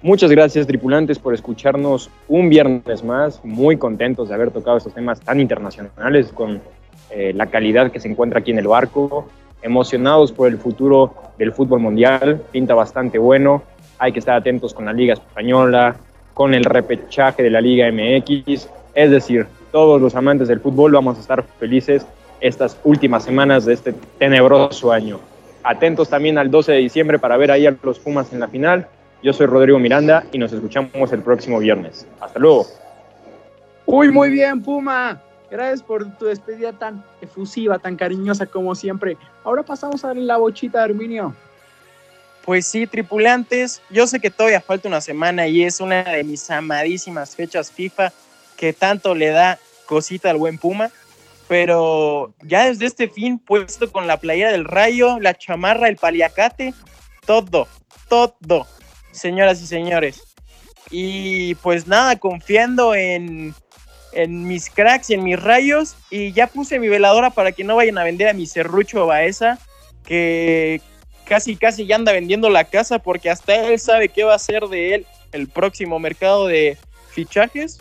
Muchas 0.01 0.31
gracias, 0.31 0.65
tripulantes, 0.65 1.19
por 1.19 1.33
escucharnos 1.33 2.09
un 2.29 2.47
viernes 2.47 3.03
más. 3.03 3.43
Muy 3.43 3.75
contentos 3.75 4.29
de 4.29 4.35
haber 4.35 4.49
tocado 4.49 4.77
estos 4.77 4.93
temas 4.93 5.19
tan 5.19 5.41
internacionales 5.41 6.31
con 6.33 6.61
eh, 7.09 7.33
la 7.35 7.47
calidad 7.47 7.91
que 7.91 7.99
se 7.99 8.07
encuentra 8.07 8.39
aquí 8.39 8.51
en 8.51 8.59
el 8.59 8.67
barco. 8.69 9.27
Emocionados 9.61 10.31
por 10.31 10.47
el 10.47 10.57
futuro 10.57 11.13
del 11.37 11.51
fútbol 11.51 11.81
mundial. 11.81 12.41
Pinta 12.49 12.75
bastante 12.75 13.17
bueno. 13.19 13.61
Hay 13.97 14.13
que 14.13 14.19
estar 14.19 14.37
atentos 14.37 14.73
con 14.73 14.85
la 14.85 14.93
Liga 14.93 15.15
Española, 15.15 15.97
con 16.33 16.53
el 16.53 16.63
repechaje 16.63 17.43
de 17.43 17.49
la 17.49 17.59
Liga 17.59 17.91
MX. 17.91 18.69
Es 18.95 19.11
decir, 19.11 19.47
todos 19.69 19.99
los 19.99 20.15
amantes 20.15 20.47
del 20.47 20.61
fútbol 20.61 20.93
vamos 20.93 21.17
a 21.17 21.19
estar 21.19 21.43
felices 21.43 22.05
estas 22.39 22.79
últimas 22.85 23.25
semanas 23.25 23.65
de 23.65 23.73
este 23.73 23.93
tenebroso 24.17 24.93
año. 24.93 25.19
Atentos 25.61 26.07
también 26.07 26.37
al 26.37 26.49
12 26.49 26.71
de 26.71 26.77
diciembre 26.77 27.19
para 27.19 27.35
ver 27.35 27.51
ahí 27.51 27.67
a 27.67 27.75
los 27.83 27.99
Pumas 27.99 28.31
en 28.31 28.39
la 28.39 28.47
final. 28.47 28.87
Yo 29.21 29.33
soy 29.33 29.47
Rodrigo 29.47 29.79
Miranda 29.79 30.25
y 30.31 30.37
nos 30.37 30.53
escuchamos 30.53 31.11
el 31.11 31.21
próximo 31.21 31.59
viernes. 31.59 32.07
Hasta 32.21 32.39
luego. 32.39 32.67
Uy, 33.85 34.11
muy 34.11 34.29
bien, 34.29 34.61
Puma. 34.61 35.21
Gracias 35.51 35.81
por 35.81 36.05
tu 36.17 36.25
despedida 36.25 36.71
tan 36.73 37.03
efusiva, 37.21 37.79
tan 37.79 37.95
cariñosa 37.95 38.45
como 38.45 38.75
siempre. 38.75 39.17
Ahora 39.43 39.63
pasamos 39.63 40.05
a 40.05 40.13
la 40.13 40.37
bochita 40.37 40.77
de 40.77 40.83
Arminio. 40.85 41.35
Pues 42.45 42.65
sí, 42.65 42.87
tripulantes, 42.87 43.81
yo 43.89 44.07
sé 44.07 44.19
que 44.19 44.29
todavía 44.29 44.61
falta 44.61 44.87
una 44.87 45.01
semana 45.01 45.47
y 45.47 45.63
es 45.63 45.81
una 45.81 46.03
de 46.03 46.23
mis 46.23 46.49
amadísimas 46.49 47.35
fechas 47.35 47.71
FIFA 47.71 48.13
que 48.55 48.73
tanto 48.73 49.13
le 49.15 49.27
da 49.29 49.59
cosita 49.85 50.29
al 50.29 50.37
buen 50.37 50.57
Puma, 50.57 50.89
pero 51.47 52.31
ya 52.43 52.65
desde 52.65 52.85
este 52.85 53.07
fin 53.09 53.39
puesto 53.39 53.91
con 53.91 54.07
la 54.07 54.17
playera 54.17 54.51
del 54.51 54.65
Rayo, 54.65 55.19
la 55.19 55.33
chamarra, 55.33 55.89
el 55.89 55.97
paliacate, 55.97 56.73
todo, 57.25 57.67
todo, 58.07 58.67
señoras 59.19 59.61
y 59.61 59.67
señores. 59.67 60.23
Y 60.89 61.55
pues 61.55 61.87
nada, 61.87 62.15
confiando 62.17 62.95
en, 62.95 63.53
en 64.13 64.47
mis 64.47 64.69
cracks 64.69 65.09
y 65.09 65.13
en 65.13 65.23
mis 65.23 65.41
rayos, 65.41 65.95
y 66.09 66.31
ya 66.31 66.47
puse 66.47 66.79
mi 66.79 66.87
veladora 66.87 67.29
para 67.29 67.51
que 67.51 67.63
no 67.63 67.75
vayan 67.75 67.97
a 67.97 68.03
vender 68.03 68.29
a 68.29 68.33
mi 68.33 68.47
serrucho 68.47 69.05
Baeza, 69.05 69.59
que 70.05 70.81
casi 71.25 71.55
casi 71.55 71.85
ya 71.85 71.95
anda 71.95 72.11
vendiendo 72.11 72.49
la 72.49 72.63
casa 72.63 72.99
porque 72.99 73.29
hasta 73.29 73.53
él 73.67 73.79
sabe 73.79 74.09
qué 74.09 74.23
va 74.23 74.33
a 74.33 74.39
ser 74.39 74.63
de 74.63 74.95
él 74.95 75.05
el 75.31 75.47
próximo 75.47 75.99
mercado 75.99 76.47
de 76.47 76.77
fichajes. 77.11 77.79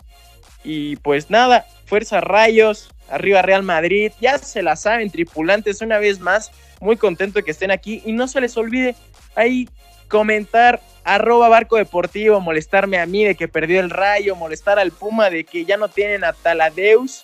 Y 0.63 0.97
pues 0.97 1.29
nada, 1.31 1.65
fuerza 1.85 2.21
rayos, 2.21 2.91
arriba 3.09 3.41
Real 3.41 3.63
Madrid, 3.63 4.11
ya 4.21 4.37
se 4.37 4.61
la 4.61 4.75
saben, 4.75 5.09
tripulantes, 5.09 5.81
una 5.81 5.97
vez 5.97 6.19
más, 6.19 6.51
muy 6.79 6.97
contento 6.97 7.43
que 7.43 7.51
estén 7.51 7.71
aquí 7.71 8.03
y 8.05 8.11
no 8.11 8.27
se 8.27 8.41
les 8.41 8.55
olvide 8.55 8.95
ahí 9.35 9.67
comentar 10.09 10.81
arroba 11.05 11.47
barco 11.47 11.77
deportivo, 11.77 12.41
molestarme 12.41 12.99
a 12.99 13.05
mí 13.05 13.23
de 13.23 13.35
que 13.35 13.47
perdió 13.47 13.79
el 13.79 13.89
rayo, 13.89 14.35
molestar 14.35 14.77
al 14.77 14.91
Puma 14.91 15.29
de 15.29 15.45
que 15.45 15.63
ya 15.63 15.77
no 15.77 15.87
tienen 15.87 16.25
a 16.25 16.33
Taladeus. 16.33 17.23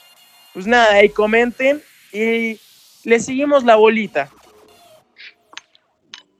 Pues 0.54 0.66
nada, 0.66 0.94
ahí 0.94 1.10
comenten 1.10 1.82
y 2.14 2.58
le 3.04 3.20
seguimos 3.20 3.66
la 3.66 3.76
bolita 3.76 4.30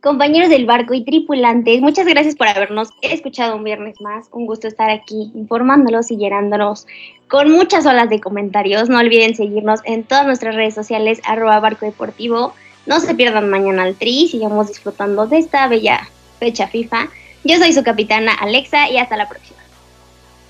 compañeros 0.06 0.50
del 0.50 0.68
barco 0.68 0.94
y 0.94 1.04
tripulantes, 1.04 1.82
muchas 1.82 2.06
gracias 2.06 2.36
por 2.36 2.48
habernos 2.48 2.90
escuchado 3.02 3.56
un 3.56 3.64
viernes 3.64 4.00
más. 4.02 4.28
Un 4.32 4.46
gusto 4.46 4.68
estar 4.68 4.92
aquí 4.92 5.32
informándolos 5.34 6.12
y 6.12 6.18
llenándonos 6.18 6.86
con 7.28 7.50
muchas 7.50 7.88
olas 7.88 8.08
de 8.12 8.20
comentarios. 8.20 8.88
No 8.88 9.00
olviden 9.00 9.36
seguirnos 9.36 9.80
en 9.84 10.04
todas 10.04 10.28
nuestras 10.28 10.54
redes 10.54 10.76
sociales, 10.76 11.22
arroba 11.26 11.60
barco 11.60 11.88
deportivo. 11.88 12.54
No 12.86 13.00
se 13.00 13.16
pierdan 13.16 13.50
mañana 13.50 13.82
al 13.82 13.96
tri, 13.96 14.28
sigamos 14.28 14.68
disfrutando 14.68 15.26
de 15.26 15.40
esta 15.40 15.68
bella 15.68 16.08
fecha 16.40 16.68
FIFA. 16.68 17.10
Yo 17.44 17.58
soy 17.58 17.74
su 17.74 17.84
capitana 17.84 18.34
Alexa 18.34 18.90
y 18.90 18.98
hasta 18.98 19.18
la 19.18 19.30
próxima. 19.30 19.60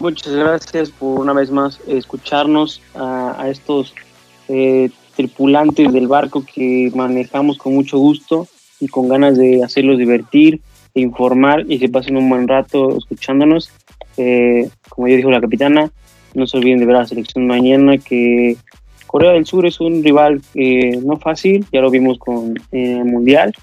Muchas 0.02 0.34
gracias 0.34 0.90
por 0.92 1.20
una 1.20 1.34
vez 1.34 1.50
más 1.52 1.80
escucharnos 1.88 2.82
a, 2.96 3.48
estos 3.50 3.94
eh, 4.50 4.90
tripulantes 5.16 5.92
del 5.94 6.08
barco 6.08 6.44
que 6.46 6.92
manejamos 6.94 7.58
con 7.58 7.74
mucho 7.74 7.98
gusto 7.98 8.48
y 8.80 8.88
con 8.88 9.08
ganas 9.08 9.38
de 9.38 9.64
hacerlos 9.64 9.98
divertir, 9.98 10.62
e 10.94 11.02
informar 11.02 11.66
y 11.68 11.78
que 11.78 11.90
pasen 11.90 12.18
un 12.18 12.30
buen 12.30 12.48
rato 12.48 12.98
escuchándonos. 12.98 13.70
Eh, 14.18 14.70
como 14.90 15.08
ya 15.08 15.18
dijo 15.18 15.30
la 15.30 15.42
capitana, 15.42 15.92
no 16.34 16.48
se 16.48 16.58
olviden 16.58 16.80
de 16.80 16.86
ver 16.86 16.96
a 16.96 17.00
la 17.00 17.06
selección 17.06 17.48
mañana 17.48 17.98
que 17.98 18.58
Corea 19.08 19.32
del 19.32 19.46
Sur 19.46 19.66
es 19.66 19.80
un 19.80 20.04
rival 20.04 20.42
eh, 20.56 21.00
no 21.04 21.18
fácil, 21.18 21.66
ya 21.72 21.82
lo 21.82 21.90
vimos 21.90 22.18
con 22.18 22.54
el 22.72 23.06
Mundial, 23.06 23.54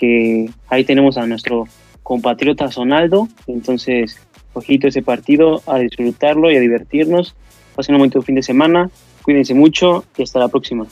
que 0.00 0.50
ahí 0.68 0.84
tenemos 0.84 1.18
a 1.18 1.26
nuestro 1.26 1.68
compatriota 2.02 2.72
Sonaldo, 2.72 3.28
entonces 3.46 4.18
ojito 4.54 4.88
ese 4.88 5.02
partido, 5.02 5.62
a 5.66 5.78
disfrutarlo 5.78 6.50
y 6.50 6.56
a 6.56 6.60
divertirnos. 6.60 7.36
Pasen 7.76 7.94
un 7.94 8.08
buen 8.08 8.22
fin 8.22 8.34
de 8.34 8.42
semana, 8.42 8.90
cuídense 9.22 9.52
mucho 9.52 10.04
y 10.16 10.22
hasta 10.22 10.38
la 10.38 10.48
próxima. 10.48 10.86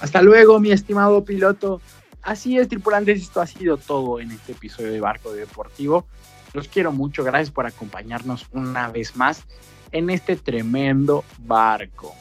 Hasta 0.00 0.22
luego, 0.22 0.58
mi 0.58 0.72
estimado 0.72 1.22
piloto. 1.24 1.82
Así 2.22 2.58
es, 2.58 2.68
tripulantes, 2.68 3.20
esto 3.20 3.42
ha 3.42 3.46
sido 3.46 3.76
todo 3.76 4.20
en 4.20 4.30
este 4.30 4.52
episodio 4.52 4.90
de 4.90 5.00
Barco 5.00 5.32
Deportivo. 5.32 6.06
Los 6.54 6.68
quiero 6.68 6.92
mucho, 6.92 7.22
gracias 7.22 7.50
por 7.50 7.66
acompañarnos 7.66 8.46
una 8.52 8.88
vez 8.88 9.16
más 9.16 9.44
en 9.92 10.08
este 10.08 10.36
tremendo 10.36 11.24
barco. 11.38 12.14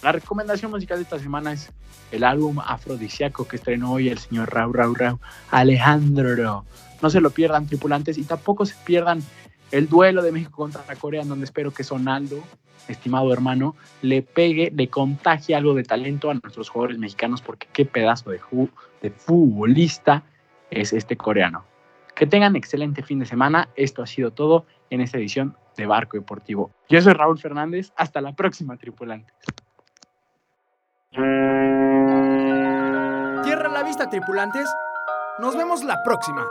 La 0.00 0.12
recomendación 0.12 0.70
musical 0.70 0.98
de 0.98 1.02
esta 1.02 1.18
semana 1.18 1.52
es 1.52 1.72
el 2.12 2.22
álbum 2.22 2.60
afrodisíaco 2.60 3.48
que 3.48 3.56
estrenó 3.56 3.92
hoy 3.92 4.08
el 4.08 4.18
señor 4.18 4.54
Rau 4.54 4.72
Rau 4.72 4.94
Rau 4.94 5.18
Alejandro. 5.50 6.64
No 7.02 7.10
se 7.10 7.20
lo 7.20 7.30
pierdan, 7.30 7.66
tripulantes, 7.66 8.16
y 8.16 8.22
tampoco 8.22 8.64
se 8.64 8.76
pierdan 8.84 9.20
el 9.72 9.88
duelo 9.88 10.22
de 10.22 10.30
México 10.30 10.52
contra 10.52 10.82
Corea, 10.94 11.22
en 11.22 11.28
donde 11.28 11.46
espero 11.46 11.72
que 11.72 11.82
Sonaldo, 11.82 12.40
estimado 12.86 13.32
hermano, 13.32 13.74
le 14.00 14.22
pegue, 14.22 14.72
le 14.74 14.88
contagie 14.88 15.56
algo 15.56 15.74
de 15.74 15.82
talento 15.82 16.30
a 16.30 16.34
nuestros 16.34 16.68
jugadores 16.68 16.98
mexicanos, 16.98 17.42
porque 17.42 17.66
qué 17.72 17.84
pedazo 17.84 18.30
de, 18.30 18.40
de 19.02 19.10
futbolista 19.10 20.22
es 20.70 20.92
este 20.92 21.16
coreano. 21.16 21.64
Que 22.14 22.26
tengan 22.26 22.54
excelente 22.54 23.02
fin 23.02 23.18
de 23.18 23.26
semana. 23.26 23.68
Esto 23.74 24.02
ha 24.02 24.06
sido 24.06 24.30
todo 24.30 24.64
en 24.90 25.00
esta 25.00 25.18
edición 25.18 25.56
de 25.76 25.86
Barco 25.86 26.16
Deportivo. 26.16 26.70
Yo 26.88 27.02
soy 27.02 27.14
Raúl 27.14 27.38
Fernández. 27.38 27.92
Hasta 27.96 28.20
la 28.20 28.32
próxima, 28.34 28.76
tripulantes. 28.76 29.34
Tierra 31.12 31.28
la 33.72 33.82
vista, 33.82 34.10
tripulantes. 34.10 34.68
Nos 35.38 35.56
vemos 35.56 35.82
la 35.82 36.02
próxima. 36.02 36.46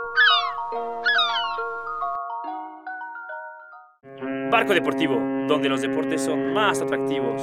Barco 4.50 4.74
Deportivo, 4.74 5.14
donde 5.46 5.68
los 5.68 5.82
deportes 5.82 6.24
son 6.24 6.52
más 6.52 6.80
atractivos. 6.80 7.40